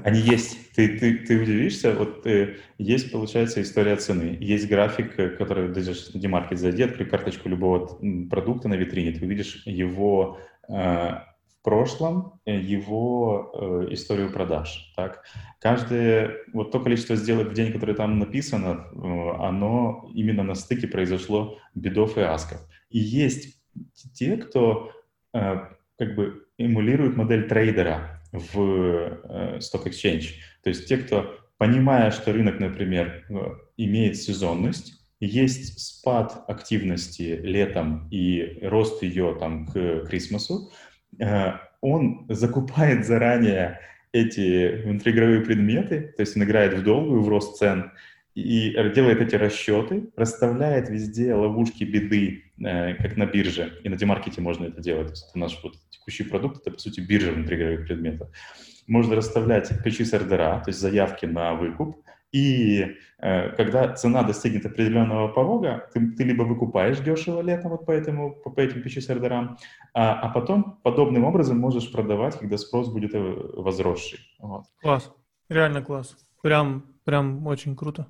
Они 0.04 0.18
есть. 0.18 0.72
Ты, 0.74 0.98
ты, 0.98 1.18
ты 1.18 1.40
удивишься, 1.40 1.94
вот 1.94 2.26
э, 2.26 2.56
есть, 2.78 3.12
получается, 3.12 3.62
история 3.62 3.94
цены. 3.94 4.36
Есть 4.40 4.68
график, 4.68 5.16
э, 5.16 5.28
который, 5.28 5.68
даже 5.68 5.92
на 6.12 6.18
Демаркет 6.20 6.58
зайди, 6.58 6.82
открой 6.82 7.08
карточку 7.08 7.48
любого 7.48 7.86
продукта 8.28 8.66
на 8.66 8.74
витрине, 8.74 9.12
ты 9.12 9.24
увидишь 9.24 9.62
его 9.64 10.40
э, 10.68 11.20
прошлом 11.68 12.40
э, 12.46 12.58
его 12.58 13.52
э, 13.52 13.92
историю 13.92 14.32
продаж. 14.32 14.90
Так? 14.96 15.22
Каждое, 15.60 16.38
вот 16.54 16.72
то 16.72 16.80
количество 16.80 17.14
сделок 17.14 17.48
в 17.48 17.52
день, 17.52 17.72
которое 17.72 17.92
там 17.92 18.18
написано, 18.18 18.86
э, 18.90 19.46
оно 19.46 20.10
именно 20.14 20.42
на 20.42 20.54
стыке 20.54 20.88
произошло 20.88 21.58
бедов 21.74 22.16
и 22.16 22.22
асков. 22.22 22.60
И 22.88 22.98
есть 22.98 23.60
те, 24.14 24.38
кто 24.38 24.92
э, 25.34 25.56
как 25.98 26.14
бы 26.14 26.46
эмулирует 26.56 27.18
модель 27.18 27.46
трейдера 27.46 28.22
в 28.32 28.58
э, 28.58 29.58
Stock 29.58 29.84
Exchange. 29.84 30.28
То 30.62 30.70
есть 30.70 30.88
те, 30.88 30.96
кто, 30.96 31.38
понимая, 31.58 32.10
что 32.12 32.32
рынок, 32.32 32.60
например, 32.60 33.26
э, 33.28 33.34
имеет 33.76 34.16
сезонность, 34.16 34.94
есть 35.20 35.78
спад 35.80 36.44
активности 36.48 37.38
летом 37.42 38.08
и 38.10 38.58
рост 38.62 39.02
ее 39.02 39.36
там 39.38 39.66
к 39.66 40.06
Крисмасу, 40.06 40.70
Э, 40.70 40.97
он 41.80 42.26
закупает 42.28 43.06
заранее 43.06 43.80
эти 44.12 44.82
внутриигровые 44.82 45.42
предметы, 45.42 46.12
то 46.16 46.22
есть 46.22 46.36
он 46.36 46.44
играет 46.44 46.74
в 46.74 46.82
долгую, 46.82 47.22
в 47.22 47.28
рост 47.28 47.58
цен, 47.58 47.92
и 48.34 48.70
делает 48.94 49.20
эти 49.20 49.34
расчеты, 49.34 50.10
расставляет 50.16 50.88
везде 50.88 51.34
ловушки 51.34 51.82
беды, 51.82 52.44
э, 52.64 52.94
как 52.94 53.16
на 53.16 53.26
бирже, 53.26 53.80
и 53.82 53.88
на 53.88 53.96
демаркете 53.96 54.40
можно 54.40 54.66
это 54.66 54.80
делать. 54.80 55.08
То 55.08 55.12
есть 55.12 55.26
это 55.30 55.38
наш 55.38 55.60
вот 55.62 55.74
текущий 55.90 56.22
продукт, 56.22 56.60
это, 56.60 56.70
по 56.70 56.78
сути, 56.78 57.00
биржа 57.00 57.32
внутриигровых 57.32 57.86
предметов. 57.86 58.28
Можно 58.86 59.16
расставлять 59.16 59.68
ключи 59.82 60.04
с 60.04 60.14
ордера, 60.14 60.60
то 60.60 60.68
есть 60.68 60.78
заявки 60.78 61.26
на 61.26 61.54
выкуп, 61.54 62.00
и 62.32 62.96
э, 63.18 63.50
когда 63.56 63.94
цена 63.94 64.22
достигнет 64.22 64.66
определенного 64.66 65.28
порога, 65.28 65.88
ты, 65.92 66.10
ты 66.12 66.24
либо 66.24 66.42
выкупаешь 66.42 67.00
дешево 67.00 67.40
летом 67.40 67.70
вот 67.70 67.86
по, 67.86 67.92
этому, 67.92 68.34
по, 68.34 68.50
по 68.50 68.60
этим 68.60 68.82
пищесердерам, 68.82 69.56
а, 69.94 70.20
а 70.20 70.28
потом 70.28 70.78
подобным 70.82 71.24
образом 71.24 71.58
можешь 71.58 71.90
продавать, 71.90 72.38
когда 72.38 72.58
спрос 72.58 72.88
будет 72.88 73.14
э, 73.14 73.20
возросший. 73.54 74.18
Вот. 74.38 74.64
Класс, 74.80 75.12
реально 75.48 75.82
класс. 75.82 76.16
Прям, 76.42 76.84
прям 77.04 77.46
очень 77.46 77.74
круто. 77.74 78.06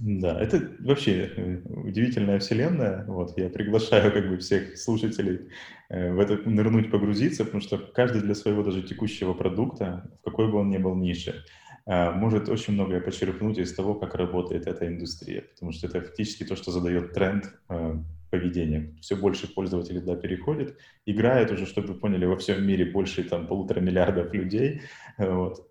Да, 0.00 0.40
это 0.40 0.70
вообще 0.80 1.32
э, 1.36 1.60
удивительная 1.66 2.38
вселенная. 2.38 3.04
Вот 3.06 3.36
я 3.36 3.48
приглашаю 3.48 4.12
как 4.12 4.28
бы 4.28 4.38
всех 4.38 4.78
слушателей 4.78 5.48
э, 5.88 6.12
в 6.12 6.20
это 6.20 6.36
нырнуть, 6.48 6.90
погрузиться, 6.90 7.44
потому 7.44 7.60
что 7.60 7.78
каждый 7.78 8.22
для 8.22 8.34
своего 8.34 8.62
даже 8.62 8.82
текущего 8.82 9.34
продукта, 9.34 10.10
в 10.20 10.24
какой 10.24 10.50
бы 10.50 10.58
он 10.58 10.70
ни 10.70 10.78
был 10.78 10.94
нише, 10.94 11.44
может 11.88 12.50
очень 12.50 12.74
многое 12.74 13.00
почерпнуть 13.00 13.56
из 13.58 13.74
того, 13.74 13.94
как 13.94 14.14
работает 14.14 14.66
эта 14.66 14.86
индустрия, 14.86 15.42
потому 15.54 15.72
что 15.72 15.86
это 15.86 16.02
фактически 16.02 16.44
то, 16.44 16.54
что 16.54 16.70
задает 16.70 17.14
тренд 17.14 17.50
э, 17.70 17.94
поведения. 18.30 18.94
Все 19.00 19.16
больше 19.16 19.52
пользователей 19.52 20.00
туда 20.00 20.16
переходит, 20.16 20.76
играет 21.06 21.50
уже, 21.50 21.64
чтобы 21.64 21.88
вы 21.88 21.94
поняли, 21.94 22.26
во 22.26 22.36
всем 22.36 22.66
мире 22.66 22.84
больше 22.84 23.24
там 23.24 23.46
полутора 23.46 23.80
миллиардов 23.80 24.34
людей. 24.34 24.82
Э, 25.16 25.32
вот. 25.32 25.66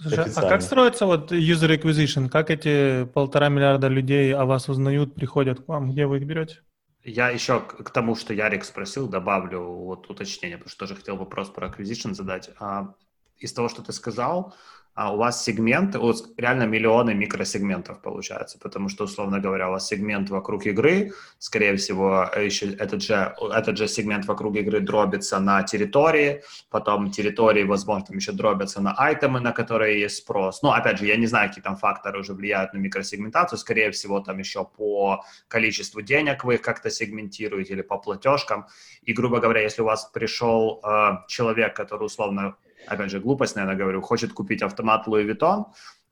Слушай, 0.00 0.32
а 0.34 0.48
как 0.48 0.62
строится 0.62 1.06
вот 1.06 1.32
user 1.32 1.78
acquisition? 1.78 2.28
Как 2.30 2.50
эти 2.50 3.04
полтора 3.04 3.50
миллиарда 3.50 3.88
людей 3.88 4.34
о 4.34 4.46
вас 4.46 4.68
узнают, 4.68 5.14
приходят 5.14 5.60
к 5.60 5.68
вам? 5.68 5.92
Где 5.92 6.06
вы 6.06 6.18
их 6.18 6.26
берете? 6.26 6.60
Я 7.02 7.28
еще 7.28 7.60
к 7.60 7.90
тому, 7.90 8.14
что 8.14 8.32
Ярик 8.32 8.64
спросил, 8.64 9.08
добавлю 9.08 9.60
вот 9.60 10.08
уточнение, 10.10 10.56
потому 10.56 10.70
что 10.70 10.86
тоже 10.86 10.94
хотел 10.94 11.16
вопрос 11.16 11.50
про 11.50 11.68
acquisition 11.68 12.14
задать. 12.14 12.50
А 12.58 12.94
из 13.38 13.52
того, 13.52 13.68
что 13.68 13.82
ты 13.82 13.92
сказал, 13.92 14.54
а 14.94 15.12
у 15.12 15.16
вас 15.16 15.42
сегменты, 15.42 15.98
вас 15.98 16.24
реально 16.36 16.64
миллионы 16.64 17.14
микросегментов 17.14 18.00
получается, 18.00 18.58
потому 18.60 18.88
что, 18.88 19.04
условно 19.04 19.40
говоря, 19.40 19.68
у 19.68 19.72
вас 19.72 19.88
сегмент 19.88 20.30
вокруг 20.30 20.66
игры, 20.66 21.12
скорее 21.38 21.74
всего, 21.74 22.30
еще 22.36 22.72
этот 22.74 23.02
же, 23.02 23.34
этот 23.52 23.76
же 23.76 23.88
сегмент 23.88 24.26
вокруг 24.26 24.54
игры 24.56 24.80
дробится 24.80 25.40
на 25.40 25.64
территории, 25.64 26.42
потом 26.70 27.10
территории, 27.10 27.64
возможно, 27.64 28.06
там 28.06 28.16
еще 28.16 28.30
дробятся 28.30 28.80
на 28.80 28.92
айтемы, 28.92 29.40
на 29.40 29.50
которые 29.50 30.00
есть 30.00 30.18
спрос. 30.18 30.62
Ну, 30.62 30.70
опять 30.70 30.98
же, 30.98 31.06
я 31.06 31.16
не 31.16 31.26
знаю, 31.26 31.48
какие 31.48 31.64
там 31.64 31.76
факторы 31.76 32.20
уже 32.20 32.32
влияют 32.32 32.72
на 32.72 32.78
микросегментацию, 32.78 33.58
скорее 33.58 33.90
всего, 33.90 34.20
там 34.20 34.38
еще 34.38 34.64
по 34.64 35.24
количеству 35.48 36.02
денег 36.02 36.44
вы 36.44 36.54
их 36.54 36.62
как-то 36.62 36.90
сегментируете 36.90 37.72
или 37.72 37.82
по 37.82 37.98
платежкам. 37.98 38.66
И, 39.02 39.12
грубо 39.12 39.40
говоря, 39.40 39.60
если 39.60 39.82
у 39.82 39.86
вас 39.86 40.04
пришел 40.04 40.80
э, 40.84 41.26
человек, 41.26 41.74
который, 41.74 42.04
условно, 42.04 42.54
опять 42.86 43.10
же, 43.10 43.20
глупость, 43.20 43.56
наверное, 43.56 43.78
говорю, 43.78 44.00
хочет 44.02 44.32
купить 44.32 44.62
автомат 44.62 45.06
Louis 45.08 45.26
Vuitton 45.26 45.64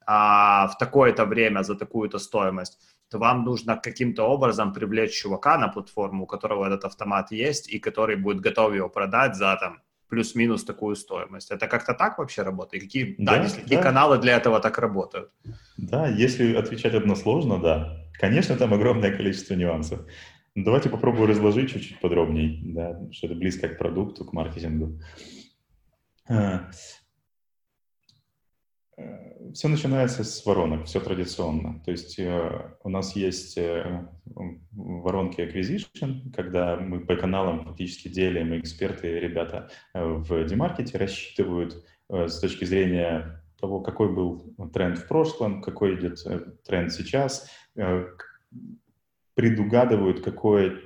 а, 0.07 0.69
в 0.69 0.79
такое-то 0.79 1.25
время 1.25 1.63
за 1.63 1.75
такую-то 1.75 2.19
стоимость, 2.19 2.79
то 3.11 3.19
вам 3.19 3.45
нужно 3.45 3.77
каким-то 3.77 4.25
образом 4.25 4.73
привлечь 4.73 5.23
чувака 5.23 5.59
на 5.59 5.69
платформу, 5.69 6.25
у 6.25 6.27
которого 6.27 6.67
этот 6.67 6.85
автомат 6.85 7.33
есть, 7.33 7.69
и 7.69 7.79
который 7.79 8.17
будет 8.17 8.41
готов 8.41 8.75
его 8.75 8.89
продать 8.89 9.37
за 9.37 9.57
там 9.61 9.81
плюс-минус 10.09 10.65
такую 10.65 10.97
стоимость. 10.97 11.51
Это 11.51 11.67
как-то 11.67 11.95
так 11.95 12.19
вообще 12.19 12.43
работает? 12.43 12.85
Какие, 12.85 13.15
да, 13.19 13.39
да, 13.39 13.49
какие 13.49 13.79
да. 13.79 13.83
каналы 13.83 14.19
для 14.19 14.37
этого 14.37 14.61
так 14.61 14.79
работают? 14.79 15.31
Да, 15.79 16.07
если 16.07 16.55
отвечать 16.55 16.95
односложно, 16.95 17.59
да. 17.59 17.99
Конечно, 18.21 18.57
там 18.57 18.75
огромное 18.75 19.17
количество 19.17 19.55
нюансов. 19.55 20.01
Давайте 20.55 20.91
попробую 20.91 21.29
разложить 21.29 21.73
чуть-чуть 21.73 22.01
подробнее, 22.01 22.61
да, 22.63 22.99
что 23.11 23.27
это 23.27 23.37
близко 23.37 23.69
к 23.69 23.79
продукту, 23.79 24.27
к 24.27 24.35
маркетингу. 24.35 24.87
Э, 24.87 25.42
все 29.55 29.69
начинается 29.69 30.25
с 30.25 30.47
воронок, 30.47 30.87
все 30.87 31.01
традиционно. 31.01 31.81
То 31.85 31.91
есть 31.91 32.19
э, 32.19 32.77
у 32.83 32.89
нас 32.89 33.17
есть 33.17 33.59
воронки 34.73 35.41
acquisition, 35.41 36.33
когда 36.35 36.77
мы 36.77 37.01
по 37.01 37.17
каналам 37.17 37.65
фактически 37.65 38.09
делим, 38.09 38.59
эксперты, 38.59 39.19
ребята 39.19 39.71
в 39.95 40.45
демаркете 40.45 40.99
рассчитывают 40.99 41.85
с 42.09 42.41
точки 42.41 42.65
зрения 42.65 43.43
того, 43.61 43.81
какой 43.81 44.13
был 44.13 44.55
тренд 44.73 44.99
в 44.99 45.07
прошлом, 45.07 45.63
какой 45.63 45.97
идет 45.97 46.19
тренд 46.65 46.93
сейчас, 46.93 47.51
предугадывают, 49.35 50.23
какой 50.23 50.81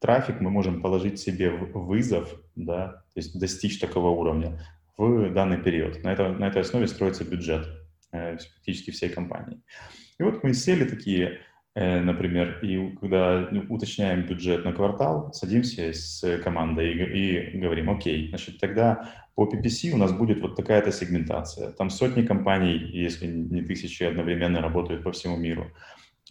трафик 0.00 0.40
мы 0.40 0.50
можем 0.50 0.82
положить 0.82 1.18
себе 1.18 1.50
в 1.50 1.86
вызов, 1.86 2.32
да, 2.54 3.04
то 3.12 3.18
есть 3.20 3.38
достичь 3.38 3.80
такого 3.80 4.10
уровня 4.10 4.64
в 5.08 5.32
данный 5.32 5.58
период. 5.58 6.02
На, 6.04 6.12
это, 6.12 6.28
на 6.28 6.48
этой 6.48 6.62
основе 6.62 6.86
строится 6.86 7.24
бюджет 7.24 7.66
э, 8.12 8.36
фактически 8.36 8.90
всей 8.90 9.08
компании. 9.08 9.60
И 10.18 10.22
вот 10.22 10.42
мы 10.42 10.52
сели 10.52 10.84
такие, 10.84 11.40
э, 11.74 12.00
например, 12.00 12.58
и 12.62 12.96
когда 13.00 13.48
уточняем 13.68 14.26
бюджет 14.26 14.64
на 14.64 14.72
квартал, 14.72 15.32
садимся 15.32 15.92
с 15.92 16.38
командой 16.44 16.92
и, 16.92 17.56
и 17.56 17.58
говорим, 17.58 17.90
окей, 17.90 18.28
значит, 18.28 18.58
тогда 18.58 19.10
по 19.34 19.48
PPC 19.48 19.92
у 19.92 19.96
нас 19.96 20.12
будет 20.12 20.42
вот 20.42 20.56
такая-то 20.56 20.92
сегментация. 20.92 21.72
Там 21.72 21.88
сотни 21.88 22.22
компаний, 22.26 22.74
если 22.92 23.26
не 23.26 23.62
тысячи, 23.62 24.02
одновременно 24.02 24.60
работают 24.60 25.02
по 25.02 25.12
всему 25.12 25.36
миру. 25.36 25.70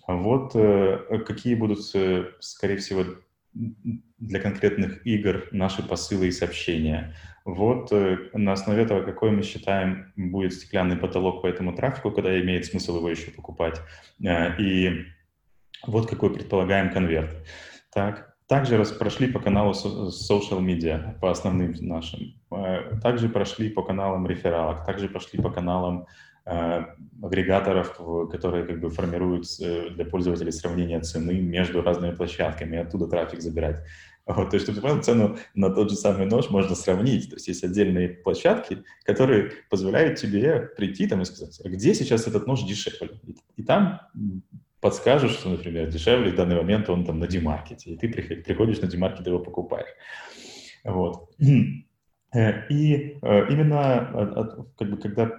Вот 0.07 0.51
э, 0.55 1.19
какие 1.25 1.55
будут, 1.55 1.79
э, 1.95 2.25
скорее 2.39 2.77
всего, 2.77 3.05
для 3.53 4.39
конкретных 4.39 5.05
игр 5.07 5.47
наши 5.51 5.81
посылы 5.81 6.27
и 6.27 6.31
сообщения. 6.31 7.15
Вот 7.55 7.91
э, 7.91 8.17
на 8.33 8.53
основе 8.53 8.83
этого, 8.83 9.01
какой 9.01 9.31
мы 9.31 9.43
считаем 9.43 10.11
будет 10.15 10.53
стеклянный 10.53 10.97
потолок 10.97 11.41
по 11.41 11.47
этому 11.47 11.73
трафику, 11.73 12.11
когда 12.11 12.39
имеет 12.39 12.65
смысл 12.65 12.97
его 12.97 13.09
еще 13.09 13.31
покупать. 13.31 13.81
Э, 14.23 14.55
и 14.59 15.05
вот 15.87 16.09
какой 16.09 16.33
предполагаем 16.33 16.91
конверт. 16.91 17.35
Так, 17.91 18.35
также 18.47 18.83
прошли 18.97 19.31
по 19.31 19.39
каналу 19.39 19.71
social 19.71 20.59
media, 20.59 21.19
по 21.19 21.31
основным 21.31 21.73
нашим. 21.79 22.35
Э, 22.51 22.99
также 23.01 23.29
прошли 23.29 23.69
по 23.69 23.83
каналам 23.83 24.27
рефералок, 24.27 24.85
также 24.85 25.09
пошли 25.09 25.41
по 25.41 25.49
каналам 25.49 26.05
агрегаторов, 27.21 27.99
которые 28.31 28.65
как 28.65 28.79
бы 28.79 28.89
формируют 28.89 29.45
для 29.59 30.03
пользователей 30.03 30.51
сравнение 30.51 30.99
цены 30.99 31.39
между 31.41 31.83
разными 31.83 32.15
площадками, 32.15 32.79
оттуда 32.79 33.07
трафик 33.07 33.41
забирать. 33.41 33.83
Вот, 34.29 34.51
то 34.51 34.57
есть, 34.57 34.69
чтобы 34.69 34.87
ты 34.87 35.01
цену 35.01 35.37
на 35.55 35.71
тот 35.71 35.89
же 35.89 35.95
самый 35.95 36.27
нож 36.27 36.51
можно 36.51 36.75
сравнить. 36.75 37.29
То 37.29 37.35
есть 37.35 37.47
есть 37.47 37.63
отдельные 37.63 38.09
площадки, 38.09 38.83
которые 39.03 39.53
позволяют 39.71 40.19
тебе 40.19 40.69
прийти 40.77 41.07
там 41.07 41.23
и 41.23 41.25
сказать, 41.25 41.59
а 41.65 41.67
где 41.67 41.95
сейчас 41.95 42.27
этот 42.27 42.45
нож 42.45 42.61
дешевле? 42.61 43.19
И, 43.25 43.35
и 43.57 43.63
там 43.63 44.01
подскажут, 44.81 45.31
что, 45.31 45.49
например, 45.49 45.89
дешевле 45.89 46.31
в 46.31 46.35
данный 46.35 46.57
момент 46.57 46.87
он 46.91 47.05
там 47.05 47.17
на 47.17 47.25
демаркете, 47.25 47.89
и 47.89 47.97
ты 47.97 48.07
приходишь 48.07 48.79
на 48.81 48.87
демаркет 48.87 49.25
и 49.25 49.31
его 49.31 49.39
покупаешь. 49.39 49.89
Вот. 50.83 51.31
Э, 52.31 52.67
и 52.69 53.17
э, 53.23 53.51
именно 53.51 54.53
как 54.77 54.91
бы, 54.91 54.97
когда 54.97 55.31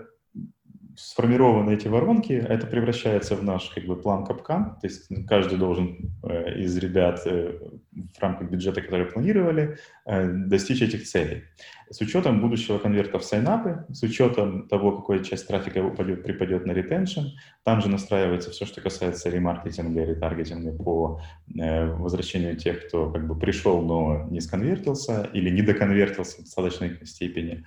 сформированы 1.03 1.73
эти 1.73 1.89
воронки, 1.89 2.33
это 2.33 2.67
превращается 2.67 3.35
в 3.35 3.43
наш 3.43 3.71
как 3.71 3.85
бы 3.85 3.97
план 3.97 4.25
капкан, 4.27 4.77
то 4.81 4.87
есть 4.87 5.09
каждый 5.27 5.59
должен 5.59 6.13
э, 6.23 6.61
из 6.61 6.77
ребят 6.77 7.23
э, 7.27 7.59
в 7.93 8.21
рамках 8.21 8.51
бюджета, 8.51 8.83
который 8.83 9.07
планировали, 9.07 9.79
э, 10.05 10.29
достичь 10.29 10.83
этих 10.83 11.05
целей. 11.09 11.45
С 11.89 12.01
учетом 12.01 12.41
будущего 12.41 12.79
конверта 12.79 13.19
в 13.19 13.25
сайнапы, 13.25 13.87
с 13.93 14.03
учетом 14.03 14.69
того, 14.69 15.01
какая 15.01 15.25
часть 15.25 15.49
трафика 15.49 15.79
упадет, 15.79 16.23
припадет 16.23 16.67
на 16.67 16.73
ретеншн, 16.73 17.29
там 17.65 17.81
же 17.81 17.89
настраивается 17.89 18.51
все, 18.51 18.67
что 18.67 18.81
касается 18.81 19.31
ремаркетинга, 19.31 20.05
ретаргетинга 20.05 20.73
по 20.73 21.21
возвращению 21.49 22.57
тех, 22.57 22.87
кто 22.87 23.11
как 23.11 23.27
бы 23.27 23.37
пришел, 23.37 23.83
но 23.83 24.29
не 24.31 24.41
сконвертился 24.41 25.29
или 25.33 25.51
не 25.51 25.63
доконвертился 25.63 26.43
в 26.43 26.45
достаточной 26.45 27.05
степени. 27.05 27.65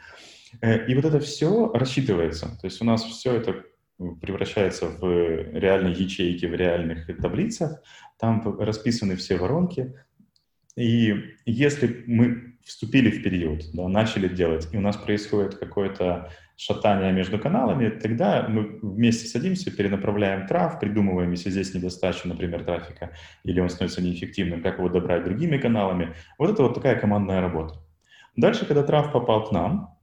И 0.61 0.95
вот 0.95 1.05
это 1.05 1.19
все 1.19 1.71
рассчитывается. 1.73 2.57
То 2.61 2.65
есть 2.65 2.81
у 2.81 2.85
нас 2.85 3.03
все 3.03 3.35
это 3.35 3.63
превращается 4.21 4.87
в 4.87 5.03
реальные 5.53 5.93
ячейки, 5.93 6.45
в 6.45 6.55
реальных 6.55 7.07
таблицах. 7.21 7.81
Там 8.19 8.59
расписаны 8.59 9.15
все 9.15 9.37
воронки. 9.37 9.93
И 10.75 11.35
если 11.45 12.03
мы 12.07 12.53
вступили 12.63 13.11
в 13.11 13.23
период, 13.23 13.63
да, 13.73 13.87
начали 13.87 14.27
делать, 14.27 14.67
и 14.71 14.77
у 14.77 14.81
нас 14.81 14.95
происходит 14.97 15.55
какое-то 15.55 16.31
шатание 16.55 17.11
между 17.11 17.37
каналами, 17.37 17.89
тогда 17.89 18.47
мы 18.47 18.79
вместе 18.81 19.27
садимся, 19.27 19.69
перенаправляем 19.69 20.47
трав, 20.47 20.79
придумываем, 20.79 21.31
если 21.31 21.49
здесь 21.49 21.73
недостача, 21.73 22.27
например, 22.27 22.63
трафика, 22.63 23.11
или 23.43 23.59
он 23.59 23.69
становится 23.69 24.01
неэффективным, 24.01 24.61
как 24.61 24.77
его 24.77 24.87
добрать 24.87 25.25
другими 25.25 25.57
каналами. 25.57 26.15
Вот 26.37 26.51
это 26.51 26.63
вот 26.63 26.73
такая 26.73 26.99
командная 26.99 27.41
работа. 27.41 27.75
Дальше, 28.35 28.65
когда 28.65 28.83
трав 28.83 29.11
попал 29.11 29.45
к 29.45 29.51
нам, 29.51 29.97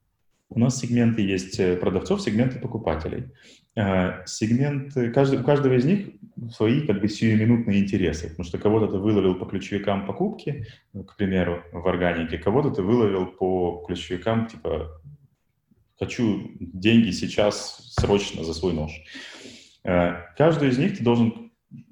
у 0.51 0.59
нас 0.59 0.79
сегменты 0.79 1.23
есть 1.23 1.59
э, 1.61 1.77
продавцов, 1.77 2.21
сегменты 2.21 2.59
покупателей. 2.59 3.29
Э, 3.77 4.25
сегменты, 4.27 5.11
каждый, 5.11 5.41
у 5.41 5.45
каждого 5.45 5.75
из 5.75 5.85
них 5.85 6.09
свои 6.53 6.87
как 6.87 7.01
бы 7.01 7.09
сиюминутные 7.09 7.81
интересы, 7.81 8.31
потому 8.31 8.45
что 8.45 8.59
кого-то 8.59 8.89
ты 8.89 8.99
выловил 8.99 9.37
по 9.37 9.47
ключевикам 9.47 10.07
покупки, 10.07 10.67
ну, 10.93 11.05
к 11.05 11.17
примеру, 11.17 11.63
в 11.73 11.87
органике, 11.87 12.37
кого-то 12.37 12.71
ты 12.71 12.83
выловил 12.83 13.27
по 13.27 13.85
ключевикам, 13.87 14.49
типа, 14.49 15.01
хочу 15.99 16.51
деньги 16.59 17.11
сейчас 17.11 17.95
срочно 17.95 18.43
за 18.43 18.53
свой 18.53 18.73
нож. 18.73 18.91
Э, 19.85 20.15
каждый 20.37 20.71
из 20.71 20.79
них 20.79 20.99
ты 20.99 21.05
должен 21.05 21.50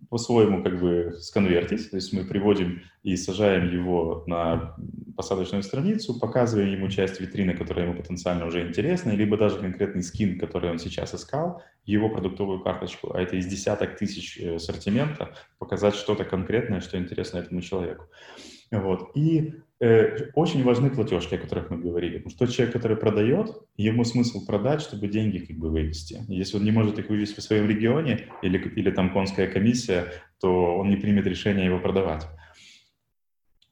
по-своему 0.09 0.63
как 0.63 0.81
бы 0.81 1.17
сконвертить, 1.21 1.91
то 1.91 1.97
есть 1.97 2.13
мы 2.13 2.25
приводим 2.25 2.83
и 3.03 3.17
сажаем 3.17 3.71
его 3.71 4.25
на 4.27 4.75
посадочную 5.17 5.63
страницу, 5.63 6.19
показываем 6.19 6.73
ему 6.73 6.89
часть 6.89 7.21
витрины, 7.21 7.55
которая 7.55 7.87
ему 7.87 7.97
потенциально 7.97 8.47
уже 8.47 8.67
интересна, 8.67 9.11
либо 9.11 9.37
даже 9.37 9.59
конкретный 9.59 10.03
скин, 10.03 10.39
который 10.39 10.71
он 10.71 10.79
сейчас 10.79 11.15
искал, 11.15 11.63
его 11.85 12.09
продуктовую 12.09 12.63
карточку, 12.63 13.13
а 13.15 13.21
это 13.21 13.37
из 13.37 13.47
десяток 13.47 13.97
тысяч 13.97 14.39
э, 14.39 14.57
ассортимента, 14.57 15.35
показать 15.59 15.95
что-то 15.95 16.25
конкретное, 16.25 16.81
что 16.81 16.99
интересно 16.99 17.39
этому 17.39 17.61
человеку. 17.61 18.07
Вот. 18.71 19.11
И 19.15 19.55
очень 19.81 20.65
важны 20.65 20.91
платежки, 20.91 21.37
о 21.37 21.39
которых 21.39 21.71
мы 21.71 21.79
говорили. 21.79 22.19
Потому 22.19 22.31
что 22.31 22.47
человек, 22.49 22.75
который 22.75 22.97
продает, 22.97 23.57
ему 23.77 24.05
смысл 24.05 24.45
продать, 24.45 24.81
чтобы 24.81 25.07
деньги 25.07 25.39
как 25.39 25.57
бы 25.57 25.71
вывести. 25.71 26.25
Если 26.29 26.57
он 26.57 26.65
не 26.65 26.73
может 26.73 26.99
их 26.99 27.09
вывести 27.09 27.39
в 27.39 27.43
своем 27.45 27.69
регионе 27.69 28.27
или, 28.43 28.59
или 28.59 28.91
там 28.91 29.13
конская 29.13 29.47
комиссия, 29.47 30.13
то 30.41 30.77
он 30.79 30.91
не 30.91 30.97
примет 30.97 31.27
решение 31.27 31.67
его 31.67 31.79
продавать. 31.79 32.27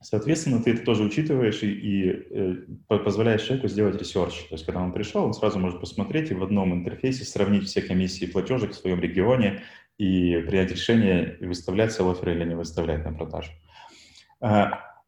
Соответственно, 0.01 0.63
ты 0.63 0.75
это 0.75 0.85
тоже 0.85 1.03
учитываешь 1.03 1.65
и, 1.65 1.71
и 1.73 2.27
э, 2.31 2.55
позволяешь 2.87 3.43
человеку 3.43 3.67
сделать 3.67 4.01
research. 4.01 4.35
То 4.49 4.55
есть, 4.55 4.65
когда 4.65 4.81
он 4.81 4.93
пришел, 4.93 5.25
он 5.25 5.35
сразу 5.35 5.59
может 5.59 5.81
посмотреть 5.81 6.31
и 6.31 6.35
в 6.35 6.45
одном 6.45 6.73
интерфейсе 6.73 7.25
сравнить 7.25 7.65
все 7.65 7.83
комиссии 7.83 8.27
платежек 8.27 8.71
в 8.71 8.77
своем 8.77 9.01
регионе 9.01 9.65
и 9.99 10.37
принять 10.47 10.71
решение, 10.71 11.37
выставлять 11.41 11.93
sell 11.93 12.09
offer 12.09 12.29
или 12.29 12.45
не 12.45 12.55
выставлять 12.55 13.05
на 13.05 13.13
продажу. 13.13 13.51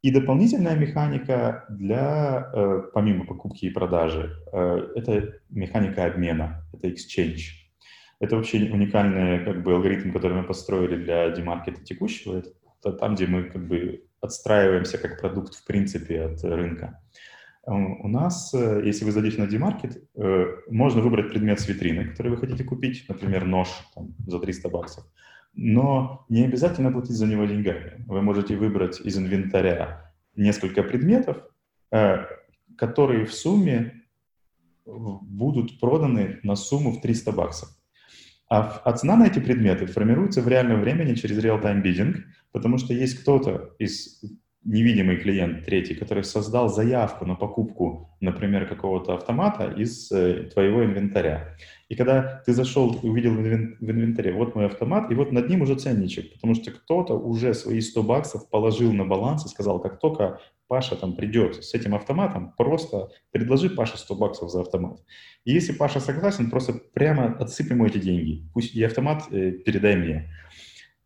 И 0.01 0.11
дополнительная 0.11 0.77
механика 0.77 1.65
для, 1.69 2.49
э, 2.53 2.83
помимо 2.93 3.25
покупки 3.25 3.65
и 3.65 3.69
продажи, 3.69 4.33
э, 4.53 4.93
это 4.95 5.33
механика 5.49 6.05
обмена, 6.05 6.63
это 6.71 6.87
exchange. 6.87 7.67
Это 8.21 8.37
вообще 8.37 8.59
уникальный 8.71 9.43
как 9.43 9.61
бы, 9.61 9.73
алгоритм, 9.73 10.11
который 10.11 10.37
мы 10.37 10.43
построили 10.43 11.03
для 11.03 11.29
демаркета 11.31 11.83
текущего. 11.83 12.37
Это 12.37 12.93
там, 12.93 13.15
где 13.15 13.27
мы 13.27 13.43
как 13.43 13.67
бы 13.67 14.05
отстраиваемся 14.21 14.97
как 14.97 15.19
продукт 15.19 15.55
в 15.55 15.65
принципе 15.65 16.21
от 16.21 16.43
рынка. 16.43 17.01
У 17.65 18.07
нас, 18.07 18.53
э, 18.53 18.81
если 18.85 19.03
вы 19.03 19.11
зайдете 19.11 19.41
на 19.41 19.47
демаркет, 19.47 20.01
можно 20.69 21.01
выбрать 21.01 21.29
предмет 21.29 21.59
с 21.59 21.67
витрины, 21.67 22.05
который 22.05 22.29
вы 22.29 22.37
хотите 22.37 22.63
купить, 22.63 23.03
например, 23.09 23.45
нож 23.45 23.67
там, 23.93 24.15
за 24.25 24.39
300 24.39 24.69
баксов 24.69 25.05
но 25.53 26.25
не 26.29 26.45
обязательно 26.45 26.91
платить 26.91 27.15
за 27.15 27.27
него 27.27 27.45
деньгами. 27.45 28.03
Вы 28.07 28.21
можете 28.21 28.55
выбрать 28.55 28.99
из 29.01 29.17
инвентаря 29.17 30.13
несколько 30.35 30.83
предметов, 30.83 31.37
э, 31.91 32.25
которые 32.77 33.25
в 33.25 33.33
сумме 33.33 34.03
будут 34.85 35.79
проданы 35.79 36.39
на 36.43 36.55
сумму 36.55 36.91
в 36.91 37.01
300 37.01 37.31
баксов. 37.31 37.69
А, 38.49 38.81
а 38.83 38.93
цена 38.93 39.15
на 39.15 39.27
эти 39.27 39.39
предметы 39.39 39.85
формируется 39.85 40.41
в 40.41 40.47
реальном 40.47 40.81
времени 40.81 41.13
через 41.13 41.37
real-time 41.37 41.83
bidding, 41.83 42.23
потому 42.51 42.79
что 42.79 42.93
есть 42.93 43.19
кто-то 43.21 43.75
из 43.77 44.23
невидимый 44.63 45.17
клиент 45.17 45.65
третий, 45.65 45.95
который 45.95 46.23
создал 46.23 46.69
заявку 46.69 47.25
на 47.25 47.35
покупку, 47.35 48.09
например, 48.19 48.67
какого-то 48.67 49.13
автомата 49.15 49.71
из 49.71 50.11
э, 50.11 50.49
твоего 50.53 50.83
инвентаря. 50.83 51.55
И 51.87 51.95
когда 51.95 52.43
ты 52.45 52.53
зашел 52.53 52.93
и 53.01 53.07
увидел 53.07 53.33
в 53.33 53.39
инвентаре, 53.39 54.33
вот 54.33 54.55
мой 54.55 54.65
автомат, 54.65 55.11
и 55.11 55.15
вот 55.15 55.31
над 55.31 55.49
ним 55.49 55.61
уже 55.61 55.75
ценничек, 55.75 56.33
потому 56.33 56.55
что 56.55 56.71
кто-то 56.71 57.13
уже 57.13 57.53
свои 57.53 57.79
100 57.79 58.03
баксов 58.03 58.49
положил 58.49 58.91
на 58.91 59.05
баланс 59.05 59.45
и 59.45 59.49
сказал, 59.49 59.79
как 59.79 59.99
только 59.99 60.39
Паша 60.67 60.95
там 60.95 61.15
придет 61.15 61.63
с 61.63 61.73
этим 61.73 61.95
автоматом, 61.95 62.53
просто 62.57 63.09
предложи 63.31 63.69
Паше 63.69 63.97
100 63.97 64.15
баксов 64.15 64.51
за 64.51 64.61
автомат. 64.61 64.99
И 65.45 65.53
если 65.53 65.73
Паша 65.73 65.99
согласен, 65.99 66.51
просто 66.51 66.73
прямо 66.73 67.35
отсыпь 67.39 67.71
ему 67.71 67.85
эти 67.87 67.97
деньги. 67.97 68.47
Пусть 68.53 68.75
и 68.75 68.83
автомат 68.83 69.23
э, 69.31 69.51
передай 69.51 69.95
мне. 69.95 70.29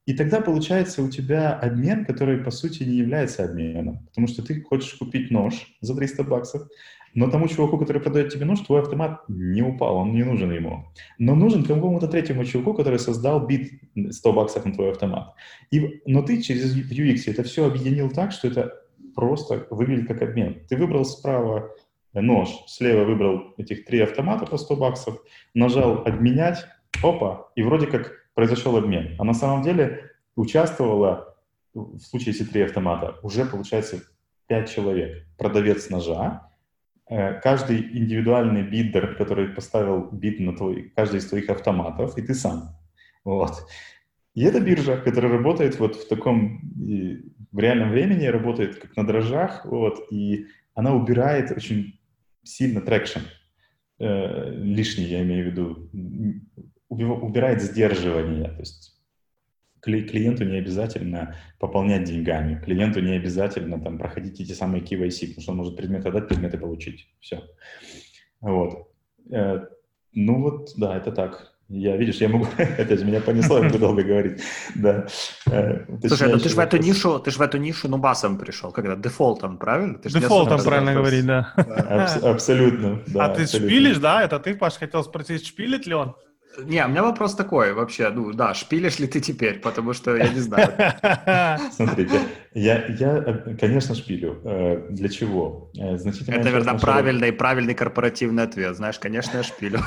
И 0.06 0.14
тогда 0.14 0.42
получается 0.42 1.02
у 1.02 1.10
тебя 1.10 1.54
обмен, 1.54 2.06
который 2.06 2.38
по 2.38 2.52
сути 2.52 2.84
не 2.84 2.98
является 2.98 3.46
обменом, 3.46 4.06
потому 4.08 4.28
что 4.28 4.44
ты 4.44 4.62
хочешь 4.62 4.94
купить 4.96 5.32
нож 5.32 5.54
за 5.82 5.96
300 5.96 6.24
баксов, 6.24 6.68
но 7.14 7.30
тому 7.30 7.48
чуваку, 7.48 7.78
который 7.78 8.02
продает 8.02 8.34
тебе 8.34 8.46
нож, 8.46 8.60
твой 8.62 8.82
автомат 8.82 9.22
не 9.28 9.62
упал, 9.62 9.98
он 9.98 10.14
не 10.14 10.24
нужен 10.24 10.52
ему. 10.52 10.92
Но 11.20 11.36
нужен 11.36 11.64
какому-то 11.64 12.08
третьему 12.08 12.44
чуваку, 12.44 12.74
который 12.74 13.00
создал 13.00 13.46
бит 13.46 13.72
100 14.10 14.34
баксов 14.34 14.66
на 14.66 14.74
твой 14.74 14.92
автомат. 14.92 15.34
И, 15.72 16.02
но 16.06 16.24
ты 16.24 16.42
через 16.42 16.76
UX 16.76 17.32
это 17.32 17.44
все 17.44 17.68
объединил 17.68 18.10
так, 18.10 18.32
что 18.32 18.48
это 18.48 18.74
просто 19.16 19.68
выглядит 19.70 20.08
как 20.08 20.22
обмен. 20.24 20.64
Ты 20.68 20.76
выбрал 20.76 21.06
справа 21.06 21.70
нож, 22.14 22.50
слева 22.68 23.06
выбрал 23.06 23.54
этих 23.58 23.86
три 23.86 24.02
автомата 24.02 24.46
по 24.46 24.58
100 24.58 24.76
баксов, 24.76 25.22
нажал 25.54 26.04
«обменять», 26.06 26.66
опа, 27.02 27.50
и 27.56 27.64
вроде 27.64 27.88
как 27.88 28.23
произошел 28.34 28.76
обмен. 28.78 29.16
А 29.20 29.24
на 29.24 29.34
самом 29.34 29.62
деле 29.64 30.12
участвовало, 30.36 31.36
в 31.74 32.00
случае, 32.00 32.34
если 32.34 32.46
три 32.46 32.62
автомата, 32.62 33.20
уже, 33.24 33.46
получается, 33.46 34.02
пять 34.48 34.74
человек. 34.74 35.26
Продавец 35.38 35.90
ножа, 35.90 36.50
Э, 37.10 37.40
каждый 37.42 37.82
индивидуальный 37.82 38.64
bidder, 38.64 39.16
который 39.16 39.50
поставил 39.50 40.10
bid 40.12 40.40
на 40.40 40.56
твой, 40.56 40.92
каждый 40.96 41.20
из 41.20 41.26
твоих 41.28 41.50
автоматов, 41.50 42.18
и 42.18 42.22
ты 42.22 42.34
сам. 42.34 42.76
Вот. 43.26 43.68
И 44.34 44.44
это 44.44 44.60
биржа, 44.62 44.98
которая 44.98 45.32
работает 45.32 45.80
вот 45.80 45.96
в 45.96 46.08
таком, 46.08 46.62
в 47.52 47.60
реальном 47.60 47.92
времени, 47.92 48.26
работает 48.26 48.80
как 48.80 48.96
на 48.96 49.06
дрожжах, 49.06 49.66
вот, 49.66 50.08
и 50.12 50.48
она 50.74 50.96
убирает 50.96 51.52
очень 51.52 52.00
сильно 52.42 52.82
friction, 52.82 53.20
э, 54.00 54.52
лишний, 54.56 55.06
я 55.06 55.22
имею 55.22 55.44
в 55.44 55.52
виду, 55.52 55.90
убирает 56.94 57.62
сдерживание, 57.62 58.50
то 58.50 58.60
есть 58.60 58.94
клиенту 59.84 60.46
не 60.46 60.58
обязательно 60.58 61.36
пополнять 61.60 62.06
деньгами, 62.06 62.62
клиенту 62.64 63.02
не 63.02 63.14
обязательно 63.14 63.80
там 63.80 63.98
проходить 63.98 64.40
эти 64.40 64.54
самые 64.54 64.82
KYC, 64.82 65.28
потому 65.28 65.42
что 65.42 65.52
он 65.52 65.58
может 65.58 65.76
предметы 65.76 66.08
отдать, 66.10 66.28
предметы 66.28 66.58
получить. 66.58 67.10
Все. 67.20 67.44
Вот. 68.40 68.88
Э, 69.30 69.66
ну 70.14 70.42
вот, 70.42 70.72
да, 70.78 70.98
это 70.98 71.12
так. 71.12 71.54
Я, 71.70 71.98
видишь, 71.98 72.18
я 72.18 72.30
могу, 72.30 72.46
опять 72.58 73.00
же, 73.00 73.06
меня 73.06 73.20
понесло, 73.20 73.58
я 73.58 73.64
буду 73.64 73.80
долго 73.80 74.04
говорить. 74.04 74.42
Да. 74.76 75.08
Э, 75.48 75.86
Слушай, 76.08 76.32
ну 76.32 76.40
ты 76.40 76.50
же 76.50 76.56
в 76.56 76.60
эту 76.60 76.78
нишу, 76.78 77.20
ты 77.20 77.32
же 77.32 77.38
в 77.38 77.42
эту 77.42 77.58
нишу, 77.58 77.90
ну, 77.90 77.98
басом 77.98 78.38
пришел, 78.38 78.72
когда 78.72 78.96
дефолтом, 78.96 79.58
правильно? 79.58 79.98
Ты 79.98 80.10
дефолтом, 80.10 80.62
правильно 80.62 80.94
говорить, 80.94 81.26
да. 81.26 81.54
Абсолютно, 82.22 83.02
А 83.16 83.30
ты 83.30 83.48
шпилишь, 83.48 83.98
да? 83.98 84.24
Это 84.24 84.40
ты, 84.40 84.56
Паш, 84.56 84.76
хотел 84.76 85.04
спросить, 85.04 85.46
шпилит 85.46 85.88
ли 85.88 85.94
он? 85.94 86.16
Не, 86.58 86.86
у 86.86 86.90
меня 86.90 87.04
вопрос 87.04 87.36
такой 87.36 87.74
вообще, 87.74 88.10
ну 88.10 88.32
да, 88.34 88.54
шпилишь 88.54 89.00
ли 89.00 89.08
ты 89.08 89.20
теперь, 89.20 89.60
потому 89.60 89.94
что 89.94 90.16
я 90.16 90.30
не 90.30 90.40
знаю. 90.40 90.68
Смотрите, 91.72 92.20
я, 92.54 92.86
я, 92.88 93.44
конечно, 93.60 93.96
шпилю. 93.96 94.40
Э, 94.44 94.88
для 94.90 95.10
чего? 95.10 95.72
Э, 95.78 95.98
значительно. 95.98 96.36
Это, 96.36 96.46
наверное, 96.46 96.78
правильный, 96.78 97.32
правильный 97.34 97.74
корпоративный 97.74 98.44
ответ. 98.44 98.76
Знаешь, 98.76 99.00
конечно, 99.00 99.38
я 99.38 99.44
шпилю. 99.44 99.80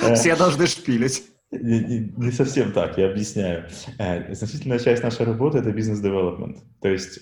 Все 0.14 0.34
должны 0.34 0.66
шпилить. 0.66 1.22
Не, 1.52 1.78
не, 1.78 2.14
не 2.16 2.32
совсем 2.32 2.72
так, 2.72 2.98
я 2.98 3.08
объясняю. 3.08 3.66
Э, 3.98 4.34
значительная 4.34 4.80
часть 4.80 5.02
нашей 5.04 5.26
работы— 5.26 5.58
это 5.60 5.70
бизнес-девелопмент. 5.70 6.58
То 6.80 6.88
есть 6.88 7.20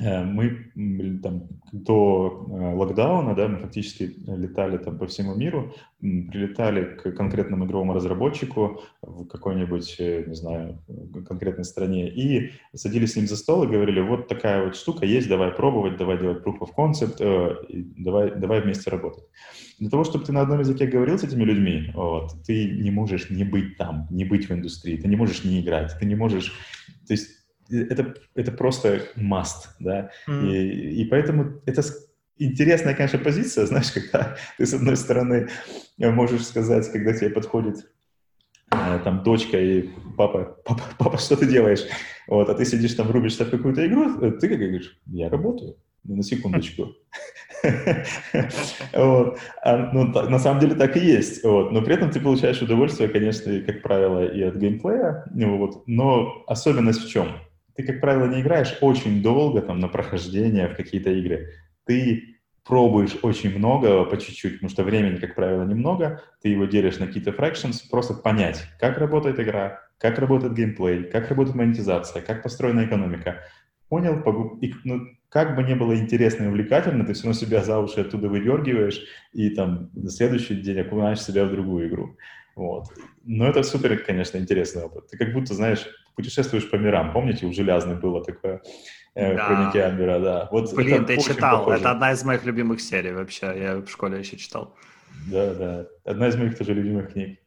Э, 0.00 0.24
мы 0.24 0.72
там, 1.22 1.48
до 1.70 2.48
э, 2.50 2.74
локдауна, 2.74 3.34
да, 3.36 3.46
мы 3.46 3.58
фактически 3.58 4.16
летали 4.26 4.76
там 4.78 4.98
по 4.98 5.06
всему 5.06 5.36
миру, 5.36 5.72
прилетали 6.00 6.96
к 6.96 7.12
конкретному 7.12 7.66
игровому 7.66 7.94
разработчику 7.94 8.82
в 9.02 9.26
какой-нибудь, 9.26 9.96
э, 10.00 10.24
не 10.26 10.34
знаю, 10.34 10.82
конкретной 11.28 11.64
стране 11.64 12.08
и 12.08 12.50
садились 12.74 13.12
с 13.12 13.16
ним 13.16 13.28
за 13.28 13.36
стол 13.36 13.62
и 13.62 13.68
говорили, 13.68 14.00
вот 14.00 14.26
такая 14.26 14.64
вот 14.64 14.74
штука 14.74 15.06
есть, 15.06 15.28
давай 15.28 15.52
пробовать, 15.52 15.96
давай 15.96 16.18
делать 16.18 16.44
proof 16.44 16.58
of 16.58 16.70
concept, 16.76 17.18
давай, 17.96 18.34
давай 18.34 18.62
вместе 18.62 18.90
работать. 18.90 19.24
Для 19.78 19.90
того, 19.90 20.02
чтобы 20.02 20.24
ты 20.24 20.32
на 20.32 20.40
одном 20.40 20.58
языке 20.58 20.86
говорил 20.86 21.18
с 21.18 21.22
этими 21.22 21.44
людьми, 21.44 21.92
вот, 21.94 22.32
ты 22.44 22.68
не 22.68 22.90
можешь 22.90 23.30
не 23.30 23.44
быть 23.44 23.76
там, 23.76 24.08
не 24.10 24.24
быть 24.24 24.48
в 24.48 24.52
индустрии, 24.52 24.96
ты 24.96 25.06
не 25.06 25.16
можешь 25.16 25.44
не 25.44 25.60
играть, 25.60 25.96
ты 26.00 26.04
не 26.04 26.16
можешь... 26.16 26.52
То 27.06 27.12
есть 27.12 27.43
это, 27.70 28.14
это 28.34 28.52
просто 28.52 29.02
must, 29.16 29.68
да, 29.78 30.10
mm. 30.28 30.50
и, 30.50 31.02
и 31.02 31.04
поэтому 31.06 31.60
это 31.66 31.82
интересная, 32.38 32.94
конечно, 32.94 33.18
позиция, 33.18 33.66
знаешь, 33.66 33.92
когда 33.92 34.36
ты, 34.58 34.66
с 34.66 34.74
одной 34.74 34.96
стороны, 34.96 35.48
можешь 35.98 36.46
сказать, 36.46 36.90
когда 36.90 37.12
тебе 37.12 37.30
подходит 37.30 37.86
э, 38.70 39.00
там 39.04 39.22
дочка 39.22 39.58
и 39.58 39.88
папа, 40.16 40.56
папа, 40.64 40.82
папа, 40.98 41.18
что 41.18 41.36
ты 41.36 41.46
делаешь? 41.46 41.84
Вот, 42.26 42.48
а 42.48 42.54
ты 42.54 42.64
сидишь 42.64 42.94
там, 42.94 43.10
рубишься 43.10 43.44
в 43.44 43.50
какую-то 43.50 43.86
игру, 43.86 44.20
э, 44.20 44.32
ты 44.32 44.48
как 44.48 44.58
говоришь, 44.58 44.98
я 45.06 45.28
работаю, 45.28 45.76
ну, 46.04 46.16
на 46.16 46.22
секундочку. 46.22 46.94
вот. 48.92 49.38
а, 49.62 49.90
ну, 49.92 50.04
на 50.04 50.38
самом 50.38 50.60
деле 50.60 50.74
так 50.74 50.96
и 50.98 51.00
есть. 51.00 51.42
Вот. 51.44 51.72
Но 51.72 51.80
при 51.80 51.94
этом 51.94 52.10
ты 52.10 52.20
получаешь 52.20 52.60
удовольствие, 52.60 53.08
конечно, 53.08 53.58
как 53.62 53.80
правило, 53.80 54.26
и 54.26 54.42
от 54.42 54.56
геймплея. 54.56 55.24
Вот. 55.34 55.84
Но 55.86 56.44
особенность 56.46 57.04
в 57.04 57.08
чем? 57.08 57.28
Ты, 57.76 57.82
как 57.82 58.00
правило, 58.00 58.26
не 58.26 58.40
играешь 58.40 58.76
очень 58.80 59.22
долго 59.22 59.60
там 59.62 59.80
на 59.80 59.88
прохождение 59.88 60.68
в 60.68 60.76
какие-то 60.76 61.10
игры. 61.10 61.50
Ты 61.84 62.34
пробуешь 62.64 63.16
очень 63.22 63.56
много 63.56 64.04
по 64.04 64.16
чуть-чуть, 64.16 64.54
потому 64.54 64.70
что 64.70 64.84
времени, 64.84 65.18
как 65.18 65.34
правило, 65.34 65.64
немного, 65.64 66.22
ты 66.40 66.48
его 66.48 66.64
делишь 66.64 66.98
на 66.98 67.06
какие-то 67.06 67.30
fractions, 67.30 67.82
просто 67.90 68.14
понять, 68.14 68.64
как 68.80 68.98
работает 68.98 69.38
игра, 69.38 69.80
как 69.98 70.18
работает 70.18 70.54
геймплей, 70.54 71.04
как 71.04 71.28
работает 71.28 71.56
монетизация, 71.56 72.22
как 72.22 72.42
построена 72.42 72.84
экономика. 72.86 73.42
Понял? 73.88 74.58
И, 74.60 74.72
ну, 74.84 75.06
как 75.28 75.56
бы 75.56 75.62
не 75.62 75.74
было 75.74 75.94
интересно 75.96 76.44
и 76.44 76.48
увлекательно, 76.48 77.04
ты 77.04 77.12
все 77.12 77.24
равно 77.24 77.38
себя 77.38 77.62
за 77.62 77.78
уши 77.78 78.00
оттуда 78.00 78.28
выдергиваешь 78.28 79.02
и 79.32 79.50
там 79.50 79.90
на 79.92 80.10
следующий 80.10 80.54
день 80.54 80.80
окунаешь 80.80 81.20
себя 81.20 81.44
в 81.44 81.50
другую 81.50 81.88
игру. 81.88 82.16
Вот. 82.56 82.84
Но 83.24 83.46
это 83.46 83.62
супер, 83.62 83.98
конечно, 83.98 84.38
интересный 84.38 84.84
опыт. 84.84 85.08
Ты 85.08 85.18
как 85.18 85.32
будто, 85.32 85.54
знаешь, 85.54 85.86
путешествуешь 86.14 86.70
по 86.70 86.76
мирам. 86.76 87.12
Помните, 87.12 87.46
у 87.46 87.52
Железной 87.52 87.96
было 87.96 88.24
такое 88.24 88.62
э, 89.14 89.36
да. 89.36 89.44
хроники 89.44 89.78
Амбера, 89.78 90.20
да. 90.20 90.48
Вот 90.50 90.74
Блин, 90.74 91.04
ты 91.06 91.18
читал. 91.18 91.58
Похоже. 91.58 91.78
Это 91.78 91.90
одна 91.90 92.12
из 92.12 92.24
моих 92.24 92.44
любимых 92.44 92.80
серий 92.80 93.12
вообще. 93.12 93.54
Я 93.56 93.76
в 93.76 93.88
школе 93.88 94.18
еще 94.18 94.36
читал. 94.36 94.76
Да, 95.30 95.54
да. 95.54 95.86
Одна 96.04 96.28
из 96.28 96.36
моих 96.36 96.56
тоже 96.58 96.74
любимых 96.74 97.12
книг. 97.12 97.38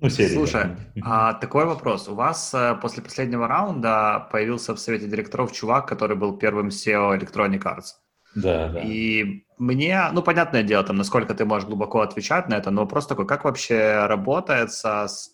Ну, 0.00 0.08
серии. 0.08 0.34
Слушай, 0.34 0.76
а, 1.02 1.34
такой 1.34 1.66
вопрос. 1.66 2.08
У 2.08 2.14
вас 2.14 2.54
э, 2.54 2.74
после 2.80 3.02
последнего 3.02 3.46
раунда 3.46 4.28
появился 4.32 4.74
в 4.74 4.78
совете 4.78 5.06
директоров 5.06 5.52
чувак, 5.52 5.86
который 5.86 6.16
был 6.16 6.38
первым 6.38 6.68
SEO 6.68 7.18
Electronic 7.18 7.62
Arts. 7.62 7.96
Да, 8.34 8.68
да. 8.68 8.80
И 8.80 9.44
мне, 9.58 10.08
ну, 10.12 10.22
понятное 10.22 10.62
дело, 10.62 10.84
там, 10.84 10.96
насколько 10.96 11.34
ты 11.34 11.44
можешь 11.44 11.68
глубоко 11.68 12.00
отвечать 12.00 12.48
на 12.48 12.54
это, 12.54 12.70
но 12.70 12.82
вопрос 12.82 13.06
такой, 13.06 13.26
как 13.26 13.44
вообще 13.44 14.06
работается, 14.06 15.06
с, 15.06 15.28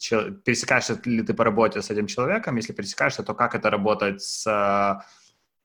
пересекаешься 0.44 1.01
ли 1.05 1.22
ты 1.22 1.34
по 1.34 1.44
работе 1.44 1.80
с 1.80 1.90
этим 1.90 2.07
человеком, 2.07 2.57
если 2.57 2.72
пересекаешься, 2.72 3.22
то 3.22 3.34
как 3.34 3.55
это 3.55 3.70
работать 3.70 4.22
с, 4.22 4.44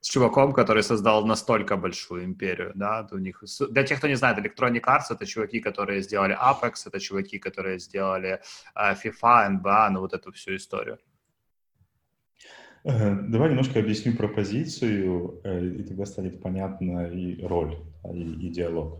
с 0.02 0.10
чуваком, 0.10 0.54
который 0.54 0.84
создал 0.84 1.26
настолько 1.26 1.78
большую 1.78 2.26
империю, 2.26 2.72
да, 2.76 3.08
у 3.12 3.18
них, 3.18 3.44
для 3.70 3.84
тех, 3.84 3.98
кто 3.98 4.08
не 4.08 4.16
знает, 4.16 4.38
Electronic 4.38 4.84
Arts— 4.84 5.06
это 5.10 5.26
чуваки, 5.26 5.60
которые 5.60 6.02
сделали 6.02 6.38
Apex, 6.38 6.88
это 6.88 7.00
чуваки, 7.00 7.40
которые 7.40 7.80
сделали 7.80 8.42
uh, 8.76 8.96
FIFA, 9.02 9.62
NBA, 9.62 9.90
ну, 9.90 10.00
вот 10.02 10.14
эту 10.14 10.32
всю 10.34 10.56
историю. 10.56 11.00
Э, 12.84 13.16
давай 13.28 13.50
немножко 13.50 13.80
объясню 13.80 14.14
про 14.16 14.28
позицию, 14.28 15.40
э, 15.44 15.66
и 15.66 15.84
тогда 15.84 16.06
станет 16.06 16.42
понятна 16.42 17.08
и 17.08 17.42
роль, 17.44 17.78
и, 18.14 18.48
и 18.48 18.50
диалог. 18.50 19.00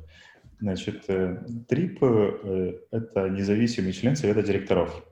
Значит, 0.60 1.06
э, 1.08 1.44
ТРИП— 1.68 2.04
это 2.92 3.30
независимый 3.30 3.94
член 3.94 4.16
Совета 4.16 4.44
директоров. 4.44 5.04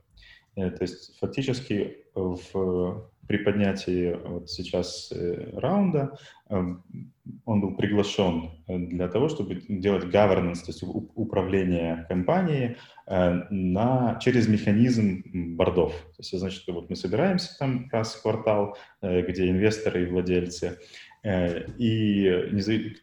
То 0.56 0.78
есть 0.82 1.18
фактически 1.20 1.98
в 2.14 3.10
при 3.30 3.38
поднятии 3.38 4.18
вот 4.26 4.50
сейчас 4.50 5.12
э, 5.12 5.52
раунда 5.54 6.18
эм, 6.50 6.84
он 7.46 7.62
был 7.62 7.76
приглашен 7.76 8.50
э, 8.68 8.76
для 8.76 9.08
того, 9.08 9.30
чтобы 9.30 9.62
делать 9.70 10.06
governance, 10.06 10.62
то 10.66 10.70
есть 10.70 10.84
управление 11.14 12.08
компанией 12.10 12.78
э, 13.06 13.42
на, 13.52 14.18
через 14.20 14.48
механизм 14.48 15.22
бордов. 15.56 15.94
То 15.94 16.22
есть, 16.24 16.40
значит, 16.40 16.64
вот 16.70 16.90
мы 16.90 16.96
собираемся 16.96 17.56
там 17.60 17.88
раз 17.92 18.16
в 18.16 18.24
квартал, 18.24 18.76
где 19.04 19.48
инвесторы 19.48 20.04
и 20.04 20.08
владельцы, 20.08 20.80
Э, 21.22 21.66
и 21.78 22.30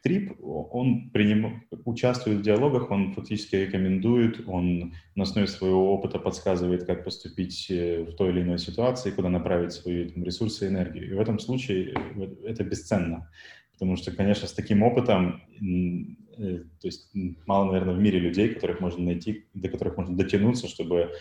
ТРИП, 0.02 0.38
он 0.42 1.10
приним, 1.10 1.64
участвует 1.84 2.38
в 2.38 2.42
диалогах, 2.42 2.90
он 2.90 3.12
фактически 3.12 3.56
рекомендует, 3.56 4.48
он 4.48 4.94
на 5.14 5.24
основе 5.24 5.46
своего 5.46 5.92
опыта 5.92 6.18
подсказывает, 6.18 6.84
как 6.84 7.04
поступить 7.04 7.70
э, 7.70 8.04
в 8.04 8.14
той 8.14 8.30
или 8.30 8.40
иной 8.40 8.58
ситуации, 8.58 9.10
куда 9.10 9.28
направить 9.28 9.72
свои 9.72 10.08
там, 10.08 10.24
ресурсы 10.24 10.64
и 10.64 10.68
энергию. 10.68 11.10
И 11.10 11.14
в 11.14 11.20
этом 11.20 11.38
случае 11.38 11.92
э, 12.16 12.28
это 12.44 12.64
бесценно, 12.64 13.30
потому 13.72 13.96
что, 13.96 14.12
конечно, 14.12 14.48
с 14.48 14.52
таким 14.52 14.82
опытом, 14.82 15.42
то 16.38 16.86
есть 16.86 17.10
мало, 17.46 17.66
наверное, 17.66 17.94
в 17.94 18.00
мире 18.00 18.18
людей, 18.18 18.48
которых 18.48 18.80
можно 18.80 19.04
найти, 19.04 19.46
до 19.54 19.68
которых 19.68 19.96
можно 19.96 20.16
дотянуться, 20.16 20.68
чтобы 20.68 21.12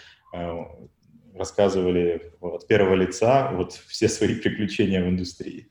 рассказывали 1.34 2.34
от 2.41 2.68
первого 2.68 2.96
лица 2.96 3.52
вот 3.54 3.74
все 3.74 4.10
свои 4.10 4.36
приключения 4.36 5.04
в 5.04 5.10
индустрии. 5.10 5.70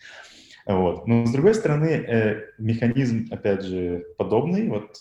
Вот. 0.66 1.06
Но 1.06 1.26
с 1.26 1.32
другой 1.32 1.54
стороны, 1.54 1.86
э, 1.88 2.42
механизм, 2.58 3.26
опять 3.30 3.62
же, 3.62 4.04
подобный, 4.16 4.68
вот 4.68 4.96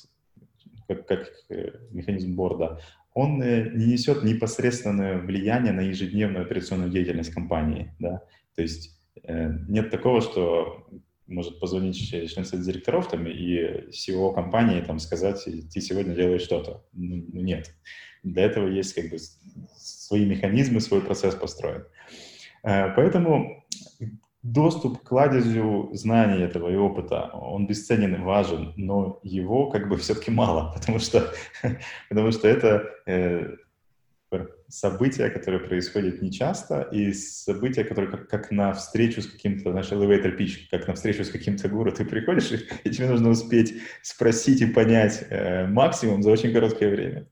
как, 0.88 1.08
как 1.08 1.32
э, 1.50 1.72
механизм 1.92 2.36
борда, 2.36 2.80
он 3.14 3.42
э, 3.42 3.70
не 3.74 3.86
несет 3.86 4.24
непосредственное 4.24 5.20
влияние 5.20 5.72
на 5.72 5.82
ежедневную 5.82 6.46
операционную 6.46 6.90
деятельность 6.92 7.34
компании. 7.34 7.94
Да? 8.00 8.24
То 8.56 8.62
есть 8.62 9.00
э, 9.24 9.52
нет 9.68 9.90
такого, 9.90 10.22
что 10.22 10.86
может 11.28 11.60
позвонить 11.60 12.10
член 12.10 12.46
совета 12.46 12.66
директоров 12.66 13.08
там, 13.10 13.26
и 13.28 13.90
CEO 13.90 14.34
компании 14.34 14.82
там, 14.82 15.00
сказать, 15.00 15.44
ты 15.46 15.82
сегодня 15.82 16.16
делаешь 16.16 16.42
что-то. 16.42 16.84
Ну, 16.92 17.24
ну, 17.32 17.42
нет. 17.42 17.74
Для 18.24 18.44
этого 18.44 18.68
есть 18.68 18.94
как 18.94 19.10
бы 19.10 19.18
свои 19.76 20.26
механизмы, 20.26 20.82
свой 20.82 21.02
процесс 21.02 21.36
построен. 21.36 21.86
Э, 22.64 22.94
поэтому 22.96 23.63
доступ 24.44 25.00
к 25.00 25.08
кладезю 25.08 25.90
знаний 25.94 26.44
этого 26.44 26.70
и 26.70 26.76
опыта, 26.76 27.30
он 27.34 27.66
бесценен 27.66 28.16
и 28.16 28.20
важен, 28.20 28.74
но 28.76 29.20
его 29.24 29.70
как 29.70 29.88
бы 29.88 29.98
все-таки 29.98 30.32
мало, 30.32 30.74
потому 30.76 31.00
что, 31.00 31.34
потому 32.10 32.32
что 32.32 32.48
это 32.48 32.90
э, 33.06 33.56
события, 34.68 35.30
которые 35.30 35.62
происходят 35.62 36.22
нечасто, 36.22 36.82
и 36.82 37.14
события, 37.14 37.86
которые 37.86 38.12
как, 38.12 38.28
как 38.28 38.52
на 38.52 38.74
встречу 38.74 39.22
с 39.22 39.28
каким-то, 39.28 39.72
знаешь, 39.72 39.92
elevator 39.92 40.38
pitch, 40.38 40.68
как 40.70 40.88
на 40.88 40.94
встречу 40.94 41.24
с 41.24 41.30
каким-то 41.30 41.70
гуру, 41.70 41.92
ты 41.92 42.04
приходишь, 42.04 42.52
и, 42.52 42.68
и 42.84 42.92
тебе 42.92 43.08
нужно 43.08 43.30
успеть 43.30 43.76
спросить 44.02 44.62
и 44.62 44.66
понять 44.66 45.26
э, 45.30 45.68
максимум 45.68 46.22
за 46.22 46.32
очень 46.32 46.52
короткое 46.52 46.90
время. 46.90 47.28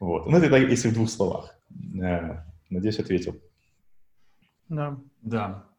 Вот. 0.00 0.26
Ну, 0.26 0.38
это 0.38 0.50
так, 0.50 0.68
если 0.68 0.88
в 0.88 0.94
двух 0.94 1.08
словах. 1.08 1.54
Э, 2.02 2.42
надеюсь, 2.68 2.98
ответил. 2.98 3.40
Да. 4.68 4.98
Да. 5.20 5.71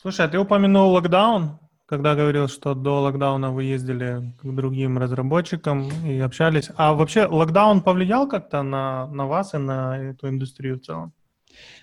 Слушай, 0.00 0.24
а 0.24 0.28
ты 0.28 0.38
упомянул 0.38 0.92
локдаун, 0.92 1.58
когда 1.84 2.14
говорил, 2.14 2.48
что 2.48 2.74
до 2.74 3.02
локдауна 3.02 3.50
вы 3.50 3.64
ездили 3.64 4.32
к 4.40 4.46
другим 4.46 4.96
разработчикам 4.96 5.90
и 6.06 6.18
общались. 6.20 6.70
А 6.76 6.94
вообще 6.94 7.26
локдаун 7.26 7.82
повлиял 7.82 8.26
как-то 8.26 8.62
на, 8.62 9.08
на 9.08 9.26
вас 9.26 9.52
и 9.52 9.58
на 9.58 9.98
эту 9.98 10.30
индустрию 10.30 10.78
в 10.78 10.80
целом? 10.80 11.12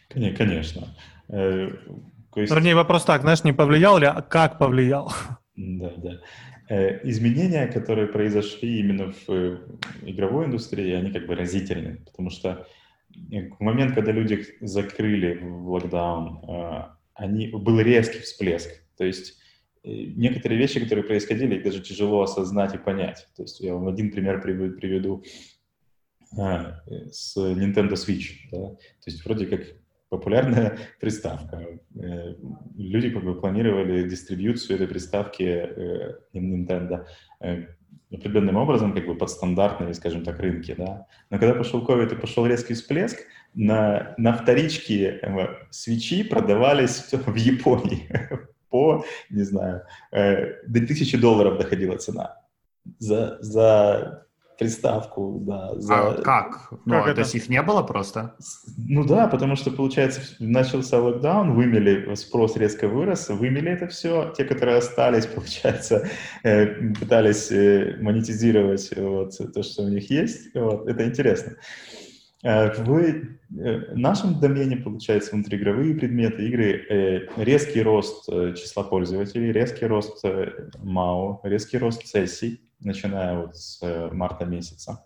Конечно. 0.10 0.88
Э, 1.30 1.70
есть... 2.36 2.52
Вернее, 2.52 2.74
вопрос 2.74 3.06
так, 3.06 3.22
знаешь, 3.22 3.44
не 3.44 3.54
повлиял 3.54 4.00
ли, 4.00 4.08
а 4.08 4.24
как 4.24 4.58
повлиял? 4.58 5.14
Да, 5.56 5.92
да. 5.98 6.20
Э, 6.70 7.08
изменения, 7.08 7.68
которые 7.68 8.08
произошли 8.08 8.80
именно 8.80 9.12
в 9.12 9.30
э, 9.30 9.58
игровой 10.02 10.48
индустрии, 10.48 10.92
они 10.92 11.12
как 11.12 11.28
бы 11.28 11.36
разительны, 11.36 11.98
потому 12.06 12.32
что 12.32 12.66
в 13.12 13.64
момент, 13.64 13.94
когда 13.94 14.12
люди 14.12 14.44
закрыли 14.62 15.38
в 15.40 15.70
локдаун, 15.70 16.97
они, 17.18 17.50
был 17.50 17.80
резкий 17.80 18.20
всплеск. 18.20 18.70
То 18.98 19.06
есть 19.06 19.38
некоторые 19.84 20.60
вещи, 20.60 20.80
которые 20.80 21.06
происходили, 21.06 21.56
их 21.56 21.64
даже 21.64 21.82
тяжело 21.82 22.22
осознать 22.22 22.76
и 22.76 22.78
понять. 22.78 23.28
То 23.36 23.44
есть 23.44 23.60
я 23.60 23.74
вам 23.74 23.88
один 23.88 24.12
пример 24.12 24.42
приведу 24.42 25.24
с 26.32 27.38
Nintendo 27.38 27.94
Switch. 27.94 28.50
Да? 28.52 28.70
То 28.70 29.06
есть 29.06 29.24
вроде 29.24 29.46
как 29.46 29.62
популярная 30.10 30.78
приставка. 31.00 31.80
Э, 31.96 32.36
люди 32.78 33.10
как 33.10 33.24
бы 33.24 33.40
планировали 33.40 34.08
дистрибьюцию 34.08 34.76
этой 34.76 34.88
приставки 34.88 35.44
э, 35.44 36.16
Nintendo 36.34 37.06
э, 37.42 37.66
определенным 38.12 38.56
образом, 38.56 38.94
как 38.94 39.06
бы 39.06 39.16
под 39.16 39.30
стандартные, 39.30 39.94
скажем 39.94 40.24
так, 40.24 40.40
рынки, 40.40 40.74
да. 40.78 41.08
Но 41.30 41.40
когда 41.40 41.54
пошел 41.56 41.86
COVID 41.86 42.14
и 42.14 42.22
пошел 42.22 42.46
резкий 42.46 42.74
всплеск, 42.74 43.20
на, 43.58 44.14
на 44.18 44.34
вторичке 44.34 45.22
свечи 45.72 46.24
продавались 46.24 47.06
в 47.12 47.36
Японии 47.36 48.10
по, 48.70 49.04
не 49.30 49.44
знаю, 49.44 49.84
до 50.12 50.88
тысячи 50.88 51.18
долларов 51.18 51.58
доходила 51.58 51.98
цена 51.98 52.38
за, 53.00 53.38
за 53.42 54.28
приставку, 54.58 55.40
да. 55.46 55.72
За... 55.76 55.96
А 55.96 56.22
как? 56.22 56.72
Ну, 56.86 57.04
как 57.04 57.16
то 57.16 57.22
есть 57.22 57.36
их 57.36 57.50
не 57.50 57.62
было 57.62 57.84
просто? 57.84 58.36
Ну 58.78 59.06
да, 59.06 59.28
потому 59.28 59.56
что, 59.56 59.72
получается, 59.72 60.22
начался 60.40 61.00
локдаун, 61.00 61.54
вымели, 61.54 62.14
спрос 62.16 62.58
резко 62.58 62.88
вырос, 62.88 63.30
вымели 63.30 63.72
это 63.72 63.88
все. 63.88 64.34
Те, 64.36 64.46
которые 64.46 64.78
остались, 64.78 65.26
получается, 65.36 66.10
э, 66.44 66.66
пытались 66.94 67.52
э, 67.52 67.98
монетизировать 68.00 68.92
вот, 68.96 69.38
то, 69.54 69.64
что 69.64 69.84
у 69.84 69.90
них 69.90 70.10
есть. 70.10 70.54
Вот, 70.56 70.88
это 70.88 71.06
интересно. 71.06 71.52
Э, 71.52 71.56
в 72.44 73.96
нашем 73.96 74.40
домене, 74.40 74.78
получается, 74.78 75.32
внутриигровые 75.36 75.96
предметы, 75.96 76.48
игры, 76.48 77.30
резкий 77.38 77.82
рост 77.82 78.26
числа 78.28 78.84
пользователей, 78.84 79.52
резкий 79.52 79.86
рост 79.86 80.24
МАУ, 80.84 81.42
резкий 81.44 81.78
рост 81.78 82.06
сессий, 82.06 82.62
начиная 82.80 83.38
вот 83.38 83.56
с 83.56 83.82
э, 83.82 84.10
марта 84.12 84.46
месяца. 84.46 85.06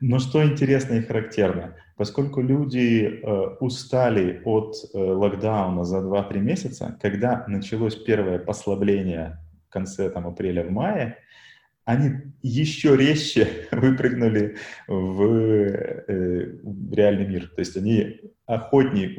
Но 0.00 0.18
что 0.18 0.42
интересно 0.42 0.94
и 0.94 1.02
характерно, 1.02 1.76
поскольку 1.96 2.40
люди 2.40 3.04
э, 3.04 3.56
устали 3.60 4.40
от 4.44 4.74
э, 4.94 4.98
локдауна 4.98 5.84
за 5.84 5.98
2-3 5.98 6.38
месяца, 6.38 6.98
когда 7.00 7.44
началось 7.46 7.96
первое 7.96 8.38
послабление 8.38 9.38
в 9.68 9.72
конце 9.72 10.10
там, 10.10 10.26
апреля, 10.26 10.64
в 10.64 10.70
мае, 10.70 11.18
они 11.84 12.10
еще 12.42 12.96
резче 12.96 13.68
выпрыгнули 13.72 14.56
в, 14.86 15.22
э, 15.22 16.58
в 16.62 16.94
реальный 16.94 17.26
мир. 17.26 17.48
То 17.48 17.60
есть 17.60 17.76
они 17.76 18.20
охотнее 18.54 19.16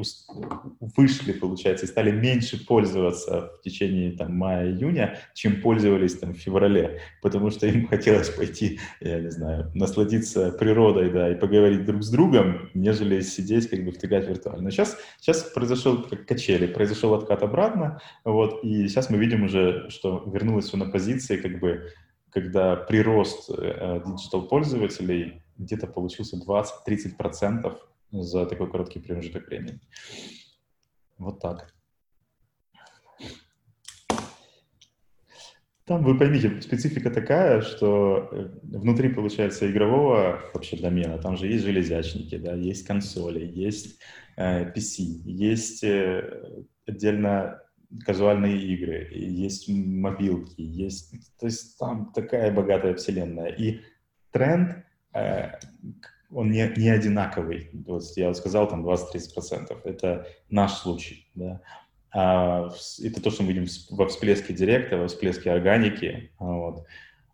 вышли, 0.97 1.31
получается, 1.31 1.85
и 1.85 1.89
стали 1.89 2.11
меньше 2.11 2.65
пользоваться 2.65 3.51
в 3.57 3.61
течение 3.61 4.11
там, 4.11 4.35
мая-июня, 4.35 5.19
чем 5.33 5.61
пользовались 5.61 6.17
там, 6.17 6.33
в 6.33 6.37
феврале, 6.37 6.99
потому 7.21 7.49
что 7.49 7.65
им 7.65 7.87
хотелось 7.89 8.29
пойти, 8.29 8.79
я 8.99 9.21
не 9.21 9.31
знаю, 9.31 9.71
насладиться 9.73 10.51
природой, 10.51 11.11
да, 11.11 11.31
и 11.31 11.35
поговорить 11.35 11.85
друг 11.85 12.03
с 12.03 12.09
другом, 12.09 12.69
нежели 12.73 13.21
сидеть, 13.21 13.69
как 13.69 13.85
бы 13.85 13.91
втыкать 13.91 14.27
виртуально. 14.27 14.63
Но 14.63 14.69
сейчас, 14.69 14.97
сейчас 15.21 15.43
произошел 15.43 16.03
как 16.03 16.25
качели, 16.25 16.67
произошел 16.67 17.13
откат 17.13 17.41
обратно, 17.41 18.01
вот, 18.25 18.63
и 18.63 18.89
сейчас 18.89 19.09
мы 19.09 19.17
видим 19.17 19.43
уже, 19.43 19.89
что 19.89 20.23
вернулось 20.27 20.65
все 20.65 20.75
на 20.75 20.89
позиции, 20.89 21.37
как 21.37 21.59
бы, 21.61 21.87
когда 22.31 22.75
прирост 22.75 23.49
э, 23.49 24.01
диджитал-пользователей 24.05 25.43
где-то 25.57 25.87
получился 25.87 26.37
20-30% 26.37 27.77
за 28.11 28.45
такой 28.45 28.69
короткий 28.69 28.99
промежуток 28.99 29.47
времени. 29.47 29.79
Вот 31.17 31.39
так. 31.39 31.73
Там, 35.85 36.03
вы 36.05 36.17
поймите, 36.17 36.61
специфика 36.61 37.09
такая, 37.09 37.61
что 37.61 38.29
э, 38.31 38.49
внутри, 38.63 39.09
получается, 39.09 39.69
игрового 39.69 40.39
вообще 40.53 40.77
домена, 40.77 41.17
там 41.17 41.35
же 41.35 41.47
есть 41.47 41.65
железячники, 41.65 42.37
да, 42.37 42.53
есть 42.53 42.85
консоли, 42.87 43.45
есть 43.45 43.99
э, 44.37 44.71
PC, 44.71 45.01
есть 45.25 45.83
э, 45.83 46.63
отдельно 46.85 47.60
казуальные 48.05 48.57
игры, 48.57 49.07
есть 49.11 49.69
мобилки, 49.69 50.61
есть... 50.61 51.13
То 51.39 51.45
есть 51.47 51.77
там 51.77 52.11
такая 52.13 52.51
богатая 52.51 52.95
вселенная. 52.95 53.49
И 53.49 53.81
тренд 54.31 54.85
э, 55.13 55.51
он 56.33 56.51
не, 56.51 56.71
не 56.77 56.89
одинаковый. 56.89 57.69
Вот 57.85 58.03
я 58.15 58.33
сказал, 58.33 58.67
там 58.67 58.85
20-30%. 58.85 59.81
Это 59.83 60.27
наш 60.49 60.73
случай. 60.73 61.29
Да? 61.35 61.61
А, 62.13 62.69
это 63.03 63.21
то, 63.21 63.29
что 63.31 63.43
мы 63.43 63.53
видим 63.53 63.67
во 63.89 64.07
всплеске 64.07 64.53
директа, 64.53 64.97
во 64.97 65.07
всплеске 65.07 65.51
органики, 65.51 66.31
вот, 66.39 66.85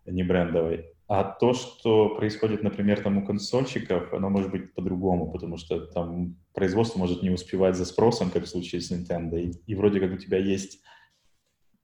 не 0.06 0.22
брендовой. 0.22 0.92
А 1.08 1.24
то, 1.24 1.54
что 1.54 2.10
происходит, 2.16 2.62
например, 2.62 3.00
там 3.00 3.16
у 3.16 3.24
консольщиков, 3.24 4.12
оно 4.12 4.28
может 4.28 4.50
быть 4.50 4.74
по-другому, 4.74 5.32
потому 5.32 5.56
что 5.56 5.86
там 5.86 6.36
производство 6.52 6.98
может 6.98 7.22
не 7.22 7.30
успевать 7.30 7.76
за 7.76 7.86
спросом, 7.86 8.30
как 8.30 8.44
в 8.44 8.48
случае 8.48 8.82
с 8.82 8.92
Nintendo. 8.92 9.40
И, 9.40 9.52
и 9.66 9.74
вроде 9.74 10.00
как 10.00 10.12
у 10.12 10.18
тебя 10.18 10.36
есть 10.36 10.82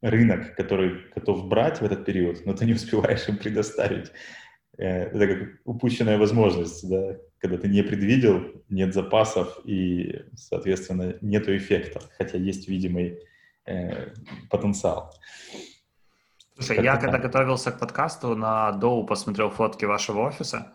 рынок, 0.03 0.55
который 0.57 1.11
готов 1.15 1.49
брать 1.49 1.81
в 1.81 1.85
этот 1.85 2.05
период, 2.05 2.45
но 2.45 2.53
ты 2.53 2.67
не 2.67 2.75
успеваешь 2.75 3.27
им 3.27 3.39
предоставить. 3.39 4.11
Э, 4.77 5.05
это 5.05 5.27
как 5.27 5.49
упущенная 5.65 6.19
возможность, 6.19 6.87
да, 6.87 7.17
когда 7.39 7.57
ты 7.57 7.69
не 7.69 7.83
предвидел, 7.83 8.43
нет 8.69 8.93
запасов 8.93 9.59
и, 9.65 10.21
соответственно, 10.37 11.17
нету 11.23 11.57
эффекта, 11.57 12.01
хотя 12.19 12.37
есть 12.37 12.69
видимый 12.69 13.21
э, 13.65 14.11
потенциал. 14.51 15.15
Слушай, 16.57 16.77
как 16.77 16.85
я 16.85 16.97
когда 16.97 17.19
готовился 17.19 17.73
к 17.73 17.79
подкасту 17.79 18.37
на 18.37 18.73
Доу 18.73 19.05
посмотрел 19.05 19.51
фотки 19.51 19.85
вашего 19.85 20.21
офиса, 20.21 20.73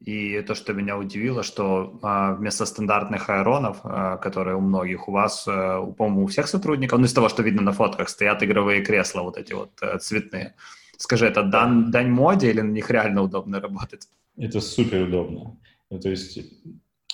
и 0.00 0.40
то, 0.42 0.54
что 0.54 0.72
меня 0.72 0.96
удивило, 0.96 1.42
что 1.42 1.98
а, 2.02 2.34
вместо 2.34 2.64
стандартных 2.66 3.28
аэронов, 3.28 3.78
а, 3.82 4.16
которые 4.16 4.56
у 4.56 4.60
многих, 4.60 5.08
у 5.08 5.12
вас, 5.12 5.44
а, 5.48 5.82
по-моему, 5.82 6.24
у 6.24 6.26
всех 6.28 6.46
сотрудников, 6.46 6.98
ну, 6.98 7.06
из 7.06 7.12
того, 7.12 7.28
что 7.28 7.42
видно 7.42 7.62
на 7.62 7.72
фотках, 7.72 8.08
стоят 8.08 8.42
игровые 8.42 8.82
кресла 8.82 9.22
вот 9.22 9.36
эти 9.36 9.52
вот 9.54 9.70
а, 9.82 9.98
цветные. 9.98 10.54
Скажи, 10.96 11.26
это 11.26 11.42
дан, 11.42 11.90
дань 11.90 12.10
моде 12.10 12.50
или 12.50 12.60
на 12.60 12.70
них 12.70 12.90
реально 12.90 13.22
удобно 13.22 13.60
работать? 13.60 14.08
Это 14.36 14.60
супер 14.60 15.02
удобно. 15.02 15.56
Ну, 15.90 16.00
то 16.00 16.10
есть 16.10 16.38
э, 16.38 16.42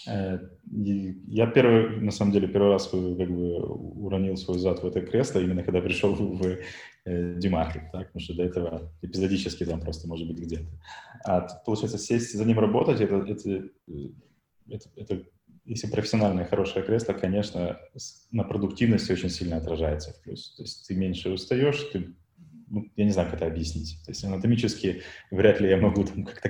я 0.07 1.47
первый, 1.47 2.01
на 2.01 2.11
самом 2.11 2.33
деле, 2.33 2.49
первый 2.49 2.73
раз 2.73 2.89
э, 2.93 3.17
как 3.19 3.31
бы 3.31 3.59
уронил 3.63 4.37
свой 4.37 4.59
зад 4.59 4.83
в 4.83 4.87
это 4.87 5.01
кресло, 5.01 5.41
именно 5.41 5.63
когда 5.63 5.81
пришел 5.81 6.15
в, 6.15 6.59
э, 7.05 7.35
Демаркет, 7.39 7.91
так, 7.93 8.07
потому 8.07 8.21
что 8.21 8.35
до 8.35 8.43
этого 8.43 8.93
эпизодически 9.03 9.65
там 9.65 9.81
просто 9.81 10.09
может 10.09 10.27
быть 10.27 10.39
где-то. 10.39 10.67
А 11.25 11.41
тут, 11.43 11.65
получается, 11.65 11.99
сесть 11.99 12.37
за 12.37 12.45
ним 12.45 12.59
работать, 12.59 13.01
это, 13.01 13.17
это, 13.17 13.51
э, 13.51 14.09
это, 14.69 14.89
это 14.97 15.23
если 15.65 15.87
профессиональное 15.87 16.45
хорошее 16.45 16.85
кресло, 16.85 17.15
конечно, 17.15 17.79
на 18.31 18.45
продуктивности 18.45 19.13
очень 19.13 19.31
сильно 19.31 19.57
отражается 19.57 20.13
в 20.13 20.23
плюс. 20.23 20.55
То 20.57 20.63
есть 20.63 20.87
ты 20.87 20.95
меньше 20.95 21.31
устаешь, 21.31 21.81
ты 21.93 22.15
ну, 22.75 22.87
я 22.97 23.05
не 23.05 23.13
знаю, 23.13 23.31
как 23.31 23.41
это 23.41 23.47
объяснить. 23.47 23.99
То 24.05 24.11
есть 24.11 24.25
анатомически 24.25 25.03
вряд 25.31 25.61
ли 25.61 25.69
я 25.69 25.77
могу 25.77 26.05
там 26.05 26.25
как-то, 26.25 26.49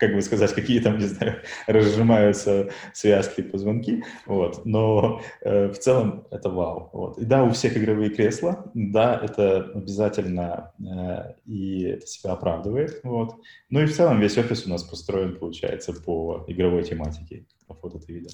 как 0.00 0.14
бы 0.14 0.22
сказать, 0.22 0.52
какие 0.54 0.80
там, 0.80 0.98
не 0.98 1.06
знаю, 1.06 1.36
разжимаются 1.66 2.70
связки, 2.92 3.42
позвонки, 3.42 4.02
вот. 4.26 4.64
Но 4.64 5.22
э, 5.42 5.68
в 5.68 5.78
целом 5.78 6.26
это 6.30 6.48
вау. 6.48 6.90
Вот. 6.92 7.18
И 7.18 7.24
да, 7.24 7.44
у 7.44 7.50
всех 7.50 7.76
игровые 7.76 8.10
кресла, 8.10 8.70
да, 8.74 9.20
это 9.22 9.70
обязательно 9.74 10.72
э, 10.80 11.34
и 11.46 11.82
это 11.84 12.06
себя 12.06 12.32
оправдывает, 12.32 13.00
вот. 13.04 13.36
Ну 13.68 13.80
и 13.80 13.86
в 13.86 13.94
целом 13.94 14.20
весь 14.20 14.38
офис 14.38 14.66
у 14.66 14.70
нас 14.70 14.82
построен, 14.82 15.38
получается, 15.38 15.92
по 15.92 16.44
игровой 16.48 16.82
тематике, 16.82 17.46
по 17.68 17.74
фото 17.74 17.98
ты 17.98 18.12
видел. 18.12 18.30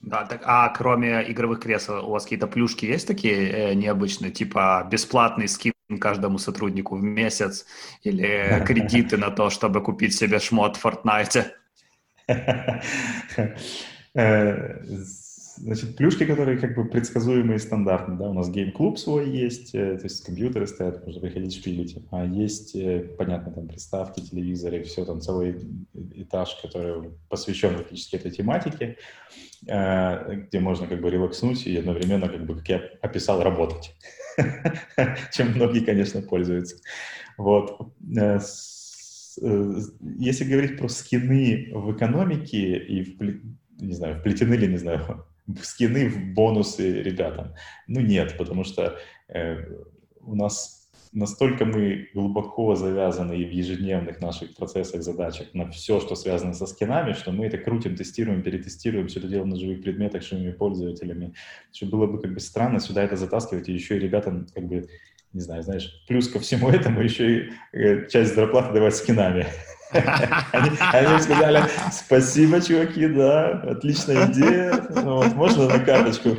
Да, 0.00 0.24
так, 0.24 0.42
а 0.44 0.68
кроме 0.68 1.28
игровых 1.30 1.60
кресел 1.60 2.06
у 2.06 2.10
вас 2.10 2.24
какие-то 2.24 2.46
плюшки 2.46 2.84
есть 2.84 3.06
такие 3.06 3.50
э, 3.50 3.74
необычные, 3.74 4.30
типа 4.30 4.86
бесплатный 4.90 5.48
скин 5.48 5.72
каждому 6.00 6.38
сотруднику 6.38 6.96
в 6.96 7.02
месяц 7.02 7.66
или 8.02 8.62
кредиты 8.66 9.16
на 9.16 9.30
то, 9.30 9.50
чтобы 9.50 9.82
купить 9.82 10.14
себе 10.14 10.38
шмот 10.38 10.76
в 10.76 10.84
Fortnite? 10.84 11.46
Э, 15.58 15.62
значит, 15.62 15.96
плюшки, 15.96 16.24
которые 16.24 16.58
как 16.58 16.74
бы 16.74 16.84
предсказуемые 16.84 17.56
и 17.56 17.58
стандартные, 17.58 18.18
да, 18.18 18.28
у 18.28 18.32
нас 18.32 18.50
гейм-клуб 18.50 18.98
свой 18.98 19.30
есть, 19.30 19.74
э, 19.74 19.96
то 19.96 20.04
есть 20.04 20.24
компьютеры 20.24 20.66
стоят, 20.66 21.04
можно 21.04 21.20
приходить 21.20 21.54
шпилить, 21.54 21.96
а 22.10 22.24
есть, 22.24 22.74
э, 22.74 23.00
понятно, 23.18 23.52
там 23.52 23.68
приставки, 23.68 24.20
телевизоры, 24.20 24.82
все, 24.82 25.04
там 25.04 25.20
целый 25.20 25.56
этаж, 26.14 26.56
который 26.62 27.10
посвящен 27.28 27.74
практически 27.74 28.16
этой 28.16 28.30
тематике, 28.30 28.96
где 29.62 30.60
можно 30.60 30.86
как 30.86 31.00
бы 31.00 31.10
релакснуть 31.10 31.66
и 31.66 31.76
одновременно, 31.76 32.28
как 32.28 32.46
бы, 32.46 32.56
как 32.56 32.68
я 32.68 32.82
описал, 33.00 33.42
работать, 33.42 33.96
чем 35.32 35.52
многие, 35.52 35.80
конечно, 35.80 36.22
пользуются. 36.22 36.76
Вот. 37.36 37.80
Если 39.38 40.44
говорить 40.44 40.78
про 40.78 40.88
скины 40.88 41.70
в 41.72 41.92
экономике 41.96 42.78
и 42.78 43.02
в 43.02 43.18
не 43.78 43.92
знаю, 43.92 44.18
вплетены 44.18 44.54
ли, 44.54 44.68
не 44.68 44.78
знаю, 44.78 45.26
скины 45.62 46.08
в 46.08 46.34
бонусы 46.34 47.02
ребятам. 47.02 47.54
Ну 47.86 48.00
нет, 48.00 48.36
потому 48.38 48.64
что 48.64 48.98
э, 49.28 49.58
у 50.20 50.34
нас 50.34 50.88
настолько 51.12 51.64
мы 51.64 52.08
глубоко 52.14 52.74
завязаны 52.74 53.36
в 53.36 53.50
ежедневных 53.50 54.20
наших 54.20 54.54
процессах, 54.54 55.02
задачах 55.02 55.54
на 55.54 55.70
все, 55.70 56.00
что 56.00 56.14
связано 56.14 56.52
со 56.52 56.66
скинами, 56.66 57.12
что 57.14 57.32
мы 57.32 57.46
это 57.46 57.58
крутим, 57.58 57.96
тестируем, 57.96 58.42
перетестируем, 58.42 59.08
все 59.08 59.20
это 59.20 59.28
делаем 59.28 59.48
на 59.48 59.56
живых 59.56 59.82
предметах, 59.82 60.22
живыми 60.22 60.52
пользователями. 60.52 61.34
Что 61.72 61.86
было 61.86 62.06
бы 62.06 62.20
как 62.20 62.34
бы 62.34 62.40
странно 62.40 62.80
сюда 62.80 63.02
это 63.02 63.16
затаскивать, 63.16 63.68
и 63.68 63.72
еще 63.72 63.96
и 63.96 64.00
ребятам 64.00 64.46
как 64.54 64.66
бы 64.66 64.88
не 65.32 65.40
знаю, 65.40 65.62
знаешь, 65.62 66.04
плюс 66.08 66.28
ко 66.28 66.38
всему 66.40 66.68
этому 66.70 67.02
еще 67.02 67.38
и 67.38 67.50
э, 67.72 68.08
часть 68.08 68.34
зарплаты 68.34 68.74
давать 68.74 68.96
скинами. 68.96 69.46
Они, 69.92 70.70
они 70.92 71.20
сказали, 71.20 71.64
спасибо, 71.92 72.60
чуваки, 72.60 73.06
да, 73.08 73.62
отличная 73.70 74.30
идея, 74.30 74.86
вот, 74.90 75.34
можно 75.34 75.68
на 75.68 75.78
карточку. 75.78 76.36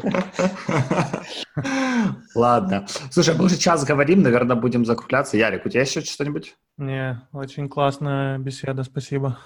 Ладно. 2.36 2.86
Слушай, 3.12 3.36
мы 3.36 3.46
уже 3.46 3.58
час 3.58 3.84
говорим, 3.86 4.22
наверное, 4.22 4.56
будем 4.56 4.86
закругляться. 4.86 5.38
Ярик, 5.38 5.66
у 5.66 5.70
тебя 5.70 5.82
еще 5.82 6.02
что-нибудь? 6.02 6.56
Не, 6.78 7.22
очень 7.32 7.70
классная 7.70 8.38
беседа, 8.38 8.84
спасибо. 8.84 9.38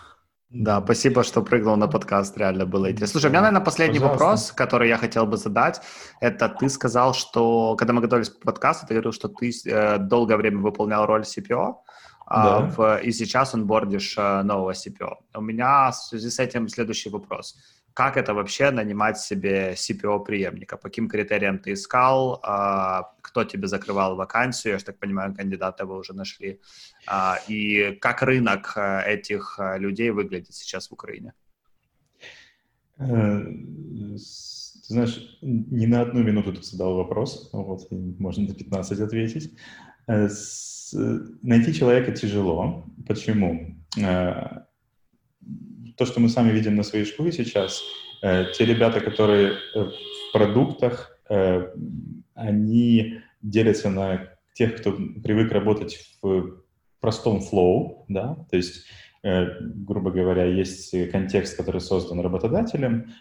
Да, 0.50 0.82
спасибо, 0.84 1.24
что 1.24 1.42
прыгнул 1.42 1.78
на 1.78 1.88
подкаст, 1.88 2.38
реально 2.38 2.66
было 2.66 2.92
интересно. 2.92 3.14
Слушай, 3.14 3.28
у 3.28 3.30
меня, 3.30 3.40
наверное, 3.40 3.64
последний 3.64 4.00
Пожалуйста. 4.00 4.26
вопрос, 4.26 4.52
который 4.52 4.90
я 4.90 4.98
хотел 4.98 5.26
бы 5.26 5.38
задать, 5.38 5.82
это 6.20 6.50
ты 6.50 6.68
сказал, 6.68 7.14
что, 7.14 7.78
когда 7.78 7.94
мы 7.94 8.02
готовились 8.02 8.32
к 8.32 8.42
подкасту, 8.42 8.86
ты 8.86 8.96
говорил, 8.96 9.14
что 9.14 9.30
ты 9.30 9.50
э, 9.66 9.98
долгое 9.98 10.36
время 10.36 10.60
выполнял 10.60 11.06
роль 11.06 11.22
CPO, 11.22 11.76
да. 12.34 12.60
в, 12.60 13.02
и 13.02 13.12
сейчас 13.12 13.54
он 13.54 13.66
бордишь 13.66 14.18
э, 14.18 14.44
нового 14.44 14.72
CPO. 14.72 15.18
У 15.36 15.42
меня 15.42 15.92
в 15.92 15.96
связи 15.96 16.30
с 16.30 16.40
этим 16.40 16.68
следующий 16.70 17.10
вопрос. 17.10 17.58
Как 17.94 18.16
это 18.16 18.34
вообще 18.34 18.72
нанимать 18.72 19.18
себе 19.18 19.74
CPO-преемника? 19.74 20.78
По 20.78 20.84
каким 20.84 21.10
критериям 21.10 21.60
ты 21.60 21.74
искал? 21.74 22.40
А, 22.44 23.14
кто 23.22 23.44
тебе 23.44 23.68
закрывал 23.68 24.16
вакансию? 24.16 24.74
Я 24.74 24.80
так 24.80 24.98
понимаю, 24.98 25.36
кандидата 25.36 25.86
вы 25.86 25.98
уже 25.98 26.14
нашли. 26.14 26.62
А, 27.06 27.38
и 27.50 27.98
как 28.00 28.22
рынок 28.22 28.74
э, 28.78 29.02
этих 29.06 29.60
э, 29.60 29.78
людей 29.78 30.12
выглядит 30.12 30.54
сейчас 30.54 30.90
в 30.90 30.94
Украине? 30.94 31.34
Ты 32.98 34.94
знаешь, 34.94 35.38
не 35.42 35.88
на 35.88 36.02
одну 36.02 36.24
минуту 36.24 36.54
ты 36.54 36.62
задал 36.62 36.96
вопрос, 36.96 37.50
вот, 37.54 37.88
можно 37.92 38.48
на 38.48 38.54
15 38.54 39.00
ответить. 39.00 39.58
Найти 40.94 41.74
человека 41.74 42.12
тяжело. 42.12 42.86
Почему? 43.08 43.76
то, 46.02 46.06
что 46.06 46.20
мы 46.20 46.30
сами 46.30 46.52
видим 46.52 46.76
на 46.76 46.84
своей 46.84 47.06
школе 47.06 47.32
сейчас, 47.32 47.84
э, 48.24 48.46
те 48.58 48.66
ребята, 48.66 49.02
которые 49.02 49.52
э, 49.52 49.84
в 49.84 50.34
продуктах, 50.34 51.16
э, 51.30 51.74
они 52.34 53.20
делятся 53.44 53.92
на 53.92 54.30
тех, 54.56 54.78
кто 54.78 54.94
привык 55.24 55.52
работать 55.52 56.00
в 56.22 56.64
простом 57.00 57.42
флоу, 57.42 58.06
да, 58.08 58.36
то 58.50 58.58
есть 58.58 58.88
грубо 59.24 60.10
говоря, 60.10 60.46
есть 60.46 60.96
контекст, 61.12 61.56
который 61.56 61.80
создан 61.80 62.22
работодателем, 62.22 63.12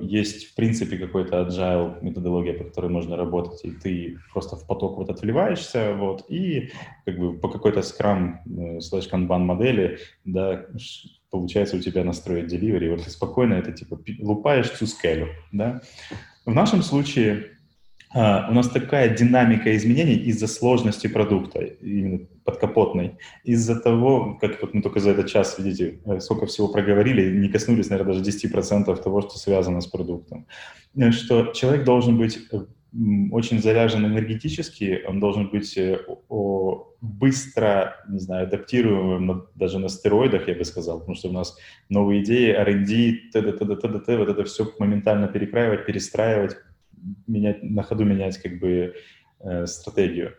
есть, 0.00 0.46
в 0.46 0.54
принципе, 0.54 0.96
какой-то 0.96 1.42
agile 1.42 2.02
методология, 2.02 2.54
по 2.54 2.64
которой 2.64 2.90
можно 2.90 3.16
работать, 3.16 3.64
и 3.64 3.70
ты 3.70 4.18
просто 4.32 4.56
в 4.56 4.66
поток 4.66 4.96
вот 4.96 5.10
отвливаешься, 5.10 5.94
вот, 5.94 6.24
и 6.28 6.70
как 7.04 7.18
бы 7.18 7.38
по 7.38 7.48
какой-то 7.48 7.80
Scrum 7.80 8.36
slash 8.78 9.10
Kanban 9.10 9.40
модели, 9.40 9.98
да, 10.24 10.66
получается 11.30 11.76
у 11.76 11.80
тебя 11.80 12.02
настроить 12.04 12.52
delivery, 12.52 12.90
вот 12.90 13.04
ты 13.04 13.10
спокойно 13.10 13.54
это 13.54 13.72
типа 13.72 14.00
лупаешь 14.20 14.70
всю 14.70 14.86
скелю, 14.86 15.28
да. 15.52 15.82
В 16.46 16.54
нашем 16.54 16.82
случае 16.82 17.50
у 18.14 18.52
нас 18.52 18.68
такая 18.68 19.16
динамика 19.16 19.74
изменений 19.76 20.16
из-за 20.16 20.46
сложности 20.46 21.06
продукта, 21.06 21.60
именно 21.60 22.26
подкапотной, 22.44 23.18
из-за 23.44 23.80
того, 23.80 24.36
как 24.40 24.60
вот 24.62 24.74
мы 24.74 24.82
только 24.82 25.00
за 25.00 25.10
этот 25.10 25.28
час, 25.28 25.58
видите, 25.58 26.00
э, 26.04 26.20
сколько 26.20 26.46
всего 26.46 26.68
проговорили, 26.68 27.38
не 27.38 27.48
коснулись, 27.48 27.90
наверное, 27.90 28.14
даже 28.14 28.24
10% 28.24 29.02
того, 29.02 29.20
что 29.22 29.38
связано 29.38 29.80
с 29.80 29.86
продуктом, 29.86 30.46
э, 30.96 31.10
что 31.12 31.52
человек 31.52 31.84
должен 31.84 32.18
быть 32.18 32.38
э, 32.52 32.60
очень 33.30 33.62
заряжен 33.62 34.04
энергетически, 34.04 35.02
он 35.08 35.18
должен 35.18 35.48
быть 35.48 35.78
быстро, 37.00 37.96
не 38.06 38.18
знаю, 38.18 38.46
адаптируемым 38.46 39.46
даже 39.54 39.78
на 39.78 39.88
стероидах, 39.88 40.46
я 40.46 40.54
бы 40.54 40.64
сказал, 40.64 40.98
потому 40.98 41.16
что 41.16 41.28
у 41.30 41.32
нас 41.32 41.56
новые 41.88 42.22
идеи, 42.22 42.52
R&D, 42.52 43.30
т.д., 43.32 43.52
т.д., 43.52 43.76
т.д., 43.76 44.16
вот 44.18 44.28
это 44.28 44.44
все 44.44 44.70
моментально 44.78 45.26
перекраивать, 45.26 45.86
перестраивать, 45.86 46.56
менять, 47.26 47.62
на 47.62 47.82
ходу 47.82 48.04
менять 48.04 48.38
как 48.38 48.58
бы 48.58 48.94
э, 49.40 49.66
стратегию. 49.66 50.34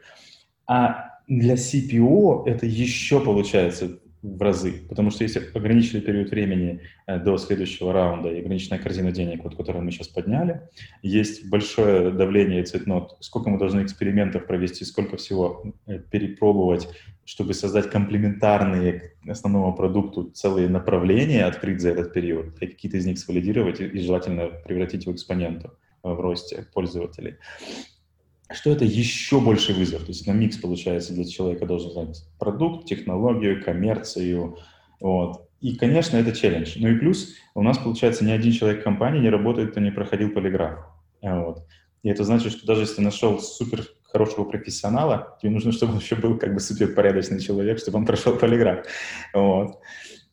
А 0.68 1.20
для 1.28 1.56
CPO 1.56 2.46
это 2.46 2.66
еще 2.66 3.20
получается 3.20 4.00
в 4.24 4.42
разы, 4.42 4.82
потому 4.88 5.12
что 5.12 5.24
если 5.24 5.42
ограниченный 5.54 6.02
период 6.02 6.30
времени 6.32 6.80
э, 7.08 7.20
до 7.20 7.38
следующего 7.38 7.92
раунда 7.92 8.30
и 8.30 8.40
ограниченная 8.40 8.80
корзина 8.80 9.12
денег, 9.12 9.44
вот, 9.44 9.58
которую 9.58 9.84
мы 9.84 9.92
сейчас 9.92 10.08
подняли, 10.08 10.62
есть 11.02 11.50
большое 11.50 12.10
давление 12.10 12.64
цветнот, 12.64 13.18
сколько 13.20 13.50
мы 13.50 13.60
должны 13.60 13.84
экспериментов 13.84 14.48
провести, 14.48 14.86
сколько 14.86 15.18
всего 15.18 15.74
э, 15.88 16.00
перепробовать, 16.00 16.88
чтобы 17.26 17.54
создать 17.54 17.90
комплементарные 17.90 19.14
к 19.26 19.30
основному 19.30 19.76
продукту 19.76 20.32
целые 20.32 20.70
направления, 20.70 21.44
открыть 21.44 21.82
за 21.82 21.90
этот 21.90 22.14
период, 22.14 22.62
и 22.62 22.68
какие-то 22.68 22.98
из 22.98 23.06
них 23.06 23.20
свалидировать 23.20 23.82
и, 23.82 23.86
и 23.88 24.00
желательно 24.00 24.48
превратить 24.48 25.06
в 25.06 25.12
экспоненту 25.12 25.74
в 26.04 26.20
росте 26.20 26.68
пользователей 26.74 27.38
что 28.52 28.72
это 28.72 28.86
еще 28.86 29.40
больше 29.40 29.74
вызов. 29.74 30.02
То 30.02 30.10
есть 30.10 30.28
на 30.28 30.32
микс, 30.32 30.58
получается, 30.58 31.14
для 31.14 31.26
человека 31.26 31.66
должен 31.66 31.92
знать 31.92 32.24
продукт, 32.40 32.86
технологию, 32.88 33.64
коммерцию. 33.64 34.58
Вот. 35.00 35.50
И, 35.60 35.76
конечно, 35.76 36.18
это 36.18 36.34
челлендж. 36.34 36.76
Ну 36.76 36.90
и 36.90 36.98
плюс 36.98 37.34
у 37.56 37.64
нас, 37.64 37.78
получается, 37.78 38.24
ни 38.24 38.32
один 38.32 38.52
человек 38.52 38.82
в 38.82 38.84
компании 38.84 39.22
не 39.22 39.30
работает, 39.30 39.72
кто 39.72 39.80
не 39.80 39.92
проходил 39.92 40.32
полиграф. 40.32 40.86
Вот. 41.22 41.66
И 42.04 42.10
это 42.10 42.24
значит, 42.24 42.52
что 42.52 42.68
даже 42.68 42.82
если 42.82 43.02
нашел 43.02 43.40
супер 43.40 43.86
хорошего 44.14 44.46
профессионала, 44.46 45.38
тебе 45.42 45.52
нужно, 45.52 45.72
чтобы 45.72 45.94
он 45.94 46.00
еще 46.00 46.16
был 46.16 46.38
как 46.38 46.54
бы 46.54 46.60
супер 46.60 46.94
порядочный 46.94 47.40
человек, 47.40 47.80
чтобы 47.80 47.98
он 47.98 48.06
прошел 48.06 48.38
полиграф. 48.38 48.86
Вот. 49.34 49.80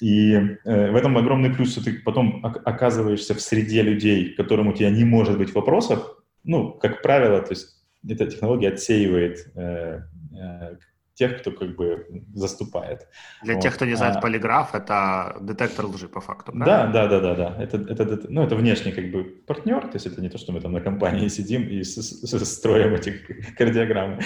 И 0.01 0.35
э, 0.35 0.91
в 0.91 0.97
этом 0.97 1.17
огромный 1.17 1.51
плюс, 1.51 1.73
что 1.73 1.85
ты 1.85 1.95
потом 1.95 2.45
оказываешься 2.45 3.35
в 3.35 3.41
среде 3.41 3.83
людей, 3.83 4.35
которым 4.35 4.69
у 4.69 4.73
тебя 4.73 4.91
не 4.91 5.05
может 5.05 5.39
быть 5.39 5.55
вопросов. 5.55 6.17
Ну, 6.45 6.73
как 6.73 7.03
правило, 7.03 7.41
то 7.41 7.51
есть 7.51 7.69
эта 8.09 8.27
технология 8.27 8.69
отсеивает 8.69 9.51
э, 9.55 10.01
э, 10.39 10.77
тех, 11.21 11.41
кто 11.41 11.51
как 11.51 11.77
бы 11.77 12.07
заступает. 12.35 13.07
Для 13.43 13.55
вот. 13.55 13.63
тех, 13.63 13.75
кто 13.75 13.85
не 13.85 13.95
знает 13.95 14.17
а, 14.17 14.21
полиграф, 14.21 14.75
это 14.75 15.37
детектор 15.41 15.85
лжи 15.85 16.09
по 16.09 16.21
факту, 16.21 16.53
правильно? 16.53 16.93
Да, 16.93 17.07
да, 17.07 17.21
да, 17.21 17.21
да, 17.21 17.35
да. 17.35 17.63
Это, 17.63 17.77
это, 17.77 18.27
ну, 18.31 18.43
это 18.43 18.57
внешний 18.57 18.93
как 18.93 19.11
бы 19.11 19.25
партнер, 19.47 19.83
то 19.83 19.97
есть 19.97 20.07
это 20.07 20.23
не 20.23 20.31
то, 20.31 20.39
что 20.39 20.53
мы 20.53 20.61
там 20.61 20.73
на 20.73 20.81
компании 20.81 21.29
сидим 21.39 21.69
и 21.69 21.83
с, 21.83 21.97
с, 21.97 22.45
строим 22.45 22.95
эти 22.95 23.11
кардиограммы. 23.59 24.21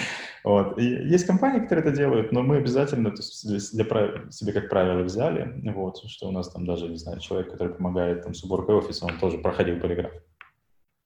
Вот. 0.45 0.79
И 0.79 0.85
есть 0.85 1.27
компании, 1.27 1.59
которые 1.59 1.85
это 1.85 1.91
делают, 1.91 2.31
но 2.31 2.43
мы 2.43 2.57
обязательно 2.57 3.11
то 3.11 3.21
есть 3.21 3.75
для, 3.75 3.83
для 3.83 4.31
себе 4.31 4.53
как 4.53 4.69
правило 4.69 5.03
взяли, 5.03 5.53
вот, 5.73 5.97
что 6.07 6.29
у 6.29 6.31
нас 6.31 6.49
там 6.49 6.65
даже, 6.65 6.87
не 6.87 6.97
знаю, 6.97 7.19
человек, 7.19 7.51
который 7.51 7.73
помогает 7.73 8.23
там 8.23 8.33
с 8.33 8.43
уборкой 8.45 8.75
офиса, 8.75 9.05
он 9.05 9.19
тоже 9.19 9.37
проходил 9.37 9.81
полиграф. 9.81 10.13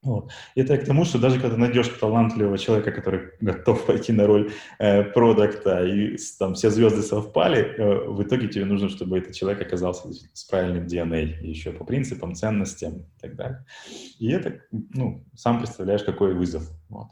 Вот. 0.02 0.32
Это 0.56 0.78
к 0.78 0.86
тому, 0.86 1.04
что 1.04 1.20
даже 1.20 1.42
когда 1.42 1.58
найдешь 1.58 1.90
талантливого 1.90 2.58
человека, 2.58 2.92
который 2.92 3.32
готов 3.42 3.86
пойти 3.86 4.14
на 4.14 4.28
роль 4.28 4.52
э, 4.78 5.04
продукта, 5.04 5.86
и 5.86 6.16
там 6.38 6.54
все 6.54 6.70
звезды 6.70 7.02
совпали, 7.02 7.60
э, 7.60 8.08
в 8.08 8.24
итоге 8.24 8.48
тебе 8.48 8.64
нужно, 8.64 8.88
чтобы 8.88 9.18
этот 9.18 9.36
человек 9.36 9.62
оказался 9.62 10.08
с 10.34 10.46
правильным 10.46 10.86
DNA, 10.86 11.42
еще 11.42 11.74
по 11.74 11.84
принципам, 11.84 12.34
ценностям 12.34 13.00
и 13.00 13.20
так 13.20 13.36
далее. 13.36 13.66
И 14.20 14.32
это, 14.32 14.62
ну, 14.72 15.26
сам 15.36 15.60
представляешь, 15.60 16.04
какой 16.04 16.34
вызов. 16.34 16.64
Вот. 16.88 17.08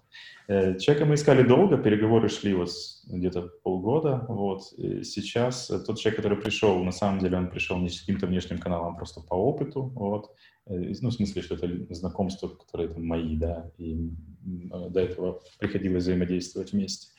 Э, 0.47 0.79
человека 0.79 1.05
мы 1.05 1.15
искали 1.15 1.43
долго, 1.43 1.77
переговоры 1.77 2.29
шли 2.29 2.53
вот 2.53 2.69
где-то 3.05 3.49
полгода. 3.63 4.25
Вот. 4.29 4.61
И 4.77 5.03
сейчас 5.03 5.67
тот 5.67 5.99
человек, 5.99 6.15
который 6.15 6.37
пришел, 6.37 6.81
на 6.85 6.93
самом 6.93 7.19
деле 7.19 7.37
он 7.37 7.49
пришел 7.49 7.77
не 7.79 7.89
с 7.89 7.99
каким-то 7.99 8.27
внешним 8.27 8.59
каналом, 8.59 8.93
а 8.93 8.97
просто 8.97 9.19
по 9.19 9.33
опыту. 9.33 9.91
Вот 9.93 10.31
Э, 10.31 10.56
ну, 10.69 11.09
в 11.09 11.13
смысле, 11.13 11.41
что 11.41 11.55
это 11.55 11.93
знакомства, 11.93 12.47
которые 12.47 12.89
там 12.89 13.05
мои, 13.05 13.35
да, 13.35 13.71
и 13.77 14.09
до 14.43 14.99
этого 14.99 15.41
приходилось 15.59 16.03
взаимодействовать 16.03 16.73
вместе. 16.73 17.09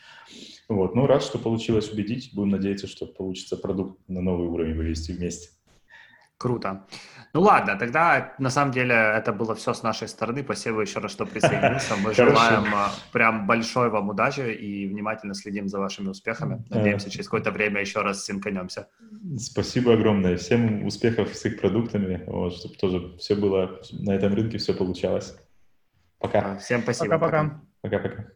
Вот, 0.68 0.94
ну, 0.94 1.06
рад, 1.06 1.22
что 1.22 1.38
получилось 1.38 1.90
убедить, 1.90 2.30
будем 2.34 2.50
надеяться, 2.50 2.86
что 2.86 3.06
получится 3.06 3.56
продукт 3.56 3.98
на 4.08 4.20
новый 4.20 4.48
уровень 4.48 4.76
вывести 4.76 5.12
вместе. 5.12 5.50
Круто. 6.38 6.86
Ну 7.34 7.40
ладно, 7.42 7.76
тогда 7.76 8.34
на 8.38 8.48
самом 8.48 8.72
деле 8.72 8.94
это 8.94 9.32
было 9.32 9.54
все 9.54 9.74
с 9.74 9.82
нашей 9.82 10.08
стороны. 10.08 10.42
Спасибо 10.42 10.80
еще 10.80 11.00
раз, 11.00 11.10
что 11.10 11.26
присоединился. 11.26 11.96
Мы 11.96 12.14
желаем 12.14 12.72
а, 12.74 12.90
прям 13.12 13.46
большой 13.46 13.90
вам 13.90 14.08
удачи 14.08 14.40
и 14.52 14.86
внимательно 14.86 15.34
следим 15.34 15.68
за 15.68 15.78
вашими 15.78 16.08
успехами. 16.08 16.64
Надеемся, 16.70 17.10
через 17.10 17.26
какое-то 17.26 17.50
время 17.50 17.80
еще 17.80 18.02
раз 18.02 18.24
синканемся. 18.24 18.88
Спасибо 19.36 19.94
огромное. 19.94 20.36
Всем 20.36 20.86
успехов 20.86 21.34
с 21.34 21.44
их 21.44 21.60
продуктами, 21.60 22.22
вот, 22.26 22.54
чтобы 22.54 22.74
тоже 22.76 23.16
все 23.18 23.34
было 23.34 23.80
на 23.92 24.12
этом 24.12 24.32
рынке, 24.32 24.58
все 24.58 24.72
получалось. 24.72 25.36
Пока. 26.18 26.56
Всем 26.58 26.82
спасибо. 26.82 27.18
Пока-пока. 27.18 27.60
Пока-пока. 27.82 28.26